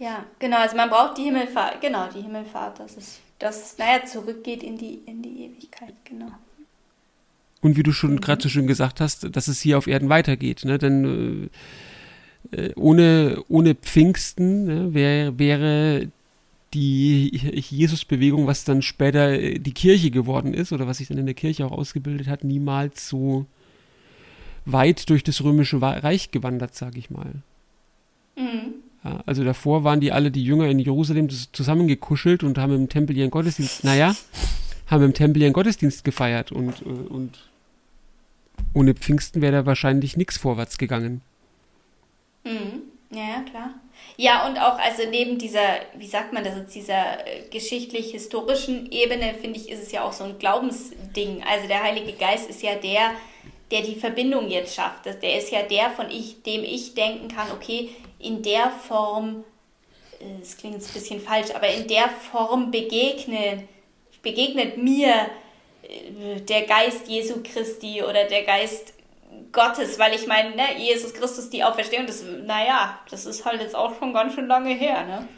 Ja, 0.00 0.24
genau, 0.38 0.56
also 0.56 0.76
man 0.76 0.88
braucht 0.88 1.18
die 1.18 1.24
Himmelfahrt, 1.24 1.82
genau, 1.82 2.08
die 2.08 2.22
Himmelfahrt, 2.22 2.80
das 2.80 2.96
ist 2.96 3.20
das, 3.38 3.76
naja, 3.78 4.04
zurückgeht 4.04 4.62
in 4.62 4.76
die, 4.76 5.00
in 5.06 5.22
die 5.22 5.44
Ewigkeit, 5.44 5.94
genau. 6.04 6.32
Und 7.60 7.76
wie 7.76 7.82
du 7.82 7.92
schon 7.92 8.12
mhm. 8.12 8.20
gerade 8.20 8.42
so 8.42 8.48
schön 8.48 8.66
gesagt 8.66 9.00
hast, 9.00 9.34
dass 9.36 9.46
es 9.46 9.60
hier 9.60 9.76
auf 9.76 9.86
Erden 9.86 10.08
weitergeht, 10.08 10.64
ne? 10.64 10.78
Denn 10.78 11.50
äh, 12.52 12.56
äh 12.56 12.74
ohne, 12.76 13.42
ohne 13.48 13.74
Pfingsten 13.74 14.64
ne, 14.64 14.94
wäre 14.94 15.38
wär 15.38 16.06
die 16.72 17.36
Jesus-Bewegung, 17.36 18.46
was 18.46 18.64
dann 18.64 18.80
später 18.80 19.32
äh, 19.32 19.58
die 19.58 19.74
Kirche 19.74 20.10
geworden 20.10 20.54
ist 20.54 20.72
oder 20.72 20.86
was 20.86 20.98
sich 20.98 21.08
dann 21.08 21.18
in 21.18 21.26
der 21.26 21.34
Kirche 21.34 21.66
auch 21.66 21.72
ausgebildet 21.72 22.26
hat, 22.26 22.42
niemals 22.42 23.06
so 23.06 23.44
weit 24.64 25.10
durch 25.10 25.24
das 25.24 25.42
römische 25.42 25.80
Reich 25.82 26.30
gewandert, 26.30 26.74
sage 26.74 26.98
ich 26.98 27.10
mal. 27.10 27.32
Mhm. 28.36 28.74
Ja, 29.04 29.20
also 29.26 29.44
davor 29.44 29.84
waren 29.84 30.00
die 30.00 30.12
alle, 30.12 30.30
die 30.30 30.44
Jünger 30.44 30.66
in 30.66 30.78
Jerusalem, 30.78 31.28
zusammengekuschelt 31.30 32.42
und 32.44 32.58
haben 32.58 32.74
im 32.74 32.88
Tempel 32.88 33.16
ihren 33.16 33.30
Gottesdienst, 33.30 33.84
naja, 33.84 34.14
haben 34.88 35.04
im 35.04 35.14
Tempel 35.14 35.42
ihren 35.42 35.54
Gottesdienst 35.54 36.04
gefeiert 36.04 36.52
und, 36.52 36.82
äh, 36.82 36.84
und 36.84 37.50
ohne 38.74 38.94
Pfingsten 38.94 39.40
wäre 39.40 39.52
da 39.52 39.66
wahrscheinlich 39.66 40.16
nichts 40.16 40.36
vorwärts 40.36 40.76
gegangen. 40.76 41.22
Mhm. 42.44 42.82
Ja, 43.12 43.42
klar. 43.42 43.74
Ja, 44.16 44.46
und 44.46 44.56
auch 44.58 44.78
also 44.78 45.02
neben 45.10 45.36
dieser, 45.36 45.80
wie 45.96 46.06
sagt 46.06 46.32
man 46.32 46.44
das 46.44 46.54
jetzt, 46.56 46.74
dieser 46.74 47.26
äh, 47.26 47.48
geschichtlich-historischen 47.50 48.90
Ebene, 48.92 49.34
finde 49.34 49.58
ich, 49.58 49.68
ist 49.68 49.82
es 49.82 49.90
ja 49.90 50.04
auch 50.04 50.12
so 50.12 50.22
ein 50.24 50.38
Glaubensding. 50.38 51.42
Also 51.42 51.66
der 51.66 51.82
Heilige 51.82 52.12
Geist 52.12 52.48
ist 52.48 52.62
ja 52.62 52.76
der, 52.76 53.10
der 53.70 53.82
die 53.82 53.94
Verbindung 53.94 54.48
jetzt 54.48 54.74
schafft. 54.74 55.06
Der 55.06 55.38
ist 55.38 55.50
ja 55.50 55.62
der, 55.62 55.90
von 55.90 56.10
ich, 56.10 56.42
dem 56.42 56.64
ich 56.64 56.94
denken 56.94 57.28
kann, 57.28 57.50
okay, 57.52 57.90
in 58.18 58.42
der 58.42 58.70
Form, 58.70 59.44
es 60.42 60.56
klingt 60.56 60.74
jetzt 60.74 60.90
ein 60.90 60.94
bisschen 60.94 61.20
falsch, 61.20 61.50
aber 61.54 61.68
in 61.68 61.86
der 61.86 62.08
Form 62.08 62.70
begegnet, 62.70 63.64
begegnet 64.22 64.76
mir 64.76 65.26
äh, 65.82 66.40
der 66.40 66.62
Geist 66.62 67.08
Jesu 67.08 67.42
Christi 67.42 68.02
oder 68.02 68.24
der 68.24 68.42
Geist 68.42 68.94
Gottes, 69.52 69.98
weil 69.98 70.14
ich 70.14 70.26
meine, 70.26 70.54
ne, 70.56 70.78
Jesus 70.78 71.14
Christus, 71.14 71.50
die 71.50 71.62
Auferstehung, 71.62 72.06
das, 72.06 72.22
naja, 72.22 72.98
das 73.10 73.26
ist 73.26 73.44
halt 73.44 73.60
jetzt 73.60 73.76
auch 73.76 73.96
schon 73.98 74.12
ganz 74.12 74.34
schön 74.34 74.46
lange 74.46 74.74
her, 74.74 75.04
ne? 75.04 75.28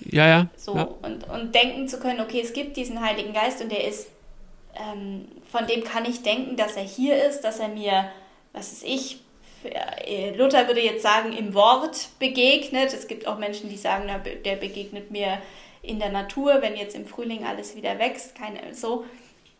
Ja, 0.00 0.26
ja. 0.26 0.46
So, 0.56 0.76
ja. 0.76 0.88
Und, 1.02 1.28
und 1.28 1.54
denken 1.54 1.88
zu 1.88 1.98
können, 1.98 2.20
okay, 2.20 2.40
es 2.40 2.52
gibt 2.52 2.76
diesen 2.76 3.00
Heiligen 3.00 3.32
Geist 3.32 3.62
und 3.62 3.70
der 3.70 3.86
ist, 3.86 4.08
ähm, 4.74 5.28
von 5.52 5.66
dem 5.66 5.84
kann 5.84 6.06
ich 6.06 6.22
denken, 6.22 6.56
dass 6.56 6.76
er 6.76 6.82
hier 6.82 7.22
ist, 7.28 7.42
dass 7.42 7.60
er 7.60 7.68
mir, 7.68 8.10
was 8.54 8.72
ist 8.72 8.84
ich, 8.84 9.20
äh, 9.64 10.34
Luther 10.34 10.66
würde 10.66 10.80
jetzt 10.80 11.02
sagen, 11.02 11.34
im 11.34 11.52
Wort 11.52 12.08
begegnet. 12.18 12.94
Es 12.94 13.06
gibt 13.06 13.26
auch 13.26 13.38
Menschen, 13.38 13.68
die 13.68 13.76
sagen, 13.76 14.10
der 14.46 14.56
begegnet 14.56 15.10
mir 15.10 15.38
in 15.82 15.98
der 15.98 16.10
Natur, 16.10 16.62
wenn 16.62 16.74
jetzt 16.74 16.96
im 16.96 17.04
Frühling 17.04 17.44
alles 17.44 17.76
wieder 17.76 17.98
wächst. 17.98 18.34
Keine, 18.34 18.74
so. 18.74 19.04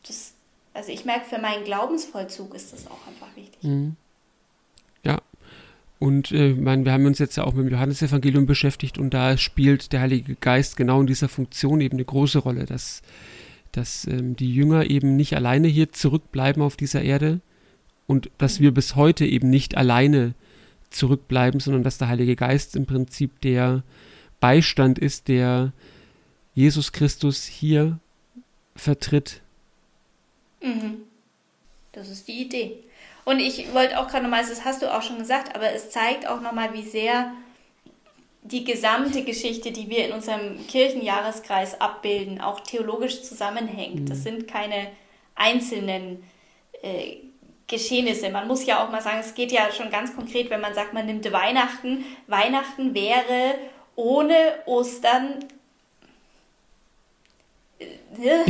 Das, 0.06 0.32
also 0.72 0.90
ich 0.90 1.04
merke, 1.04 1.26
für 1.26 1.38
meinen 1.38 1.64
Glaubensvollzug 1.64 2.54
ist 2.54 2.72
das 2.72 2.86
auch 2.86 3.06
einfach 3.06 3.28
wichtig. 3.36 3.62
Mhm. 3.62 3.96
Ja. 5.04 5.18
Und 5.98 6.32
äh, 6.32 6.54
mein, 6.54 6.86
wir 6.86 6.92
haben 6.92 7.04
uns 7.04 7.18
jetzt 7.18 7.36
ja 7.36 7.44
auch 7.44 7.52
mit 7.52 7.66
dem 7.66 7.72
Johannesevangelium 7.72 8.46
beschäftigt 8.46 8.96
und 8.96 9.12
da 9.12 9.36
spielt 9.36 9.92
der 9.92 10.00
Heilige 10.00 10.36
Geist 10.36 10.78
genau 10.78 11.02
in 11.02 11.06
dieser 11.06 11.28
Funktion 11.28 11.82
eben 11.82 11.96
eine 11.96 12.04
große 12.04 12.38
Rolle, 12.38 12.64
dass, 12.64 13.02
dass 13.72 14.06
ähm, 14.06 14.36
die 14.36 14.52
Jünger 14.54 14.88
eben 14.90 15.16
nicht 15.16 15.34
alleine 15.34 15.68
hier 15.68 15.92
zurückbleiben 15.92 16.62
auf 16.62 16.76
dieser 16.76 17.02
Erde, 17.02 17.40
und 18.06 18.30
dass 18.38 18.60
wir 18.60 18.72
bis 18.74 18.94
heute 18.94 19.24
eben 19.24 19.48
nicht 19.48 19.76
alleine 19.76 20.34
zurückbleiben, 20.90 21.60
sondern 21.60 21.82
dass 21.82 21.98
der 21.98 22.08
Heilige 22.08 22.36
Geist 22.36 22.76
im 22.76 22.84
Prinzip 22.84 23.40
der 23.40 23.82
Beistand 24.40 24.98
ist, 24.98 25.28
der 25.28 25.72
Jesus 26.54 26.92
Christus 26.92 27.44
hier 27.44 27.98
vertritt. 28.76 29.40
Mhm. 30.62 30.98
Das 31.92 32.10
ist 32.10 32.28
die 32.28 32.42
Idee. 32.42 32.76
Und 33.24 33.38
ich 33.38 33.72
wollte 33.72 33.98
auch 33.98 34.08
gerade 34.08 34.24
nochmal, 34.24 34.42
das 34.42 34.64
hast 34.64 34.82
du 34.82 34.92
auch 34.92 35.02
schon 35.02 35.18
gesagt, 35.18 35.54
aber 35.54 35.72
es 35.72 35.90
zeigt 35.90 36.26
auch 36.26 36.40
nochmal, 36.40 36.74
wie 36.74 36.82
sehr 36.82 37.32
die 38.42 38.64
gesamte 38.64 39.22
Geschichte, 39.22 39.70
die 39.70 39.88
wir 39.88 40.06
in 40.06 40.12
unserem 40.12 40.66
Kirchenjahreskreis 40.66 41.80
abbilden, 41.80 42.40
auch 42.40 42.60
theologisch 42.60 43.22
zusammenhängt. 43.22 44.00
Mhm. 44.00 44.06
Das 44.06 44.24
sind 44.24 44.48
keine 44.48 44.88
einzelnen 45.34 46.24
äh, 46.82 47.16
Geschehnisse. 47.68 48.30
Man 48.30 48.48
muss 48.48 48.66
ja 48.66 48.84
auch 48.84 48.90
mal 48.90 49.00
sagen, 49.00 49.20
es 49.20 49.34
geht 49.34 49.52
ja 49.52 49.70
schon 49.72 49.90
ganz 49.90 50.14
konkret, 50.14 50.50
wenn 50.50 50.60
man 50.60 50.74
sagt, 50.74 50.92
man 50.92 51.06
nimmt 51.06 51.30
Weihnachten. 51.32 52.04
Weihnachten 52.26 52.94
wäre 52.94 53.54
ohne 53.94 54.34
Ostern. 54.66 55.44
Äh, 57.78 58.44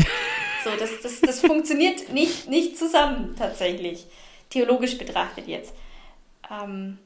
so, 0.65 0.71
das, 0.79 0.91
das, 1.03 1.21
das 1.21 1.41
funktioniert 1.41 2.11
nicht, 2.13 2.49
nicht 2.49 2.79
zusammen 2.79 3.37
tatsächlich. 3.39 4.07
Theologisch 4.49 4.97
betrachtet 4.97 5.49
jetzt. 5.49 5.75
Ähm, 6.51 6.99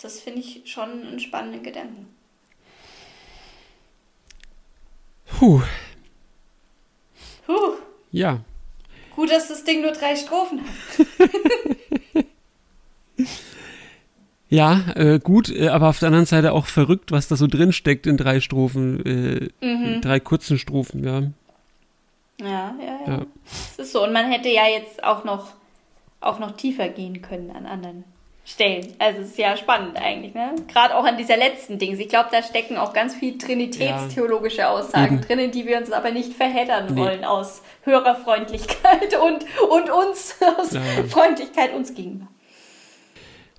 das 0.00 0.20
finde 0.20 0.40
ich 0.40 0.62
schon 0.64 1.06
einen 1.06 1.20
spannenden 1.20 1.62
Gedanken. 1.62 2.06
Puh. 5.26 5.62
Puh. 7.46 7.74
Ja, 8.10 8.40
Gut, 9.18 9.32
dass 9.32 9.48
das 9.48 9.64
Ding 9.64 9.82
nur 9.82 9.90
drei 9.90 10.14
Strophen 10.14 10.60
hat. 10.60 12.26
ja, 14.48 14.84
äh, 14.94 15.18
gut, 15.18 15.50
äh, 15.50 15.70
aber 15.70 15.88
auf 15.88 15.98
der 15.98 16.06
anderen 16.06 16.24
Seite 16.24 16.52
auch 16.52 16.66
verrückt, 16.66 17.10
was 17.10 17.26
da 17.26 17.34
so 17.34 17.48
drin 17.48 17.72
steckt 17.72 18.06
in 18.06 18.16
drei 18.16 18.38
Strophen, 18.38 19.04
äh, 19.04 19.48
mhm. 19.66 20.02
drei 20.02 20.20
kurzen 20.20 20.56
Strophen, 20.56 21.02
ja. 21.02 21.22
Ja, 22.40 22.76
ja, 22.80 23.00
ja. 23.08 23.26
Das 23.76 23.86
ist 23.86 23.92
so. 23.92 24.04
Und 24.04 24.12
man 24.12 24.30
hätte 24.30 24.50
ja 24.50 24.68
jetzt 24.68 25.02
auch 25.02 25.24
noch 25.24 25.48
auch 26.20 26.38
noch 26.38 26.52
tiefer 26.52 26.88
gehen 26.88 27.20
können 27.20 27.50
an 27.50 27.66
anderen 27.66 28.04
Stellen. 28.48 28.94
Also 28.98 29.20
es 29.20 29.28
ist 29.28 29.38
ja 29.38 29.58
spannend 29.58 29.98
eigentlich, 29.98 30.32
ne? 30.32 30.54
Gerade 30.72 30.96
auch 30.96 31.04
an 31.04 31.18
dieser 31.18 31.36
letzten 31.36 31.78
Dings. 31.78 31.98
Ich 31.98 32.08
glaube, 32.08 32.30
da 32.32 32.42
stecken 32.42 32.78
auch 32.78 32.94
ganz 32.94 33.14
viel 33.14 33.36
trinitätstheologische 33.36 34.66
Aussagen 34.68 35.16
Eben. 35.16 35.20
drin, 35.20 35.38
in 35.38 35.50
die 35.50 35.66
wir 35.66 35.76
uns 35.76 35.92
aber 35.92 36.12
nicht 36.12 36.32
verheddern 36.32 36.94
nee. 36.94 36.98
wollen 36.98 37.24
aus 37.24 37.60
Hörerfreundlichkeit 37.82 39.14
und, 39.22 39.44
und 39.68 39.90
uns, 39.90 40.36
aus 40.58 40.72
ja. 40.72 40.80
Freundlichkeit 41.08 41.74
uns 41.74 41.92
gegenüber. 41.94 42.26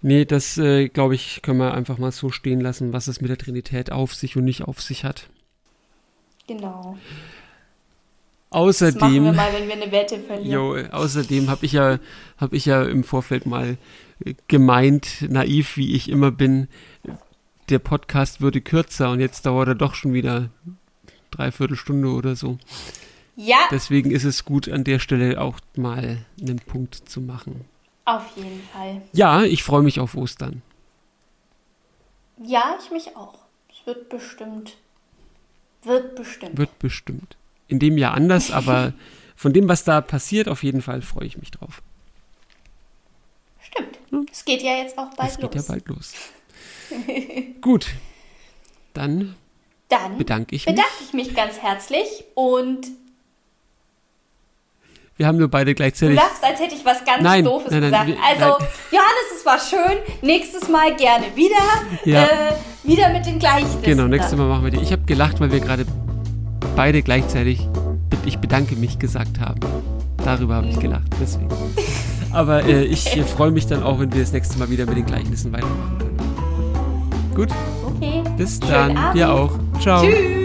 Nee, 0.01 0.25
das 0.25 0.57
äh, 0.57 0.87
glaube 0.87 1.13
ich, 1.13 1.43
können 1.43 1.59
wir 1.59 1.75
einfach 1.75 1.99
mal 1.99 2.11
so 2.11 2.31
stehen 2.31 2.59
lassen, 2.59 2.91
was 2.91 3.07
es 3.07 3.21
mit 3.21 3.29
der 3.29 3.37
Trinität 3.37 3.91
auf 3.91 4.15
sich 4.15 4.37
und 4.37 4.45
nicht 4.45 4.63
auf 4.63 4.81
sich 4.81 5.03
hat. 5.03 5.29
Genau. 6.47 6.97
Außerdem, 8.49 8.99
das 8.99 9.01
machen 9.03 9.23
wir 9.23 9.33
mal, 9.33 9.53
wenn 9.53 9.67
wir 9.67 9.75
eine 9.75 9.91
Wette 9.91 10.17
verlieren. 10.17 10.51
Jo, 10.51 10.75
außerdem 10.91 11.47
habe 11.51 11.63
ich 11.67 11.73
ja, 11.73 11.99
habe 12.37 12.55
ich 12.55 12.65
ja 12.65 12.81
im 12.81 13.03
Vorfeld 13.03 13.45
mal 13.45 13.77
gemeint, 14.47 15.25
naiv 15.29 15.77
wie 15.77 15.95
ich 15.95 16.09
immer 16.09 16.31
bin, 16.31 16.67
der 17.69 17.79
Podcast 17.79 18.41
würde 18.41 18.61
kürzer 18.61 19.11
und 19.11 19.19
jetzt 19.19 19.45
dauert 19.45 19.69
er 19.69 19.75
doch 19.75 19.95
schon 19.95 20.13
wieder 20.13 20.49
dreiviertel 21.31 21.77
Stunde 21.77 22.09
oder 22.09 22.35
so. 22.35 22.57
Ja. 23.35 23.59
Deswegen 23.71 24.11
ist 24.11 24.25
es 24.25 24.43
gut, 24.43 24.67
an 24.67 24.83
der 24.83 24.99
Stelle 24.99 25.39
auch 25.39 25.59
mal 25.75 26.25
einen 26.41 26.59
Punkt 26.59 26.95
zu 26.95 27.21
machen. 27.21 27.65
Auf 28.05 28.35
jeden 28.35 28.61
Fall. 28.73 29.01
Ja, 29.13 29.43
ich 29.43 29.63
freue 29.63 29.83
mich 29.83 29.99
auf 29.99 30.15
Ostern. 30.15 30.61
Ja, 32.43 32.77
ich 32.83 32.91
mich 32.91 33.15
auch. 33.15 33.39
Es 33.69 33.85
wird 33.85 34.09
bestimmt. 34.09 34.77
Wird 35.83 36.15
bestimmt. 36.15 36.57
Wird 36.57 36.79
bestimmt. 36.79 37.37
In 37.67 37.79
dem 37.79 37.97
Jahr 37.97 38.13
anders, 38.13 38.51
aber 38.51 38.93
von 39.35 39.53
dem, 39.53 39.69
was 39.69 39.83
da 39.83 40.01
passiert, 40.01 40.49
auf 40.49 40.63
jeden 40.63 40.81
Fall 40.81 41.01
freue 41.01 41.25
ich 41.27 41.37
mich 41.37 41.51
drauf. 41.51 41.81
Stimmt. 43.71 43.99
Hm? 44.09 44.25
Es 44.31 44.45
geht 44.45 44.61
ja 44.61 44.77
jetzt 44.77 44.97
auch 44.97 45.09
bald 45.15 45.31
es 45.31 45.37
los. 45.39 45.51
Es 45.51 45.51
geht 45.51 45.55
ja 45.55 45.61
bald 45.67 45.87
los. 45.87 46.13
Gut. 47.61 47.87
Dann, 48.93 49.35
Dann 49.87 50.17
bedanke 50.17 50.55
ich 50.55 50.65
bedanke 50.65 50.91
mich. 50.99 51.07
ich 51.07 51.13
mich 51.13 51.35
ganz 51.35 51.59
herzlich 51.59 52.07
und 52.33 52.87
wir 55.15 55.27
haben 55.27 55.37
nur 55.37 55.49
beide 55.49 55.75
gleichzeitig. 55.75 56.17
Du 56.17 56.23
lachst, 56.23 56.43
als 56.43 56.59
hätte 56.61 56.75
ich 56.75 56.85
was 56.85 57.03
ganz 57.03 57.21
nein, 57.21 57.43
Doofes 57.43 57.71
nein, 57.71 57.89
nein, 57.91 58.07
gesagt. 58.07 58.41
also. 58.41 58.65
Johannes, 58.89 59.35
es 59.35 59.45
war 59.45 59.59
schön. 59.59 59.97
Nächstes 60.21 60.69
Mal 60.69 60.95
gerne 60.95 61.35
wieder. 61.35 61.57
Ja. 62.05 62.23
Äh, 62.23 62.53
wieder 62.83 63.09
mit 63.09 63.25
den 63.25 63.37
gleichen. 63.37 63.81
Genau, 63.81 64.07
nächstes 64.07 64.37
Mal 64.37 64.47
machen 64.47 64.63
wir 64.63 64.71
die. 64.71 64.79
Ich 64.79 64.93
habe 64.93 65.03
gelacht, 65.03 65.41
weil 65.41 65.51
wir 65.51 65.59
gerade 65.59 65.85
beide 66.75 67.01
gleichzeitig 67.01 67.67
ich 68.29 68.37
bedanke 68.37 68.75
mich 68.75 68.99
gesagt 68.99 69.39
haben. 69.39 69.59
Darüber 70.23 70.55
habe 70.55 70.67
ich 70.67 70.79
gelacht, 70.79 71.07
deswegen. 71.19 71.49
Aber 72.31 72.63
äh, 72.63 72.83
ich 72.83 73.15
äh, 73.15 73.23
freue 73.23 73.51
mich 73.51 73.67
dann 73.67 73.83
auch, 73.83 73.99
wenn 73.99 74.13
wir 74.13 74.21
das 74.21 74.31
nächste 74.31 74.57
Mal 74.59 74.69
wieder 74.69 74.85
mit 74.85 74.97
den 74.97 75.05
Gleichnissen 75.05 75.51
weitermachen 75.51 75.97
können. 75.97 77.33
Gut? 77.35 77.49
Okay. 77.85 78.23
Bis 78.37 78.59
dann. 78.59 79.13
Dir 79.13 79.31
auch. 79.31 79.51
Ciao. 79.79 80.03
Tschüss. 80.03 80.38